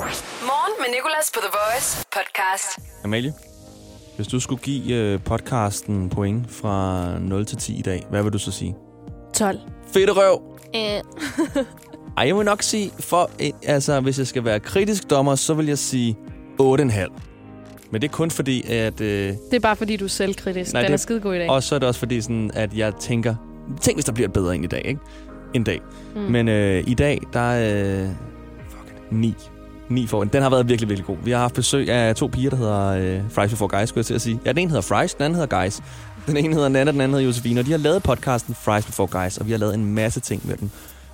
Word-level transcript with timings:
Morgen 0.00 0.72
med 0.78 0.86
Nicolas 0.94 1.30
på 1.34 1.40
The 1.40 1.50
Voice 1.58 2.04
podcast. 2.12 2.78
Amalie, 3.04 3.32
hvis 4.16 4.26
du 4.26 4.40
skulle 4.40 4.62
give 4.62 4.94
øh, 4.96 5.20
podcasten 5.24 6.08
point 6.10 6.50
fra 6.50 7.18
0 7.18 7.46
til 7.46 7.58
10 7.58 7.78
i 7.78 7.82
dag, 7.82 8.06
hvad 8.10 8.22
vil 8.22 8.32
du 8.32 8.38
så 8.38 8.52
sige? 8.52 8.74
12. 9.34 9.58
Fedt 9.92 10.10
røv! 10.16 10.58
Øh. 10.76 10.80
Ej, 12.18 12.26
jeg 12.26 12.36
vil 12.36 12.44
nok 12.44 12.62
sige, 12.62 12.90
for, 13.00 13.30
øh, 13.42 13.50
altså, 13.62 14.00
hvis 14.00 14.18
jeg 14.18 14.26
skal 14.26 14.44
være 14.44 14.60
kritisk 14.60 15.10
dommer, 15.10 15.34
så 15.34 15.54
vil 15.54 15.66
jeg 15.66 15.78
sige 15.78 16.16
8,5. 16.62 17.12
Men 17.90 18.02
det 18.02 18.08
er 18.08 18.12
kun 18.12 18.30
fordi, 18.30 18.70
at... 18.72 19.00
Øh, 19.00 19.28
Det 19.50 19.56
er 19.56 19.60
bare 19.60 19.76
fordi, 19.76 19.96
du 19.96 20.04
er 20.04 20.08
selvkritisk. 20.08 20.72
Nej, 20.72 20.82
Den 20.82 20.88
det- 20.90 20.94
er 20.94 20.98
skidegod 20.98 21.34
i 21.34 21.38
dag. 21.38 21.50
og 21.50 21.62
så 21.62 21.74
er 21.74 21.78
det 21.78 21.88
også 21.88 21.98
fordi, 22.00 22.20
sådan, 22.20 22.50
at 22.54 22.74
jeg 22.74 22.94
tænker, 23.00 23.34
tænk 23.80 23.96
hvis 23.96 24.04
der 24.04 24.12
bliver 24.12 24.28
et 24.28 24.32
bedre 24.32 24.54
en 24.54 24.64
i 24.64 24.66
dag, 24.66 24.82
ikke? 24.84 25.00
En 25.54 25.64
dag. 25.64 25.80
Mm. 26.14 26.20
Men 26.20 26.48
øh, 26.48 26.84
i 26.86 26.94
dag, 26.94 27.20
der 27.32 27.40
er... 27.40 28.02
Øh, 28.02 28.08
fuck, 28.70 29.12
9. 29.12 29.34
9 29.88 30.06
for 30.06 30.24
den. 30.24 30.42
har 30.42 30.50
været 30.50 30.68
virkelig, 30.68 30.88
virkelig 30.88 31.06
god. 31.06 31.16
Vi 31.24 31.30
har 31.30 31.38
haft 31.38 31.54
besøg 31.54 31.90
af 31.90 32.16
to 32.16 32.26
piger, 32.26 32.50
der 32.50 32.56
hedder 32.56 32.86
øh, 32.88 33.30
Fries 33.30 33.50
Before 33.50 33.78
Guys, 33.78 33.88
skulle 33.88 34.00
jeg 34.00 34.06
til 34.06 34.14
at 34.14 34.20
sige. 34.20 34.40
Ja, 34.44 34.50
den 34.50 34.58
ene 34.58 34.70
hedder 34.70 34.82
Fries, 34.82 35.14
den 35.14 35.24
anden 35.24 35.40
hedder 35.40 35.62
Guys. 35.62 35.80
Den 36.26 36.36
ene 36.36 36.54
hedder 36.54 36.68
Nana, 36.68 36.92
den 36.92 37.00
anden 37.00 37.14
hedder 37.14 37.26
Josefine, 37.26 37.60
og 37.60 37.66
de 37.66 37.70
har 37.70 37.78
lavet 37.78 38.02
podcasten 38.02 38.54
Fries 38.54 38.86
Before 38.86 39.22
Guys, 39.22 39.38
og 39.38 39.46
vi 39.46 39.50
har 39.50 39.58
lavet 39.58 39.74
en 39.74 39.94
masse 39.94 40.20
ting 40.20 40.46
med 40.48 40.56
den. 40.56 40.70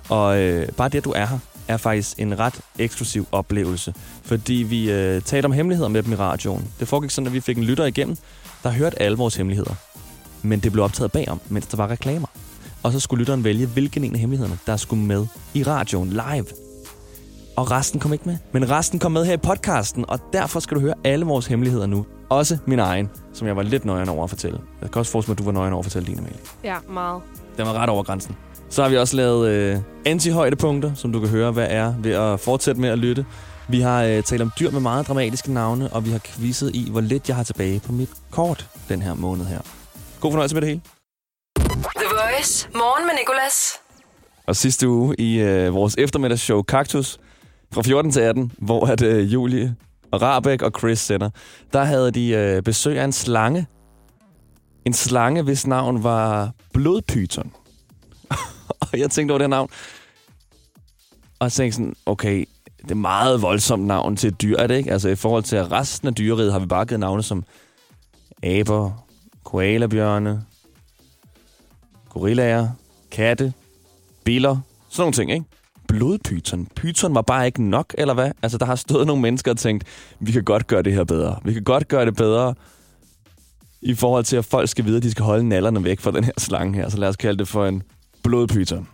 Og 0.09 0.39
øh, 0.39 0.67
bare 0.67 0.89
det, 0.89 0.97
at 0.97 1.03
du 1.03 1.11
er 1.15 1.25
her, 1.25 1.37
er 1.67 1.77
faktisk 1.77 2.19
en 2.19 2.39
ret 2.39 2.59
eksklusiv 2.79 3.27
oplevelse. 3.31 3.93
Fordi 4.23 4.53
vi 4.53 4.91
øh, 4.91 5.21
talte 5.21 5.45
om 5.45 5.51
hemmeligheder 5.51 5.89
med 5.89 6.03
dem 6.03 6.11
i 6.11 6.15
radioen. 6.15 6.67
Det 6.79 6.87
foregik 6.87 7.09
sådan, 7.09 7.27
at 7.27 7.33
vi 7.33 7.39
fik 7.39 7.57
en 7.57 7.63
lytter 7.63 7.85
igennem, 7.85 8.17
der 8.63 8.69
hørte 8.69 9.01
alle 9.01 9.17
vores 9.17 9.35
hemmeligheder. 9.35 9.73
Men 10.41 10.59
det 10.59 10.71
blev 10.71 10.83
optaget 10.83 11.11
bagom, 11.11 11.41
mens 11.49 11.67
der 11.67 11.77
var 11.77 11.89
reklamer. 11.91 12.27
Og 12.83 12.91
så 12.91 12.99
skulle 12.99 13.19
lytteren 13.19 13.43
vælge, 13.43 13.65
hvilken 13.65 14.03
en 14.03 14.13
af 14.13 14.19
hemmelighederne, 14.19 14.59
der 14.67 14.77
skulle 14.77 15.03
med 15.03 15.25
i 15.53 15.63
radioen 15.63 16.09
live. 16.09 16.62
Og 17.55 17.71
resten 17.71 17.99
kom 17.99 18.13
ikke 18.13 18.25
med. 18.25 18.37
Men 18.51 18.69
resten 18.69 18.99
kom 18.99 19.11
med 19.11 19.25
her 19.25 19.33
i 19.33 19.37
podcasten, 19.37 20.05
og 20.07 20.19
derfor 20.33 20.59
skal 20.59 20.75
du 20.75 20.81
høre 20.81 20.93
alle 21.03 21.25
vores 21.25 21.45
hemmeligheder 21.45 21.85
nu. 21.85 22.05
Også 22.29 22.57
min 22.67 22.79
egen, 22.79 23.09
som 23.33 23.47
jeg 23.47 23.55
var 23.55 23.63
lidt 23.63 23.85
nøjeren 23.85 24.09
over 24.09 24.23
at 24.23 24.29
fortælle. 24.29 24.59
Jeg 24.81 24.91
kan 24.91 24.99
også 24.99 25.11
forestille 25.11 25.31
mig, 25.31 25.35
at 25.35 25.39
du 25.39 25.43
var 25.43 25.51
nøjeren 25.51 25.73
over 25.73 25.81
at 25.81 25.85
fortælle 25.85 26.07
din, 26.07 26.19
Amalie. 26.19 26.37
Ja, 26.63 26.75
meget. 26.89 27.21
Den 27.57 27.65
var 27.65 27.73
ret 27.73 27.89
over 27.89 28.03
grænsen. 28.03 28.35
Så 28.69 28.81
har 28.81 28.89
vi 28.89 28.97
også 28.97 29.15
lavet 29.15 29.49
øh, 29.49 29.77
anti-højdepunkter, 30.05 30.93
som 30.95 31.13
du 31.13 31.19
kan 31.19 31.29
høre, 31.29 31.51
hvad 31.51 31.67
er 31.69 31.93
ved 31.99 32.11
at 32.11 32.39
fortsætte 32.39 32.81
med 32.81 32.89
at 32.89 32.99
lytte. 32.99 33.25
Vi 33.67 33.81
har 33.81 34.03
øh, 34.03 34.23
talt 34.23 34.41
om 34.41 34.51
dyr 34.59 34.71
med 34.71 34.79
meget 34.79 35.07
dramatiske 35.07 35.53
navne, 35.53 35.89
og 35.93 36.05
vi 36.05 36.11
har 36.11 36.19
quizzet 36.19 36.75
i, 36.75 36.87
hvor 36.91 37.01
lidt 37.01 37.27
jeg 37.27 37.35
har 37.35 37.43
tilbage 37.43 37.79
på 37.79 37.91
mit 37.91 38.09
kort 38.31 38.67
den 38.89 39.01
her 39.01 39.13
måned 39.13 39.45
her. 39.45 39.59
God 40.19 40.31
fornøjelse 40.31 40.55
med 40.55 40.61
det 40.61 40.69
hele. 40.69 40.81
The 41.95 42.05
Voice. 42.09 42.69
Morgen 42.75 43.05
med 43.05 43.13
Nicolas. 43.19 43.73
Og 44.47 44.55
sidste 44.55 44.89
uge 44.89 45.15
i 45.19 45.39
øh, 45.39 45.73
vores 45.73 45.95
eftermiddagsshow 45.97 46.61
Kaktus 46.61 47.19
fra 47.73 47.81
14 47.81 48.11
til 48.11 48.21
18, 48.21 48.51
hvor 48.57 48.85
at 48.85 49.01
øh, 49.01 49.33
Julie 49.33 49.75
og 50.11 50.21
Rabeck 50.21 50.61
og 50.61 50.71
Chris 50.79 50.99
sender, 50.99 51.29
der 51.73 51.83
havde 51.83 52.11
de 52.11 52.29
øh, 52.29 52.63
besøg 52.63 52.99
af 52.99 53.03
en 53.03 53.11
slange. 53.11 53.67
En 54.85 54.93
slange, 54.93 55.41
hvis 55.41 55.67
navn 55.67 56.03
var 56.03 56.51
Blodpyton. 56.73 57.51
og 58.81 58.99
jeg 58.99 59.11
tænkte 59.11 59.31
over 59.31 59.37
det 59.37 59.45
her 59.45 59.49
navn. 59.49 59.69
Og 61.39 61.45
jeg 61.45 61.51
tænkte 61.51 61.75
sådan, 61.75 61.95
okay, 62.05 62.45
det 62.81 62.91
er 62.91 62.95
meget 62.95 63.41
voldsomt 63.41 63.85
navn 63.85 64.15
til 64.15 64.27
et 64.27 64.41
dyr, 64.41 64.57
er 64.57 64.67
det 64.67 64.77
ikke? 64.77 64.91
Altså 64.91 65.09
i 65.09 65.15
forhold 65.15 65.43
til 65.43 65.63
resten 65.63 66.07
af 66.07 66.15
dyreriget 66.15 66.51
har 66.51 66.59
vi 66.59 66.65
bare 66.65 66.85
givet 66.85 66.99
navne 66.99 67.23
som 67.23 67.43
aber, 68.43 69.05
koalabjørne, 69.43 70.43
gorillaer, 72.09 72.69
katte, 73.11 73.53
biller, 74.23 74.57
sådan 74.89 75.01
nogle 75.01 75.13
ting, 75.13 75.31
ikke? 75.31 75.45
Blodpyton. 75.87 76.67
Pyton 76.75 77.15
var 77.15 77.21
bare 77.21 77.45
ikke 77.45 77.63
nok, 77.63 77.95
eller 77.97 78.13
hvad? 78.13 78.31
Altså, 78.41 78.57
der 78.57 78.65
har 78.65 78.75
stået 78.75 79.07
nogle 79.07 79.21
mennesker 79.21 79.51
og 79.51 79.57
tænkt, 79.57 79.83
vi 80.19 80.31
kan 80.31 80.43
godt 80.43 80.67
gøre 80.67 80.81
det 80.81 80.93
her 80.93 81.03
bedre. 81.03 81.39
Vi 81.43 81.53
kan 81.53 81.63
godt 81.63 81.87
gøre 81.87 82.05
det 82.05 82.15
bedre 82.15 82.55
i 83.81 83.93
forhold 83.93 84.23
til, 84.23 84.37
at 84.37 84.45
folk 84.45 84.69
skal 84.69 84.85
vide, 84.85 84.97
at 84.97 85.03
de 85.03 85.11
skal 85.11 85.25
holde 85.25 85.49
nallerne 85.49 85.83
væk 85.83 85.99
fra 85.99 86.11
den 86.11 86.23
her 86.23 86.31
slange 86.37 86.75
her. 86.75 86.89
Så 86.89 86.97
lad 86.97 87.09
os 87.09 87.17
kalde 87.17 87.39
det 87.39 87.47
for 87.47 87.65
en 87.65 87.83
blodpyton. 88.23 88.87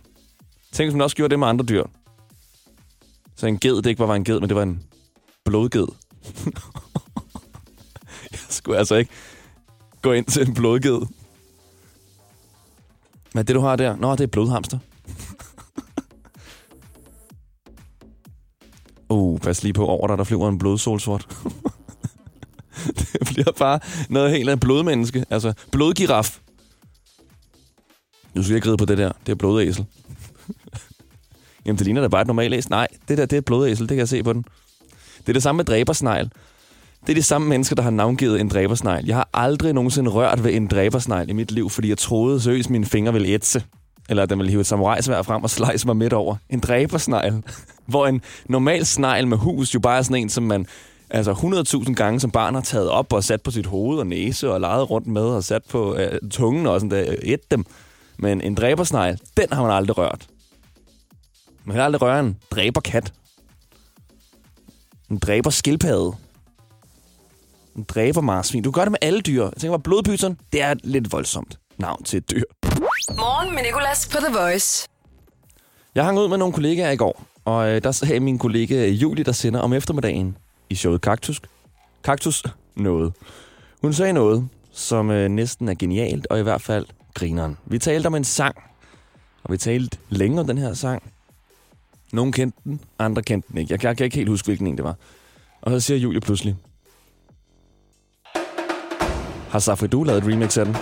Tænk, 0.72 0.86
hvis 0.86 0.94
man 0.94 1.02
også 1.02 1.16
gjorde 1.16 1.30
det 1.30 1.38
med 1.38 1.46
andre 1.48 1.64
dyr. 1.64 1.84
Så 3.36 3.46
en 3.46 3.58
ged, 3.58 3.76
det 3.76 3.86
ikke 3.86 3.98
bare 3.98 4.08
var 4.08 4.14
en 4.14 4.24
ged, 4.24 4.40
men 4.40 4.48
det 4.48 4.56
var 4.56 4.62
en 4.62 4.82
blodged. 5.44 5.86
Jeg 8.32 8.40
skulle 8.48 8.78
altså 8.78 8.94
ikke 8.94 9.10
gå 10.02 10.12
ind 10.12 10.26
til 10.26 10.48
en 10.48 10.54
blodged. 10.54 11.06
Hvad 13.32 13.42
er 13.42 13.46
det, 13.46 13.54
du 13.54 13.60
har 13.60 13.76
der? 13.76 13.96
Nå, 13.96 14.12
det 14.12 14.20
er 14.20 14.26
blodhamster. 14.26 14.78
Uh, 19.50 19.54
pas 19.54 19.62
lige 19.62 19.72
på 19.72 19.86
over 19.86 20.06
dig, 20.06 20.18
der 20.18 20.24
flyver 20.24 20.48
en 20.48 20.58
blodsolsort. 20.58 21.28
det 22.98 23.20
bliver 23.26 23.52
bare 23.58 23.80
noget 24.08 24.30
helt 24.30 24.48
af 24.48 24.60
blodmenneske. 24.60 25.24
Altså, 25.30 25.52
blodgiraf. 25.72 26.38
Nu 28.34 28.42
skal 28.42 28.52
jeg 28.52 28.56
ikke 28.56 28.68
ride 28.68 28.76
på 28.76 28.84
det 28.84 28.98
der. 28.98 29.12
Det 29.26 29.32
er 29.32 29.36
blodæsel. 29.36 29.86
Jamen, 31.66 31.78
det 31.78 31.86
ligner 31.86 32.00
da 32.00 32.08
bare 32.08 32.20
et 32.20 32.26
normalt 32.26 32.54
æsel. 32.54 32.70
Nej, 32.70 32.88
det 33.08 33.18
der, 33.18 33.26
det 33.26 33.36
er 33.36 33.40
blodæsel. 33.40 33.88
Det 33.88 33.94
kan 33.94 33.98
jeg 33.98 34.08
se 34.08 34.22
på 34.22 34.32
den. 34.32 34.44
Det 35.20 35.28
er 35.28 35.32
det 35.32 35.42
samme 35.42 35.56
med 35.56 35.64
dræbersnegl. 35.64 36.30
Det 37.00 37.08
er 37.08 37.14
de 37.14 37.22
samme 37.22 37.48
mennesker, 37.48 37.76
der 37.76 37.82
har 37.82 37.90
navngivet 37.90 38.40
en 38.40 38.48
dræbersnegl. 38.48 39.06
Jeg 39.06 39.16
har 39.16 39.28
aldrig 39.34 39.72
nogensinde 39.72 40.10
rørt 40.10 40.44
ved 40.44 40.54
en 40.54 40.66
dræbersnegl 40.66 41.30
i 41.30 41.32
mit 41.32 41.52
liv, 41.52 41.70
fordi 41.70 41.88
jeg 41.88 41.98
troede 41.98 42.40
seriøst, 42.40 42.66
at 42.66 42.70
mine 42.70 42.86
fingre 42.86 43.12
ville 43.12 43.28
ætse. 43.28 43.64
Eller 44.10 44.22
at 44.22 44.30
den 44.30 44.38
ville 44.38 44.50
hive 44.50 44.60
et 44.60 44.66
samurajsvær 44.66 45.22
frem 45.22 45.42
og 45.42 45.50
slice 45.50 45.86
mig 45.86 45.96
midt 45.96 46.12
over. 46.12 46.36
En 46.48 46.60
dræbersnegl. 46.60 47.42
Hvor 47.86 48.06
en 48.06 48.22
normal 48.48 48.86
snegl 48.86 49.26
med 49.26 49.36
hus 49.36 49.74
jo 49.74 49.80
bare 49.80 49.98
er 49.98 50.02
sådan 50.02 50.22
en, 50.22 50.28
som 50.28 50.42
man 50.42 50.66
altså 51.10 51.32
100.000 51.86 51.94
gange 51.94 52.20
som 52.20 52.30
barn 52.30 52.54
har 52.54 52.62
taget 52.62 52.88
op 52.88 53.12
og 53.12 53.24
sat 53.24 53.42
på 53.42 53.50
sit 53.50 53.66
hoved 53.66 53.98
og 53.98 54.06
næse 54.06 54.50
og 54.52 54.60
leget 54.60 54.90
rundt 54.90 55.06
med 55.06 55.22
og 55.22 55.44
sat 55.44 55.62
på 55.70 55.96
øh, 55.96 56.18
tungen 56.30 56.66
og 56.66 56.80
sådan 56.80 56.90
der, 56.90 57.14
et 57.22 57.50
dem. 57.50 57.64
Men 58.18 58.40
en 58.40 58.54
dræbersnegl, 58.54 59.18
den 59.36 59.46
har 59.52 59.62
man 59.62 59.72
aldrig 59.72 59.98
rørt. 59.98 60.26
Man 61.64 61.74
kan 61.74 61.84
aldrig 61.84 62.02
røre 62.02 62.20
en 62.20 62.36
dræberkat. 62.50 63.12
En 65.10 65.18
dræber 65.18 65.50
skildpadde. 65.50 66.12
En 67.76 67.84
dræber 67.88 68.20
marsvin. 68.20 68.62
Du 68.62 68.70
gør 68.70 68.82
det 68.82 68.90
med 68.90 68.98
alle 69.02 69.20
dyr. 69.20 69.44
Jeg 69.44 69.52
tænker 69.52 69.76
bare, 69.76 69.82
blodpyton, 69.82 70.38
det 70.52 70.62
er 70.62 70.70
et 70.70 70.80
lidt 70.84 71.12
voldsomt 71.12 71.58
navn 71.78 72.04
til 72.04 72.16
et 72.16 72.30
dyr. 72.30 72.42
Morgen 73.18 73.54
med 73.54 73.62
Nicolas 73.62 74.08
på 74.08 74.18
The 74.18 74.38
Voice. 74.38 74.88
Jeg 75.94 76.04
hang 76.04 76.18
ud 76.18 76.28
med 76.28 76.38
nogle 76.38 76.54
kollegaer 76.54 76.90
i 76.90 76.96
går, 76.96 77.24
og 77.44 77.68
øh, 77.68 77.82
der 77.82 77.92
sagde 77.92 78.20
min 78.20 78.38
kollega 78.38 78.86
øh, 78.86 79.02
Julie, 79.02 79.24
der 79.24 79.32
sender 79.32 79.60
om 79.60 79.72
eftermiddagen 79.72 80.36
i 80.70 80.74
showet 80.74 81.00
Kaktus. 81.00 81.40
Kaktus 82.04 82.44
noget. 82.76 83.12
Hun 83.82 83.92
sagde 83.92 84.12
noget, 84.12 84.48
som 84.72 85.10
øh, 85.10 85.28
næsten 85.28 85.68
er 85.68 85.74
genialt, 85.74 86.26
og 86.30 86.38
i 86.38 86.42
hvert 86.42 86.62
fald 86.62 86.86
grineren. 87.14 87.58
Vi 87.66 87.78
talte 87.78 88.06
om 88.06 88.14
en 88.14 88.24
sang, 88.24 88.56
og 89.42 89.52
vi 89.52 89.56
talte 89.56 89.98
længe 90.08 90.40
om 90.40 90.46
den 90.46 90.58
her 90.58 90.74
sang. 90.74 91.02
Nogle 92.12 92.32
kendte 92.32 92.58
den, 92.64 92.80
andre 92.98 93.22
kendte 93.22 93.48
den 93.48 93.58
ikke. 93.58 93.72
Jeg 93.72 93.80
kan, 93.80 93.88
jeg 93.88 93.96
kan 93.96 94.04
ikke 94.04 94.16
helt 94.16 94.28
huske, 94.28 94.46
hvilken 94.46 94.66
en 94.66 94.76
det 94.76 94.84
var. 94.84 94.94
Og 95.62 95.70
så 95.70 95.80
siger 95.80 95.98
Julie 95.98 96.20
pludselig, 96.20 96.56
har 99.50 99.58
Safri 99.58 99.88
lavet 99.92 100.24
et 100.24 100.32
remix 100.32 100.58
af 100.58 100.64
den? 100.64 100.76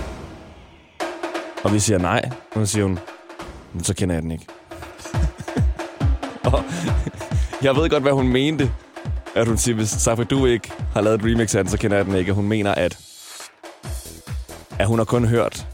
Og 1.64 1.72
vi 1.72 1.78
siger 1.80 1.98
nej, 1.98 2.30
og 2.54 2.66
så 2.66 2.72
siger 2.72 2.84
hun, 2.84 2.98
"Men 3.72 3.84
så 3.84 3.94
kender 3.94 4.14
jeg 4.14 4.22
den 4.22 4.30
ikke. 4.30 4.46
Og 6.44 6.64
jeg 7.62 7.76
ved 7.76 7.90
godt, 7.90 8.02
hvad 8.02 8.12
hun 8.12 8.28
mente. 8.28 8.72
At 9.34 9.46
hun 9.46 9.58
siger, 9.58 9.74
hvis 9.74 9.88
Safri 9.88 10.24
du 10.24 10.46
ikke 10.46 10.72
har 10.92 11.00
lavet 11.00 11.20
et 11.20 11.32
remix 11.32 11.54
af 11.54 11.64
den, 11.64 11.70
så 11.70 11.78
kender 11.78 11.96
jeg 11.96 12.06
den 12.06 12.14
ikke. 12.14 12.32
Og 12.32 12.36
hun 12.36 12.48
mener, 12.48 12.74
at, 12.74 12.98
at 14.78 14.86
hun 14.86 14.98
har 14.98 15.04
kun 15.04 15.24
hørt 15.24 15.66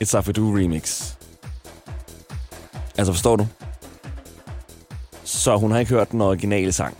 et 0.00 0.08
Safri 0.08 0.32
du 0.32 0.50
remix. 0.56 1.12
Altså, 2.98 3.12
forstår 3.12 3.36
du? 3.36 3.46
Så 5.24 5.56
hun 5.56 5.70
har 5.70 5.78
ikke 5.78 5.94
hørt 5.94 6.10
den 6.10 6.20
originale 6.20 6.72
sang. 6.72 6.96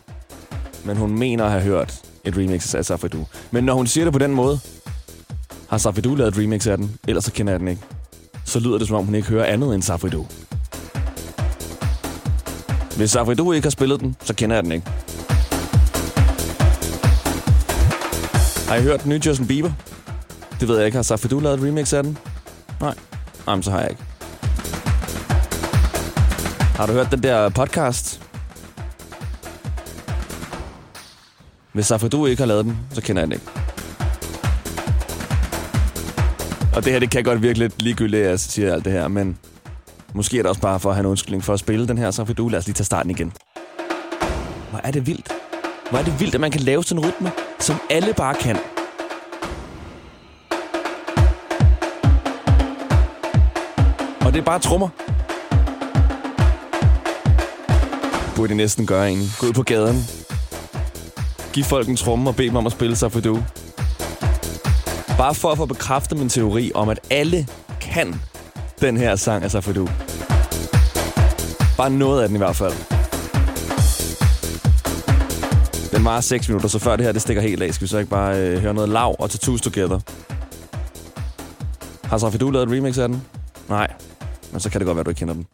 Men 0.85 0.97
hun 0.97 1.19
mener 1.19 1.45
at 1.45 1.51
have 1.51 1.63
hørt 1.63 2.01
et 2.25 2.37
remix 2.37 2.75
af 2.75 2.85
Safri 2.85 3.09
du. 3.09 3.27
Men 3.51 3.65
når 3.65 3.75
hun 3.75 3.87
siger 3.87 4.05
det 4.05 4.13
på 4.13 4.19
den 4.19 4.33
måde, 4.35 4.61
har 5.69 5.79
Safri 5.79 6.01
du 6.01 6.15
lavet 6.15 6.37
et 6.37 6.43
remix 6.43 6.67
af 6.67 6.77
den, 6.77 6.99
ellers 7.09 7.25
så 7.25 7.33
kender 7.33 7.53
jeg 7.53 7.61
den 7.61 7.69
ikke. 7.69 7.83
Så 8.47 8.61
lyder 8.61 8.79
det, 8.79 8.87
som 8.87 8.97
om 8.97 9.05
hun 9.05 9.15
ikke 9.15 9.29
hører 9.29 9.45
andet 9.45 9.75
end 9.75 9.83
Safri 9.83 10.09
du. 10.11 10.27
Hvis 12.97 13.11
Safri 13.11 13.35
du 13.35 13.53
ikke 13.53 13.65
har 13.65 13.71
spillet 13.71 14.01
den, 14.01 14.17
så 14.25 14.35
kender 14.35 14.57
jeg 14.57 14.65
den 14.65 14.73
ikke. 14.73 14.87
Har 18.69 18.77
I 18.77 18.83
hørt 18.83 19.03
den 19.03 19.11
nye 19.11 19.21
Justin 19.27 19.47
Bieber? 19.47 19.73
Det 20.61 20.69
ved 20.69 20.77
jeg 20.77 20.87
ikke. 20.87 20.97
Har 20.97 21.03
Safri 21.03 21.29
du 21.29 21.41
lavet 21.41 21.59
et 21.59 21.65
remix 21.69 21.93
af 21.93 22.03
den? 22.03 22.19
Nej. 22.81 22.95
Jamen, 23.49 23.63
så 23.63 23.71
har 23.71 23.81
jeg 23.81 23.91
ikke. 23.91 24.03
Har 26.61 26.87
du 26.87 26.93
hørt 26.93 27.11
den 27.11 27.23
der 27.23 27.49
podcast? 27.49 28.21
Hvis 31.73 31.87
Safri 31.87 32.09
du 32.09 32.27
ikke 32.27 32.43
har 32.43 32.47
lavet 32.47 32.65
den, 32.65 32.79
så 32.93 33.03
kender 33.03 33.23
jeg 33.23 33.27
den 33.27 33.33
ikke. 33.33 33.66
Og 36.77 36.85
det 36.85 36.93
her, 36.93 37.01
det 37.01 37.11
kan 37.11 37.25
godt 37.25 37.43
virke 37.43 37.59
lidt 37.59 37.83
ligegyldigt, 37.83 38.23
at 38.23 38.31
jeg 38.31 38.41
siger 38.41 38.73
alt 38.73 38.85
det 38.85 38.93
her, 38.93 39.09
men 39.09 39.39
måske 40.15 40.39
er 40.39 40.43
det 40.43 40.49
også 40.49 40.61
bare 40.61 40.81
for 40.81 40.89
at 40.89 40.95
have 40.95 41.01
en 41.01 41.11
undskyldning 41.11 41.45
for 41.45 41.53
at 41.53 41.61
spille 41.61 41.89
den 41.89 41.99
her 41.99 42.11
Safri 42.11 42.33
du. 42.33 42.49
Lad 42.49 42.59
os 42.59 42.67
lige 42.67 42.75
tage 42.75 42.85
starten 42.85 43.11
igen. 43.11 43.33
Hvor 44.71 44.81
er 44.85 44.91
det 44.91 45.07
vildt. 45.07 45.33
Hvor 45.91 45.99
er 45.99 46.03
det 46.03 46.21
vildt, 46.21 46.35
at 46.35 46.41
man 46.41 46.51
kan 46.51 46.61
lave 46.61 46.85
sådan 46.85 47.05
en 47.05 47.09
rytme, 47.09 47.31
som 47.59 47.77
alle 47.91 48.15
bare 48.17 48.35
kan. 48.35 48.57
Og 54.21 54.33
det 54.33 54.41
er 54.41 54.45
bare 54.45 54.59
trommer. 54.59 54.89
Burde 58.37 58.49
det 58.49 58.57
næsten 58.57 58.87
gøre 58.87 59.13
en. 59.13 59.19
Gå 59.41 59.47
ud 59.47 59.53
på 59.53 59.63
gaden. 59.63 59.97
Giv 61.53 61.65
folk 61.65 61.89
en 61.89 61.97
tromme 61.97 62.31
og 62.31 62.37
bed 62.37 62.47
dem 62.47 62.57
om 62.57 62.67
at 62.67 62.73
spille 62.73 62.97
sig 62.97 63.13
for 63.13 63.21
du. 63.21 63.43
Bare 65.19 65.35
for 65.35 65.53
at 65.53 65.57
få 65.59 65.67
bekræftet 65.67 66.19
min 66.19 66.29
teori 66.29 66.73
om, 66.75 66.89
at 66.89 67.01
alle 67.11 67.47
kan 67.81 68.21
den 68.81 68.97
her 68.97 69.17
sang 69.17 69.45
af 69.45 69.51
Safadu. 69.51 69.89
Bare 71.77 71.91
noget 71.91 72.23
af 72.23 72.29
den 72.29 72.37
i 72.37 72.39
hvert 72.39 72.57
fald. 72.57 72.73
Den 75.91 76.05
var 76.05 76.21
6 76.21 76.49
minutter, 76.49 76.69
så 76.69 76.79
før 76.79 76.97
det 76.97 77.05
her 77.05 77.13
det 77.13 77.23
stikker 77.23 77.43
helt 77.43 77.63
af, 77.63 77.75
skal 77.75 77.85
vi 77.85 77.89
så 77.89 77.99
ikke 77.99 78.11
bare 78.11 78.37
øh, 78.41 78.59
høre 78.59 78.75
noget 78.75 78.89
lav 78.89 79.17
og 79.19 79.31
Tattoos 79.31 79.61
Together. 79.61 80.01
Har 82.09 82.19
Safadu 82.19 82.51
lavet 82.51 82.67
et 82.69 82.77
remix 82.77 82.99
af 82.99 83.09
den? 83.09 83.23
Nej. 83.69 83.93
Men 84.53 84.61
så 84.61 84.71
kan 84.71 84.81
det 84.81 84.87
godt 84.87 84.97
være, 84.97 85.05
du 85.05 85.11
ikke 85.11 85.19
kender 85.19 85.35
den. 85.35 85.47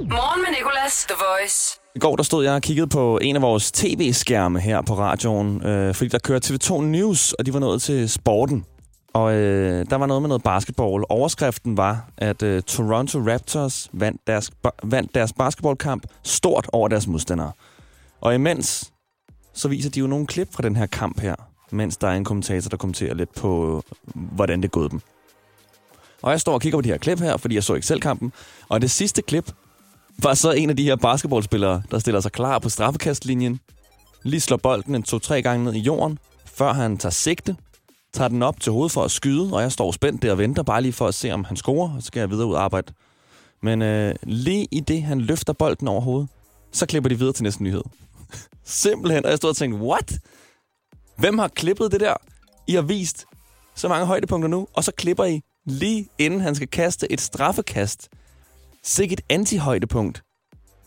Morgen 0.00 0.40
med 0.42 0.50
Nicolas, 0.58 1.04
The 1.08 1.16
Voice. 1.18 1.77
I 1.98 2.00
går 2.00 2.16
der 2.16 2.22
stod 2.22 2.44
jeg 2.44 2.54
og 2.54 2.62
kiggede 2.62 2.86
på 2.86 3.18
en 3.22 3.36
af 3.36 3.42
vores 3.42 3.72
tv-skærme 3.72 4.60
her 4.60 4.82
på 4.82 4.94
radioen, 4.94 5.66
øh, 5.66 5.94
fordi 5.94 6.08
der 6.08 6.18
kører 6.18 6.40
TV2 6.44 6.80
News, 6.80 7.32
og 7.32 7.46
de 7.46 7.52
var 7.52 7.58
nået 7.58 7.82
til 7.82 8.08
sporten. 8.08 8.64
Og 9.12 9.34
øh, 9.34 9.86
der 9.90 9.96
var 9.96 10.06
noget 10.06 10.22
med 10.22 10.28
noget 10.28 10.42
basketball. 10.42 11.04
Overskriften 11.08 11.76
var, 11.76 12.08
at 12.16 12.42
øh, 12.42 12.62
Toronto 12.62 13.18
Raptors 13.18 13.88
vandt 13.92 14.20
deres, 14.26 14.50
ba- 14.66 14.78
vandt 14.82 15.14
deres 15.14 15.32
basketballkamp 15.32 16.06
stort 16.22 16.68
over 16.72 16.88
deres 16.88 17.06
modstandere. 17.06 17.52
Og 18.20 18.34
imens, 18.34 18.92
så 19.54 19.68
viser 19.68 19.90
de 19.90 20.00
jo 20.00 20.06
nogle 20.06 20.26
klip 20.26 20.48
fra 20.52 20.62
den 20.62 20.76
her 20.76 20.86
kamp 20.86 21.20
her, 21.20 21.34
mens 21.70 21.96
der 21.96 22.08
er 22.08 22.16
en 22.16 22.24
kommentator, 22.24 22.68
der 22.68 22.76
kommenterer 22.76 23.14
lidt 23.14 23.34
på, 23.34 23.76
øh, 23.76 24.22
hvordan 24.34 24.62
det 24.62 24.70
gået 24.70 24.90
dem. 24.90 25.00
Og 26.22 26.30
jeg 26.30 26.40
står 26.40 26.54
og 26.54 26.60
kigger 26.60 26.78
på 26.78 26.82
de 26.82 26.88
her 26.88 26.98
klip 26.98 27.20
her, 27.20 27.36
fordi 27.36 27.54
jeg 27.54 27.64
så 27.64 27.74
ikke 27.74 27.86
selv 27.86 28.00
kampen. 28.00 28.32
Og 28.68 28.80
det 28.82 28.90
sidste 28.90 29.22
klip 29.22 29.52
var 30.22 30.34
så 30.34 30.52
en 30.52 30.70
af 30.70 30.76
de 30.76 30.84
her 30.84 30.96
basketballspillere, 30.96 31.82
der 31.90 31.98
stiller 31.98 32.20
sig 32.20 32.32
klar 32.32 32.58
på 32.58 32.68
straffekastlinjen. 32.68 33.60
Lige 34.22 34.40
slår 34.40 34.56
bolden 34.56 34.94
en 34.94 35.02
to-tre 35.02 35.42
gange 35.42 35.64
ned 35.64 35.74
i 35.74 35.78
jorden, 35.78 36.18
før 36.44 36.72
han 36.72 36.98
tager 36.98 37.10
sigte, 37.10 37.56
tager 38.12 38.28
den 38.28 38.42
op 38.42 38.60
til 38.60 38.72
hovedet 38.72 38.92
for 38.92 39.04
at 39.04 39.10
skyde, 39.10 39.52
og 39.52 39.62
jeg 39.62 39.72
står 39.72 39.92
spændt 39.92 40.22
der 40.22 40.32
og 40.32 40.38
venter 40.38 40.62
bare 40.62 40.82
lige 40.82 40.92
for 40.92 41.06
at 41.06 41.14
se, 41.14 41.30
om 41.30 41.44
han 41.44 41.56
scorer, 41.56 41.94
og 41.94 42.02
så 42.02 42.06
skal 42.06 42.20
jeg 42.20 42.30
videre 42.30 42.46
ud 42.46 42.54
og 42.54 42.62
arbejde. 42.62 42.92
Men 43.62 43.82
øh, 43.82 44.14
lige 44.22 44.68
i 44.70 44.80
det, 44.80 45.02
han 45.02 45.20
løfter 45.20 45.52
bolden 45.52 45.88
over 45.88 46.00
hovedet, 46.00 46.28
så 46.72 46.86
klipper 46.86 47.08
de 47.08 47.18
videre 47.18 47.32
til 47.32 47.42
næste 47.42 47.62
nyhed. 47.62 47.82
Simpelthen, 48.64 49.24
og 49.24 49.30
jeg 49.30 49.38
stod 49.38 49.50
og 49.50 49.56
tænkte, 49.56 49.80
what? 49.82 50.18
Hvem 51.16 51.38
har 51.38 51.48
klippet 51.48 51.92
det 51.92 52.00
der? 52.00 52.14
I 52.66 52.74
har 52.74 52.82
vist 52.82 53.24
så 53.74 53.88
mange 53.88 54.06
højdepunkter 54.06 54.48
nu, 54.48 54.68
og 54.74 54.84
så 54.84 54.92
klipper 54.92 55.24
I 55.24 55.40
lige 55.64 56.08
inden 56.18 56.40
han 56.40 56.54
skal 56.54 56.68
kaste 56.68 57.12
et 57.12 57.20
straffekast. 57.20 58.08
Sikkert 58.84 59.18
et 59.18 59.24
anti-højdepunkt. 59.30 60.22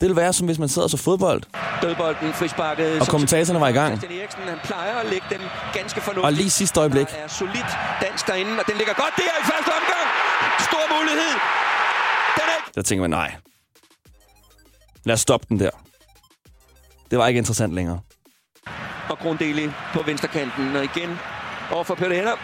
Det 0.01 0.07
vil 0.09 0.15
være 0.15 0.33
som 0.33 0.45
hvis 0.47 0.59
man 0.59 0.69
sidder 0.69 0.85
og 0.85 0.89
så 0.89 0.97
fodbold, 0.97 1.41
Dødbolden, 1.81 2.33
frisparket. 2.33 3.01
og 3.01 3.07
kommentatorerne 3.07 3.59
var 3.61 3.67
i 3.67 3.71
gang. 3.71 3.97
Christian 3.97 4.19
Eriksen, 4.21 4.41
han 4.41 4.57
plejer 4.63 4.95
at 4.95 5.05
lægge 5.09 5.25
den 5.29 5.41
ganske 5.73 6.01
fornuftigt. 6.01 6.25
Og 6.25 6.33
lige 6.33 6.49
sidste 6.49 6.79
øjeblik, 6.79 7.07
Der 7.07 7.15
er 7.15 7.27
solidt 7.27 7.71
dansk 8.01 8.27
derinde, 8.27 8.51
og 8.59 8.65
den 8.67 8.77
ligger 8.77 8.93
godt 8.93 9.13
der 9.17 9.23
i 9.41 9.43
første 9.51 9.71
omgang. 9.79 10.05
Stor 10.69 10.83
mulighed. 10.99 11.33
Den 12.38 12.43
er 12.55 12.71
der 12.75 12.81
tænker 12.81 13.01
man, 13.01 13.09
nej. 13.09 13.35
Lad 15.03 15.13
os 15.13 15.19
stoppe 15.21 15.45
den 15.49 15.59
der. 15.59 15.69
Det 17.11 17.19
var 17.19 17.27
ikke 17.27 17.37
interessant 17.37 17.73
længere. 17.73 17.99
og 19.09 19.19
Grundeli 19.19 19.69
på 19.94 20.01
venstrekanten. 20.05 20.75
Og 20.75 20.83
igen 20.83 21.17
over 21.71 21.83
for 21.83 21.95
Peter 21.95 22.13
Heller. 22.15 22.35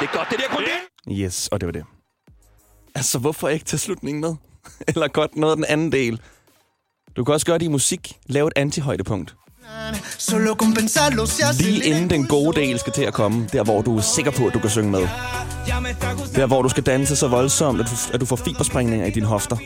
Det 0.00 0.08
er 0.08 0.12
godt, 0.16 0.30
det 0.30 0.38
der 0.38 0.48
Grundeli. 0.54 1.22
Yes, 1.24 1.48
og 1.48 1.60
det 1.60 1.66
var 1.66 1.72
det. 1.72 1.84
Altså, 2.98 3.18
hvorfor 3.18 3.48
ikke 3.48 3.64
tage 3.64 3.78
slutningen 3.78 4.20
med? 4.20 4.34
Eller 4.88 5.08
godt 5.08 5.36
noget 5.36 5.52
af 5.52 5.56
den 5.56 5.64
anden 5.68 5.92
del. 5.92 6.20
Du 7.16 7.24
kan 7.24 7.34
også 7.34 7.46
gøre 7.46 7.58
det 7.58 7.64
i 7.64 7.68
musik. 7.68 8.16
Lave 8.26 8.46
et 8.46 8.52
anti-højdepunkt. 8.56 9.36
Lige 11.58 11.84
inden 11.84 12.10
den 12.10 12.26
gode 12.26 12.60
del 12.60 12.78
skal 12.78 12.92
til 12.92 13.02
at 13.02 13.14
komme. 13.14 13.48
Der, 13.52 13.64
hvor 13.64 13.82
du 13.82 13.96
er 13.96 14.00
sikker 14.00 14.30
på, 14.30 14.46
at 14.46 14.54
du 14.54 14.58
kan 14.58 14.70
synge 14.70 14.90
med. 14.90 15.08
Der, 16.34 16.46
hvor 16.46 16.62
du 16.62 16.68
skal 16.68 16.82
danse 16.82 17.16
så 17.16 17.28
voldsomt, 17.28 17.80
at 17.80 17.86
du, 17.86 18.14
at 18.14 18.20
du 18.20 18.26
får 18.26 18.36
fiberspringninger 18.36 19.06
i 19.06 19.10
dine 19.10 19.26
hofter. 19.26 19.56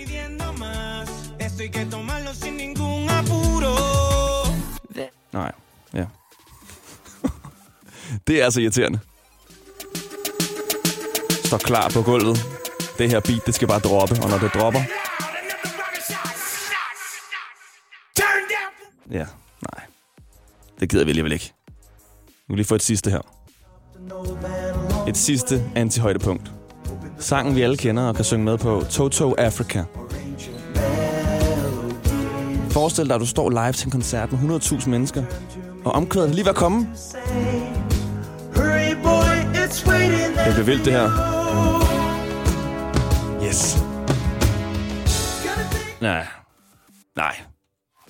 Nej, 5.32 5.52
ja. 5.94 6.04
det 8.26 8.40
er 8.40 8.44
altså 8.44 8.60
irriterende. 8.60 8.98
Står 11.44 11.58
klar 11.58 11.88
på 11.88 12.02
gulvet. 12.02 12.61
Det 13.02 13.10
her 13.10 13.20
beat, 13.20 13.46
det 13.46 13.54
skal 13.54 13.68
bare 13.68 13.80
droppe, 13.80 14.14
og 14.22 14.30
når 14.30 14.38
det 14.38 14.54
dropper, 14.54 14.80
ja, 19.10 19.26
nej. 19.72 19.84
Det 20.80 20.88
gider 20.88 21.04
vi 21.04 21.10
alligevel 21.10 21.32
ikke. 21.32 21.52
Nu 22.48 22.54
lige 22.54 22.66
få 22.66 22.74
et 22.74 22.82
sidste 22.82 23.10
her. 23.10 23.20
Et 25.08 25.16
sidste 25.16 25.64
anti-højdepunkt. 25.74 26.52
Sangen, 27.18 27.56
vi 27.56 27.62
alle 27.62 27.76
kender 27.76 28.02
og 28.02 28.14
kan 28.14 28.24
synge 28.24 28.44
med 28.44 28.58
på, 28.58 28.84
Toto 28.90 29.34
Africa. 29.34 29.84
Forestil 32.70 33.08
dig, 33.08 33.14
at 33.14 33.20
du 33.20 33.26
står 33.26 33.50
live 33.50 33.72
til 33.72 33.86
en 33.86 33.90
koncert 33.90 34.32
med 34.32 34.60
100.000 34.60 34.88
mennesker, 34.88 35.24
og 35.84 35.92
omkvædet 35.92 36.28
er 36.28 36.34
lige 36.34 36.44
ved 36.44 36.50
at 36.50 36.56
komme. 36.56 36.88
Det 40.44 40.54
bliver 40.54 40.64
vildt, 40.64 40.84
det 40.84 40.92
her. 40.92 41.91
Yes. 43.52 43.76
Nej. 46.00 46.26
Nej. 47.16 47.34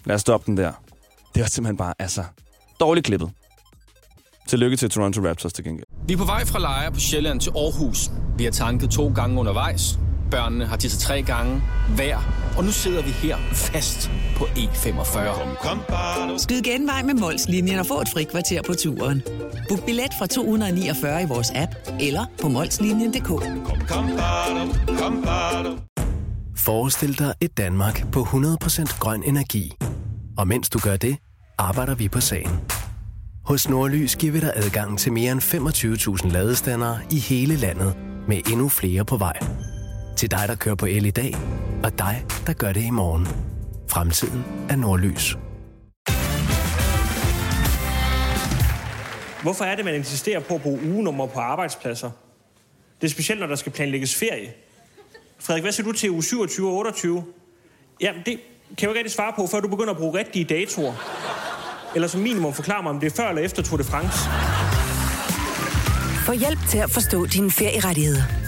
Lad 0.05 0.15
os 0.15 0.21
stoppe 0.21 0.47
den 0.47 0.57
der. 0.57 0.73
Det 1.35 1.41
var 1.41 1.47
simpelthen 1.47 1.77
bare, 1.77 1.95
altså, 1.99 2.25
dårligt 2.81 3.07
klippet. 3.07 3.31
Tillykke 4.49 4.77
til 4.77 4.91
Toronto 4.91 5.29
Raptors 5.29 5.53
til 5.53 5.65
gengæld. 5.65 5.87
Vi 6.07 6.13
er 6.13 6.19
på 6.19 6.25
vej 6.25 6.45
fra 6.45 6.59
Lejre 6.59 6.93
på 6.93 7.01
Sjælland 7.01 7.41
til 7.41 7.51
Aarhus. 7.51 8.11
Vi 8.39 8.45
har 8.45 8.51
tanket 8.51 8.91
to 8.91 9.13
gange 9.15 9.41
undervejs. 9.41 9.99
Børnene 10.33 10.67
har 10.67 10.77
tisset 10.77 11.01
tre 11.01 11.23
gange 11.23 11.63
hver. 11.95 12.19
Og 12.57 12.65
nu 12.65 12.71
sidder 12.71 13.03
vi 13.03 13.11
her 13.11 13.37
fast 13.53 14.11
på 14.37 14.45
E45. 14.45 16.39
Skyd 16.39 16.63
genvej 16.63 17.03
med 17.03 17.15
Molslinjen 17.15 17.79
og 17.79 17.87
få 17.87 18.01
et 18.01 18.09
fri 18.09 18.25
kvarter 18.25 18.63
på 18.67 18.75
turen. 18.75 19.23
Book 19.69 19.85
billet 19.87 20.11
fra 20.19 20.27
249 20.27 21.23
i 21.23 21.27
vores 21.27 21.53
app 21.55 21.71
eller 22.01 22.25
på 22.43 22.49
molslinjen.dk. 22.49 23.29
Forestil 26.59 27.19
dig 27.19 27.35
et 27.41 27.57
Danmark 27.57 28.13
på 28.13 28.23
100% 28.23 28.99
grøn 28.99 29.23
energi. 29.23 29.73
Og 30.39 30.49
mens 30.49 30.71
du 30.71 30.79
gør 30.79 30.97
det, 30.97 31.17
arbejder 31.59 31.95
vi 31.95 32.09
på 32.09 32.21
sagen. 32.21 32.61
Hos 33.45 33.69
Nordlys 33.69 34.17
giver 34.17 34.33
vi 34.33 34.41
dig 34.41 34.53
adgang 34.55 34.99
til 34.99 35.13
mere 35.13 35.33
end 35.33 35.41
25.000 36.23 36.33
ladestandere 36.33 36.99
i 37.11 37.19
hele 37.19 37.57
landet, 37.57 37.95
med 38.29 38.41
endnu 38.51 38.69
flere 38.69 39.05
på 39.05 39.17
vej. 39.17 39.39
Til 40.23 40.31
dig, 40.31 40.49
der 40.49 40.55
kører 40.55 40.75
på 40.75 40.87
el 40.87 41.07
i 41.07 41.11
dag, 41.11 41.35
og 41.85 41.99
dig, 41.99 42.25
der 42.47 42.53
gør 42.53 42.73
det 42.73 42.85
i 42.85 42.91
morgen. 42.91 43.29
Fremtiden 43.91 44.45
er 44.71 44.77
Nordlys. 44.77 45.37
Hvorfor 49.43 49.65
er 49.65 49.77
det, 49.77 49.85
man 49.85 49.95
insisterer 49.95 50.41
på 50.41 50.55
at 50.55 50.63
bruge 50.63 50.81
ugenummer 50.85 51.27
på 51.27 51.41
arbejdspladser? 51.41 52.11
Det 53.01 53.07
er 53.07 53.11
specielt, 53.11 53.41
når 53.41 53.47
der 53.47 53.55
skal 53.55 53.73
planlægges 53.73 54.15
ferie. 54.15 54.53
Frederik, 55.39 55.63
hvad 55.63 55.73
siger 55.73 55.87
du 55.87 55.93
til 55.93 56.11
uge 56.11 56.23
27 56.23 56.69
og 56.69 56.75
28? 56.75 57.25
Jamen, 58.01 58.23
det 58.27 58.35
kan 58.35 58.43
jeg 58.81 58.83
jo 58.83 58.89
ikke 58.89 58.99
rigtig 58.99 59.13
svare 59.13 59.33
på, 59.37 59.47
før 59.47 59.61
du 59.61 59.69
begynder 59.69 59.91
at 59.91 59.99
bruge 59.99 60.19
rigtige 60.19 60.45
datoer. 60.45 60.95
Eller 61.95 62.09
som 62.09 62.21
minimum 62.21 62.53
forklare 62.53 62.83
mig, 62.83 62.91
om 62.91 63.01
det 63.01 63.13
er 63.13 63.17
før 63.17 63.29
eller 63.29 63.43
efter 63.43 63.63
Tour 63.63 63.77
de 63.77 63.85
France. 63.85 64.19
Få 66.27 66.33
hjælp 66.33 66.59
til 66.69 66.79
at 66.79 66.91
forstå 66.91 67.27
dine 67.27 67.51
ferierettigheder. 67.51 68.42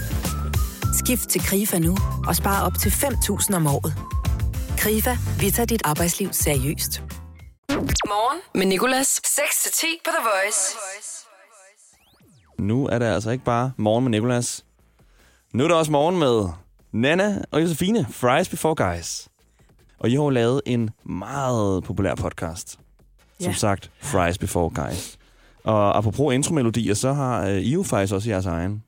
Skift 0.97 1.29
til 1.29 1.41
KRIFA 1.41 1.79
nu 1.79 1.97
og 2.27 2.35
spare 2.35 2.65
op 2.65 2.73
til 2.79 2.89
5.000 2.89 3.55
om 3.55 3.67
året. 3.67 3.93
KRIFA, 4.77 5.17
vi 5.39 5.51
tager 5.51 5.67
dit 5.67 5.81
arbejdsliv 5.85 6.29
seriøst. 6.33 7.03
Morgen 8.07 8.41
med 8.55 8.65
Nicolas. 8.65 9.07
6-10 9.25 9.85
på 10.05 10.09
The 10.09 10.23
Voice. 10.23 10.77
Nu 12.59 12.87
er 12.87 12.99
det 12.99 13.05
altså 13.05 13.29
ikke 13.31 13.43
bare 13.43 13.71
morgen 13.77 14.03
med 14.03 14.11
Nicolas. 14.11 14.65
Nu 15.53 15.63
er 15.63 15.67
det 15.67 15.77
også 15.77 15.91
morgen 15.91 16.19
med 16.19 16.49
Nana 16.91 17.41
og 17.51 17.61
Josefine, 17.61 18.07
Fries 18.11 18.49
Before 18.49 18.75
Guys. 18.75 19.27
Og 19.99 20.09
I 20.09 20.15
har 20.15 20.23
jo 20.23 20.29
lavet 20.29 20.61
en 20.65 20.89
meget 21.05 21.83
populær 21.83 22.15
podcast. 22.15 22.71
Som 23.39 23.51
Ja. 23.51 23.53
sagt, 23.53 23.91
Fries 24.01 24.37
Before 24.37 24.69
Guys. 24.85 25.17
Og 25.63 25.97
apropos 25.97 26.33
intromelodier, 26.33 26.93
så 26.93 27.13
har 27.13 27.45
øh, 27.47 27.57
I 27.57 27.73
jo 27.73 27.83
faktisk 27.83 28.13
også 28.13 28.29
jeres 28.29 28.45
egen. 28.45 28.83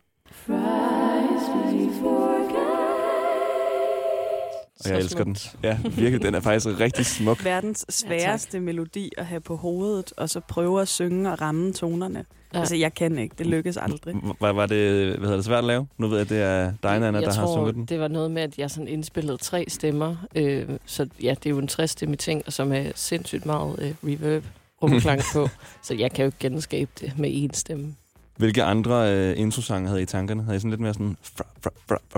Og 4.85 4.89
jeg 4.89 4.97
elsker 4.99 5.23
den. 5.23 5.37
Ja, 5.63 5.77
virkelig. 5.83 6.21
Den 6.21 6.35
er 6.35 6.39
faktisk 6.39 6.79
rigtig 6.79 7.05
smuk. 7.05 7.43
Verdens 7.43 7.85
sværeste 7.89 8.57
ja, 8.57 8.61
melodi 8.61 9.11
at 9.17 9.25
have 9.25 9.41
på 9.41 9.55
hovedet, 9.55 10.13
og 10.17 10.29
så 10.29 10.39
prøve 10.39 10.81
at 10.81 10.87
synge 10.87 11.31
og 11.31 11.41
ramme 11.41 11.73
tonerne. 11.73 12.25
Ja. 12.53 12.59
Altså, 12.59 12.75
jeg 12.75 12.93
kan 12.93 13.17
ikke. 13.17 13.35
Det 13.37 13.45
lykkes 13.47 13.77
aldrig. 13.77 14.15
Var, 14.39 14.51
var 14.51 14.65
det, 14.65 15.07
hvad 15.07 15.19
hedder 15.19 15.35
det 15.35 15.45
svært 15.45 15.57
at 15.57 15.63
lave? 15.63 15.87
Nu 15.97 16.07
ved 16.07 16.17
jeg, 16.17 16.21
at 16.21 16.29
det 16.29 16.41
er 16.41 16.73
dig, 16.83 16.99
Nana, 16.99 17.21
der 17.21 17.31
tror, 17.31 17.41
har 17.41 17.53
sunget 17.53 17.75
den. 17.75 17.85
det 17.85 17.99
var 17.99 18.07
noget 18.07 18.31
med, 18.31 18.41
at 18.41 18.57
jeg 18.57 18.71
sådan 18.71 18.87
indspillede 18.87 19.37
tre 19.37 19.65
stemmer. 19.67 20.15
Øh, 20.35 20.69
så 20.85 21.07
ja, 21.23 21.29
det 21.29 21.45
er 21.45 21.49
jo 21.49 21.57
en 21.57 21.67
træstemme 21.67 22.15
ting, 22.15 22.43
og 22.45 22.53
som 22.53 22.73
er 22.73 22.91
sindssygt 22.95 23.45
meget 23.45 23.75
øh, 23.81 24.11
reverb 24.11 24.43
rumklang 24.81 25.21
på. 25.33 25.49
så 25.83 25.93
jeg 25.93 26.11
kan 26.11 26.23
jo 26.23 26.27
ikke 26.27 26.37
genskabe 26.39 26.91
det 26.99 27.13
med 27.17 27.29
én 27.49 27.53
stemme. 27.53 27.95
Hvilke 28.37 28.63
andre 28.63 29.13
øh, 29.13 29.39
introsange 29.39 29.87
havde 29.87 29.99
I 29.99 30.03
i 30.03 30.05
tankerne? 30.05 30.43
Havde 30.43 30.55
I 30.55 30.59
sådan 30.59 30.69
lidt 30.69 30.81
mere 30.81 30.93
sådan... 30.93 31.17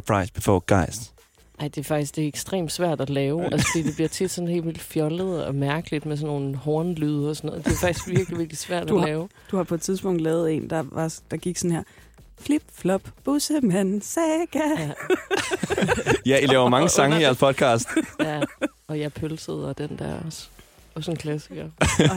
Fries 0.07 0.31
before 0.31 0.59
guys? 0.59 1.11
Ej, 1.59 1.67
det 1.67 1.77
er 1.77 1.83
faktisk 1.83 2.15
det 2.15 2.23
er 2.23 2.27
ekstremt 2.27 2.71
svært 2.71 3.01
at 3.01 3.09
lave. 3.09 3.43
Altså, 3.53 3.67
det 3.73 3.95
bliver 3.95 4.07
tit 4.07 4.31
sådan 4.31 4.47
helt 4.47 4.65
vildt 4.65 4.79
fjollet 4.79 5.45
og 5.45 5.55
mærkeligt 5.55 6.05
med 6.05 6.17
sådan 6.17 6.27
nogle 6.27 6.55
hornlyde 6.55 7.29
og 7.29 7.35
sådan 7.35 7.47
noget. 7.47 7.65
Det 7.65 7.71
er 7.71 7.77
faktisk 7.77 8.07
virkelig, 8.07 8.37
virkelig 8.37 8.57
svært 8.57 8.89
du 8.89 8.95
at 8.95 9.01
har, 9.01 9.07
lave. 9.07 9.29
Du 9.51 9.57
har 9.57 9.63
på 9.63 9.75
et 9.75 9.81
tidspunkt 9.81 10.21
lavet 10.21 10.55
en, 10.55 10.69
der, 10.69 10.83
var, 10.91 11.15
der 11.31 11.37
gik 11.37 11.57
sådan 11.57 11.75
her. 11.75 11.83
Flip, 12.41 12.61
flop, 12.73 13.01
bussemand, 13.23 14.01
saga. 14.01 14.59
Ja. 14.77 14.91
ja, 16.25 16.37
I 16.37 16.45
laver 16.45 16.69
mange 16.69 16.89
sange 16.89 17.19
i 17.19 17.21
jeres 17.21 17.37
podcast. 17.37 17.87
ja, 18.19 18.41
og 18.87 18.99
jeg 18.99 19.13
pølsede, 19.13 19.69
og 19.69 19.77
den 19.77 19.89
der 19.99 20.13
også. 20.25 20.47
Også 20.95 21.11
en 21.11 21.17
klassiker. 21.17 21.63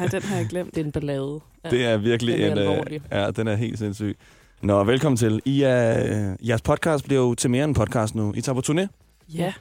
og 0.04 0.12
den 0.12 0.22
har 0.22 0.36
jeg 0.36 0.46
glemt. 0.48 0.74
Det 0.74 0.80
er 0.80 0.84
en 0.84 0.92
ballade. 0.92 1.40
Ja. 1.64 1.70
Det 1.70 1.84
er 1.84 1.96
virkelig 1.96 2.38
den 2.38 2.44
er 2.44 2.52
en... 2.52 2.58
alvorlig. 2.58 2.94
Øh, 2.94 3.18
ja, 3.18 3.30
den 3.30 3.48
er 3.48 3.54
helt 3.54 3.78
sindssyg. 3.78 4.16
Nå, 4.60 4.84
velkommen 4.84 5.16
til. 5.16 5.40
I 5.44 5.62
er, 5.62 6.04
øh, 6.04 6.48
jeres 6.48 6.62
podcast 6.62 7.04
bliver 7.04 7.20
jo 7.20 7.34
til 7.34 7.50
mere 7.50 7.64
end 7.64 7.74
podcast 7.74 8.14
nu. 8.14 8.32
I 8.36 8.40
tager 8.40 8.54
på 8.54 8.62
turné. 8.72 9.01
Ja. 9.34 9.52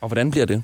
Og 0.00 0.08
hvordan 0.08 0.30
bliver 0.30 0.46
det? 0.46 0.62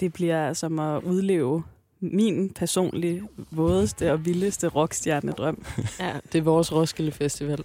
Det 0.00 0.12
bliver 0.12 0.52
som 0.52 0.78
at 0.78 1.02
udleve 1.02 1.62
min 2.00 2.50
personlige, 2.50 3.22
vådeste 3.50 4.12
og 4.12 4.24
vildeste 4.24 4.68
rockstjernedrøm. 4.68 5.64
ja, 6.00 6.12
det 6.32 6.38
er 6.38 6.42
vores 6.42 6.72
Roskilde 6.72 7.12
Festival. 7.12 7.64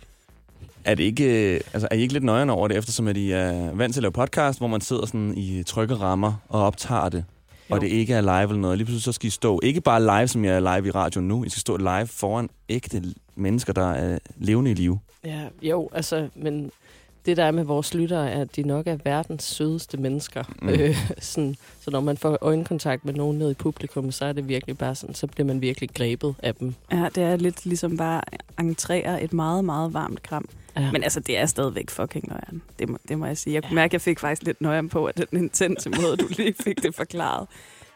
Er, 0.83 0.95
det 0.95 1.03
ikke, 1.03 1.53
øh, 1.53 1.61
altså, 1.73 1.87
er 1.91 1.95
I 1.95 2.01
ikke 2.01 2.13
lidt 2.13 2.23
nøjere 2.23 2.49
over 2.49 2.67
det, 2.67 2.77
eftersom 2.77 3.07
at 3.07 3.17
I 3.17 3.31
er 3.31 3.73
vant 3.73 3.93
til 3.93 3.99
at 3.99 4.01
lave 4.01 4.11
podcast, 4.11 4.59
hvor 4.59 4.67
man 4.67 4.81
sidder 4.81 5.05
sådan 5.05 5.37
i 5.37 5.63
trygge 5.63 5.95
rammer 5.95 6.33
og 6.49 6.63
optager 6.63 7.09
det, 7.09 7.25
jo. 7.69 7.75
og 7.75 7.81
det 7.81 7.87
ikke 7.87 8.13
er 8.13 8.21
live 8.21 8.41
eller 8.41 8.55
noget. 8.55 8.77
Lige 8.77 8.85
pludselig 8.85 9.03
så 9.03 9.11
skal 9.11 9.27
I 9.27 9.29
stå, 9.29 9.59
ikke 9.63 9.81
bare 9.81 10.01
live, 10.01 10.27
som 10.27 10.45
jeg 10.45 10.55
er 10.55 10.75
live 10.75 10.87
i 10.87 10.91
radioen 10.91 11.27
nu, 11.27 11.43
I 11.43 11.49
skal 11.49 11.59
stå 11.59 11.77
live 11.77 12.07
foran 12.07 12.49
ægte 12.69 13.03
mennesker, 13.35 13.73
der 13.73 13.91
er 13.91 14.19
levende 14.37 14.71
i 14.71 14.73
live. 14.73 14.99
Ja, 15.25 15.41
jo, 15.61 15.89
altså, 15.93 16.29
men 16.35 16.71
det 17.29 17.38
der 17.38 17.43
er 17.43 17.51
med 17.51 17.63
vores 17.63 17.93
lyttere, 17.93 18.31
er, 18.31 18.41
at 18.41 18.55
de 18.55 18.63
nok 18.63 18.88
er 18.88 18.98
verdens 19.03 19.43
sødeste 19.43 19.98
mennesker. 19.98 20.43
Mm. 20.62 20.69
Øh, 20.69 20.95
sådan, 21.19 21.55
så 21.81 21.91
når 21.91 22.00
man 22.00 22.17
får 22.17 22.38
øjenkontakt 22.41 23.05
med 23.05 23.13
nogen 23.13 23.39
nede 23.39 23.51
i 23.51 23.53
publikum, 23.53 24.12
så 24.12 24.25
er 24.25 24.33
det 24.33 24.48
virkelig 24.48 24.77
bare 24.77 24.95
sådan, 24.95 25.15
så 25.15 25.27
bliver 25.27 25.48
man 25.48 25.62
virkelig 25.62 25.89
grebet 25.93 26.36
af 26.43 26.55
dem. 26.55 26.75
Ja, 26.91 27.07
det 27.15 27.24
er 27.24 27.36
lidt 27.36 27.65
ligesom 27.65 27.98
bare 27.98 28.21
entrere 28.59 29.24
et 29.24 29.33
meget, 29.33 29.65
meget 29.65 29.93
varmt 29.93 30.24
kram. 30.24 30.50
Ja. 30.75 30.91
Men 30.91 31.03
altså, 31.03 31.19
det 31.19 31.38
er 31.38 31.45
stadigvæk 31.45 31.89
fucking 31.89 32.27
nøjeren. 32.27 32.62
Det 32.79 32.89
må, 32.89 32.98
det 33.07 33.17
må 33.17 33.25
jeg 33.25 33.38
sige. 33.38 33.53
Jeg 33.53 33.63
kunne 33.63 33.69
ja. 33.69 33.75
mærke, 33.75 33.89
at 33.89 33.93
jeg 33.93 34.01
fik 34.01 34.19
faktisk 34.19 34.43
lidt 34.43 34.62
nøjeren 34.62 34.89
på, 34.89 35.05
at 35.05 35.17
den 35.17 35.39
intense 35.43 35.89
måde, 35.89 36.17
du 36.17 36.27
lige 36.38 36.53
fik 36.63 36.83
det 36.83 36.95
forklaret. 36.95 37.48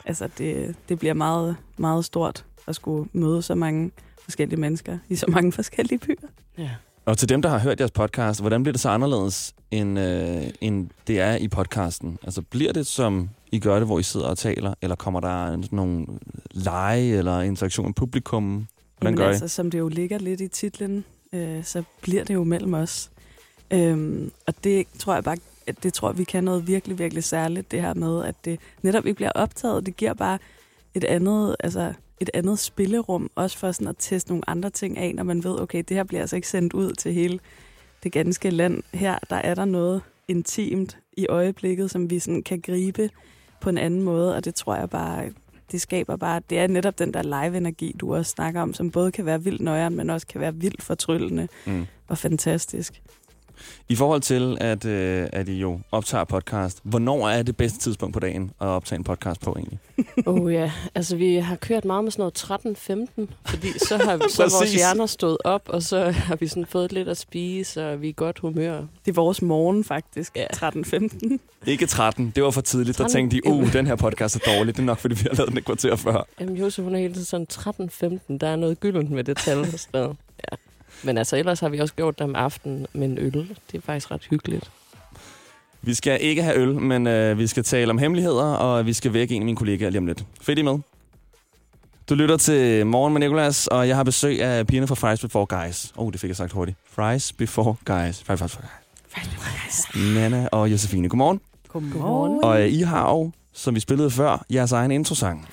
Altså, 0.05 0.29
det, 0.37 0.75
det 0.89 0.99
bliver 0.99 1.13
meget, 1.13 1.55
meget 1.77 2.05
stort 2.05 2.45
at 2.67 2.75
skulle 2.75 3.09
møde 3.13 3.41
så 3.41 3.55
mange 3.55 3.91
forskellige 4.23 4.59
mennesker 4.59 4.97
i 5.09 5.15
så 5.15 5.25
mange 5.27 5.51
forskellige 5.51 5.99
byer. 5.99 6.27
Ja. 6.57 6.69
Og 7.05 7.17
til 7.17 7.29
dem, 7.29 7.41
der 7.41 7.49
har 7.49 7.59
hørt 7.59 7.79
jeres 7.79 7.91
podcast, 7.91 8.39
hvordan 8.39 8.63
bliver 8.63 8.71
det 8.71 8.81
så 8.81 8.89
anderledes, 8.89 9.55
end, 9.71 9.99
øh, 9.99 10.43
end 10.61 10.89
det 11.07 11.19
er 11.19 11.35
i 11.35 11.47
podcasten? 11.47 12.19
Altså, 12.23 12.41
bliver 12.41 12.73
det, 12.73 12.87
som 12.87 13.29
I 13.51 13.59
gør 13.59 13.75
det, 13.77 13.87
hvor 13.87 13.99
I 13.99 14.03
sidder 14.03 14.27
og 14.27 14.37
taler, 14.37 14.73
eller 14.81 14.95
kommer 14.95 15.19
der 15.19 15.57
nogle 15.71 16.05
lege 16.51 17.17
eller 17.17 17.41
interaktion 17.41 17.85
med 17.85 17.93
publikum? 17.93 18.67
Hvordan 18.97 19.13
Jamen 19.13 19.17
gør 19.17 19.27
altså, 19.27 19.45
I? 19.45 19.47
som 19.47 19.71
det 19.71 19.79
jo 19.79 19.87
ligger 19.87 20.17
lidt 20.17 20.41
i 20.41 20.47
titlen, 20.47 21.05
øh, 21.33 21.63
så 21.63 21.83
bliver 22.01 22.23
det 22.23 22.33
jo 22.33 22.43
mellem 22.43 22.73
os. 22.73 23.09
Øhm, 23.71 24.31
og 24.47 24.53
det 24.63 24.87
tror 24.99 25.13
jeg 25.13 25.23
bare, 25.23 25.37
at 25.67 25.83
det 25.83 25.93
tror 25.93 26.11
vi 26.11 26.23
kan 26.23 26.43
noget 26.43 26.67
virkelig, 26.67 26.99
virkelig 26.99 27.23
særligt, 27.23 27.71
det 27.71 27.81
her 27.81 27.93
med, 27.93 28.25
at 28.25 28.35
det 28.45 28.59
netop 28.81 29.05
ikke 29.05 29.15
bliver 29.15 29.31
optaget. 29.35 29.85
Det 29.85 29.97
giver 29.97 30.13
bare 30.13 30.39
et 30.93 31.03
andet, 31.03 31.55
altså 31.59 31.93
et 32.23 32.29
andet 32.33 32.59
spillerum, 32.59 33.29
også 33.35 33.57
for 33.57 33.71
sådan 33.71 33.87
at 33.87 33.95
teste 33.99 34.29
nogle 34.29 34.49
andre 34.49 34.69
ting 34.69 34.97
af, 34.97 35.15
når 35.15 35.23
man 35.23 35.43
ved, 35.43 35.61
okay, 35.61 35.83
det 35.89 35.97
her 35.97 36.03
bliver 36.03 36.21
altså 36.21 36.35
ikke 36.35 36.47
sendt 36.47 36.73
ud 36.73 36.91
til 36.91 37.13
hele 37.13 37.39
det 38.03 38.11
ganske 38.11 38.49
land. 38.49 38.83
Her, 38.93 39.17
der 39.29 39.35
er 39.35 39.55
der 39.55 39.65
noget 39.65 40.01
intimt 40.27 40.97
i 41.17 41.27
øjeblikket, 41.27 41.91
som 41.91 42.09
vi 42.09 42.19
sådan 42.19 42.43
kan 42.43 42.61
gribe 42.61 43.09
på 43.61 43.69
en 43.69 43.77
anden 43.77 44.01
måde, 44.01 44.35
og 44.35 44.45
det 44.45 44.55
tror 44.55 44.75
jeg 44.75 44.89
bare, 44.89 45.29
det 45.71 45.81
skaber 45.81 46.15
bare, 46.15 46.41
det 46.49 46.59
er 46.59 46.67
netop 46.67 46.99
den 46.99 47.13
der 47.13 47.21
live-energi, 47.23 47.95
du 47.99 48.15
også 48.15 48.31
snakker 48.31 48.61
om, 48.61 48.73
som 48.73 48.91
både 48.91 49.11
kan 49.11 49.25
være 49.25 49.43
vildt 49.43 49.61
nøjeren, 49.61 49.95
men 49.95 50.09
også 50.09 50.27
kan 50.27 50.41
være 50.41 50.55
vildt 50.55 50.83
fortryllende 50.83 51.47
mm. 51.65 51.85
og 52.07 52.17
fantastisk. 52.17 53.01
I 53.89 53.95
forhold 53.95 54.21
til, 54.21 54.57
at, 54.61 54.85
øh, 54.85 55.27
at 55.33 55.49
I 55.49 55.59
jo 55.59 55.79
optager 55.91 56.23
podcast, 56.23 56.79
hvornår 56.83 57.29
er 57.29 57.43
det 57.43 57.57
bedste 57.57 57.79
tidspunkt 57.79 58.13
på 58.13 58.19
dagen 58.19 58.51
at 58.61 58.67
optage 58.67 58.97
en 58.97 59.03
podcast 59.03 59.41
på 59.41 59.51
egentlig? 59.51 59.79
oh 60.25 60.53
ja, 60.53 60.71
altså 60.95 61.15
vi 61.15 61.35
har 61.35 61.55
kørt 61.55 61.85
meget 61.85 62.03
med 62.03 62.11
sådan 62.11 62.21
noget 62.21 63.27
13-15, 63.27 63.33
fordi 63.45 63.79
så 63.87 63.97
har 63.97 64.29
så 64.29 64.57
vores 64.59 64.73
hjerner 64.73 65.05
stået 65.05 65.37
op, 65.43 65.61
og 65.65 65.83
så 65.83 66.11
har 66.27 66.35
vi 66.35 66.47
sådan 66.47 66.65
fået 66.65 66.91
lidt 66.91 67.07
at 67.07 67.17
spise, 67.17 67.89
og 67.89 68.01
vi 68.01 68.09
er 68.09 68.13
godt 68.13 68.39
humør. 68.39 68.77
Det 69.05 69.11
er 69.11 69.15
vores 69.15 69.41
morgen 69.41 69.83
faktisk, 69.83 70.35
ja. 70.35 70.45
13-15. 70.55 71.37
Ikke 71.67 71.85
13, 71.85 72.31
det 72.35 72.43
var 72.43 72.51
for 72.51 72.61
tidligt. 72.61 72.97
13, 72.97 73.09
der 73.09 73.19
tænkte 73.19 73.37
de, 73.37 73.47
uh, 73.47 73.73
den 73.73 73.87
her 73.87 73.95
podcast 73.95 74.35
er 74.35 74.39
dårlig. 74.57 74.75
Det 74.75 74.81
er 74.81 74.85
nok, 74.85 74.99
fordi 74.99 75.15
vi 75.15 75.27
har 75.29 75.35
lavet 75.35 75.49
den 75.49 75.57
et 75.57 75.65
kvarter 75.65 75.95
før. 75.95 76.27
Jamen 76.39 76.57
Josef, 76.57 76.83
hun 76.83 76.95
er 76.95 76.99
hele 76.99 77.13
tiden 77.13 77.47
sådan 77.49 78.19
13-15. 78.29 78.37
Der 78.37 78.47
er 78.47 78.55
noget 78.55 78.79
gyldent 78.79 79.11
med 79.11 79.23
det 79.23 79.37
tal. 79.37 79.79
Så. 79.79 80.13
Ja. 80.51 80.55
Men 81.03 81.17
altså, 81.17 81.37
ellers 81.37 81.59
har 81.59 81.69
vi 81.69 81.79
også 81.79 81.93
gjort 81.93 82.19
det 82.19 82.23
om 82.23 82.35
aftenen 82.35 82.87
med 82.93 83.07
en 83.07 83.17
øl. 83.17 83.33
Det 83.71 83.77
er 83.77 83.81
faktisk 83.81 84.11
ret 84.11 84.27
hyggeligt. 84.29 84.71
Vi 85.81 85.93
skal 85.93 86.17
ikke 86.21 86.43
have 86.43 86.57
øl, 86.57 86.73
men 86.73 87.07
øh, 87.07 87.37
vi 87.37 87.47
skal 87.47 87.63
tale 87.63 87.89
om 87.89 87.97
hemmeligheder, 87.97 88.43
og 88.43 88.85
vi 88.85 88.93
skal 88.93 89.13
vække 89.13 89.35
en 89.35 89.41
af 89.41 89.45
mine 89.45 89.57
kollegaer 89.57 89.89
lige 89.89 89.99
om 89.99 90.05
lidt. 90.05 90.25
Fedt 90.41 90.59
I 90.59 90.61
med? 90.61 90.79
Du 92.09 92.15
lytter 92.15 92.37
til 92.37 92.85
Morgen 92.85 93.13
med 93.13 93.21
Nicolas, 93.21 93.67
og 93.67 93.87
jeg 93.87 93.95
har 93.95 94.03
besøg 94.03 94.41
af 94.41 94.67
pigerne 94.67 94.87
fra 94.87 94.95
Fries 94.95 95.21
Before 95.21 95.45
Guys. 95.45 95.93
Åh, 95.97 96.05
oh, 96.05 96.11
det 96.11 96.19
fik 96.19 96.27
jeg 96.27 96.37
sagt 96.37 96.51
hurtigt. 96.51 96.77
Fries 96.89 97.33
Before 97.33 97.75
Guys. 97.85 98.23
Fries 98.23 98.41
Before 98.41 98.67
Guys. 99.11 100.15
Nana 100.15 100.47
og 100.51 100.71
Josefine. 100.71 101.09
Godmorgen. 101.09 101.41
Godmorgen. 101.67 102.43
Og 102.43 102.61
øh, 102.61 102.69
I 102.69 102.81
har 102.81 103.09
jo, 103.11 103.31
som 103.53 103.75
vi 103.75 103.79
spillede 103.79 104.11
før, 104.11 104.45
jeres 104.53 104.71
egen 104.71 104.91
introsang. 104.91 105.49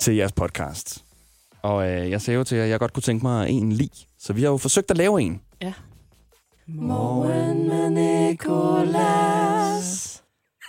Til 0.00 0.16
jeres 0.16 0.32
podcast. 0.32 1.04
Og 1.62 1.88
øh, 1.90 2.10
jeg 2.10 2.20
sagde 2.20 2.38
jo 2.38 2.44
til 2.44 2.56
jer, 2.56 2.64
at 2.64 2.70
jeg 2.70 2.78
godt 2.78 2.92
kunne 2.92 3.02
tænke 3.02 3.26
mig 3.26 3.50
en 3.50 3.72
lig. 3.72 3.90
Så 4.18 4.32
vi 4.32 4.42
har 4.42 4.50
jo 4.50 4.56
forsøgt 4.56 4.90
at 4.90 4.96
lave 4.96 5.20
en. 5.22 5.40
Ja. 5.62 5.72
Morgen 6.68 7.68
med 7.68 7.90
Nicolas. 8.30 9.02